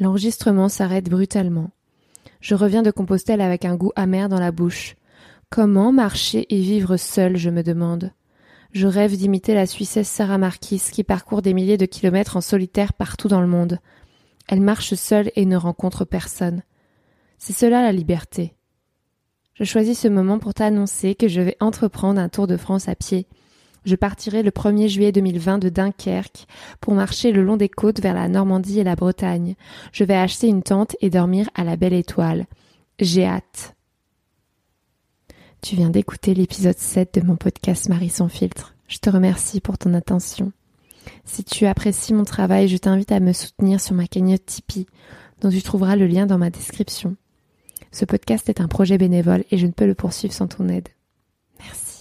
L'enregistrement 0.00 0.68
s'arrête 0.68 1.08
brutalement. 1.08 1.70
Je 2.40 2.54
reviens 2.54 2.82
de 2.82 2.90
Compostelle 2.90 3.40
avec 3.40 3.64
un 3.64 3.76
goût 3.76 3.92
amer 3.96 4.28
dans 4.28 4.40
la 4.40 4.52
bouche. 4.52 4.96
Comment 5.50 5.92
marcher 5.92 6.46
et 6.54 6.60
vivre 6.60 6.96
seul, 6.96 7.36
je 7.36 7.50
me 7.50 7.62
demande. 7.62 8.12
Je 8.72 8.86
rêve 8.86 9.16
d'imiter 9.16 9.54
la 9.54 9.66
Suissesse 9.66 10.08
Sarah 10.08 10.38
Marquis 10.38 10.82
qui 10.92 11.02
parcourt 11.04 11.40
des 11.40 11.54
milliers 11.54 11.78
de 11.78 11.86
kilomètres 11.86 12.36
en 12.36 12.40
solitaire 12.40 12.92
partout 12.92 13.28
dans 13.28 13.40
le 13.40 13.46
monde. 13.46 13.78
Elle 14.48 14.60
marche 14.60 14.94
seule 14.94 15.30
et 15.34 15.44
ne 15.44 15.56
rencontre 15.56 16.04
personne. 16.04 16.62
C'est 17.38 17.52
cela 17.52 17.82
la 17.82 17.92
liberté. 17.92 18.54
Je 19.54 19.64
choisis 19.64 19.98
ce 19.98 20.08
moment 20.08 20.38
pour 20.38 20.54
t'annoncer 20.54 21.14
que 21.14 21.28
je 21.28 21.40
vais 21.40 21.56
entreprendre 21.60 22.20
un 22.20 22.28
tour 22.28 22.46
de 22.46 22.56
France 22.56 22.88
à 22.88 22.94
pied. 22.94 23.26
Je 23.84 23.94
partirai 23.94 24.42
le 24.42 24.50
1er 24.50 24.88
juillet 24.88 25.12
2020 25.12 25.58
de 25.58 25.68
Dunkerque 25.68 26.46
pour 26.80 26.94
marcher 26.94 27.32
le 27.32 27.42
long 27.42 27.56
des 27.56 27.68
côtes 27.68 28.00
vers 28.00 28.14
la 28.14 28.28
Normandie 28.28 28.80
et 28.80 28.84
la 28.84 28.96
Bretagne. 28.96 29.54
Je 29.92 30.04
vais 30.04 30.16
acheter 30.16 30.48
une 30.48 30.62
tente 30.62 30.96
et 31.00 31.08
dormir 31.08 31.48
à 31.54 31.64
la 31.64 31.76
belle 31.76 31.94
étoile. 31.94 32.46
J'ai 32.98 33.24
hâte. 33.24 33.76
Tu 35.62 35.76
viens 35.76 35.90
d'écouter 35.90 36.34
l'épisode 36.34 36.78
7 36.78 37.14
de 37.14 37.26
mon 37.26 37.36
podcast 37.36 37.88
Marie 37.88 38.10
sans 38.10 38.28
filtre. 38.28 38.74
Je 38.88 38.98
te 38.98 39.08
remercie 39.08 39.60
pour 39.60 39.78
ton 39.78 39.94
attention. 39.94 40.52
Si 41.24 41.44
tu 41.44 41.66
apprécies 41.66 42.14
mon 42.14 42.24
travail, 42.24 42.68
je 42.68 42.76
t'invite 42.76 43.12
à 43.12 43.20
me 43.20 43.32
soutenir 43.32 43.80
sur 43.80 43.94
ma 43.94 44.06
cagnotte 44.06 44.46
Tipeee, 44.46 44.86
dont 45.40 45.50
tu 45.50 45.62
trouveras 45.62 45.96
le 45.96 46.06
lien 46.06 46.26
dans 46.26 46.38
ma 46.38 46.50
description. 46.50 47.16
Ce 47.92 48.04
podcast 48.04 48.48
est 48.48 48.60
un 48.60 48.68
projet 48.68 48.98
bénévole 48.98 49.44
et 49.50 49.58
je 49.58 49.66
ne 49.66 49.72
peux 49.72 49.86
le 49.86 49.94
poursuivre 49.94 50.34
sans 50.34 50.48
ton 50.48 50.68
aide. 50.68 50.88
Merci. 51.60 51.95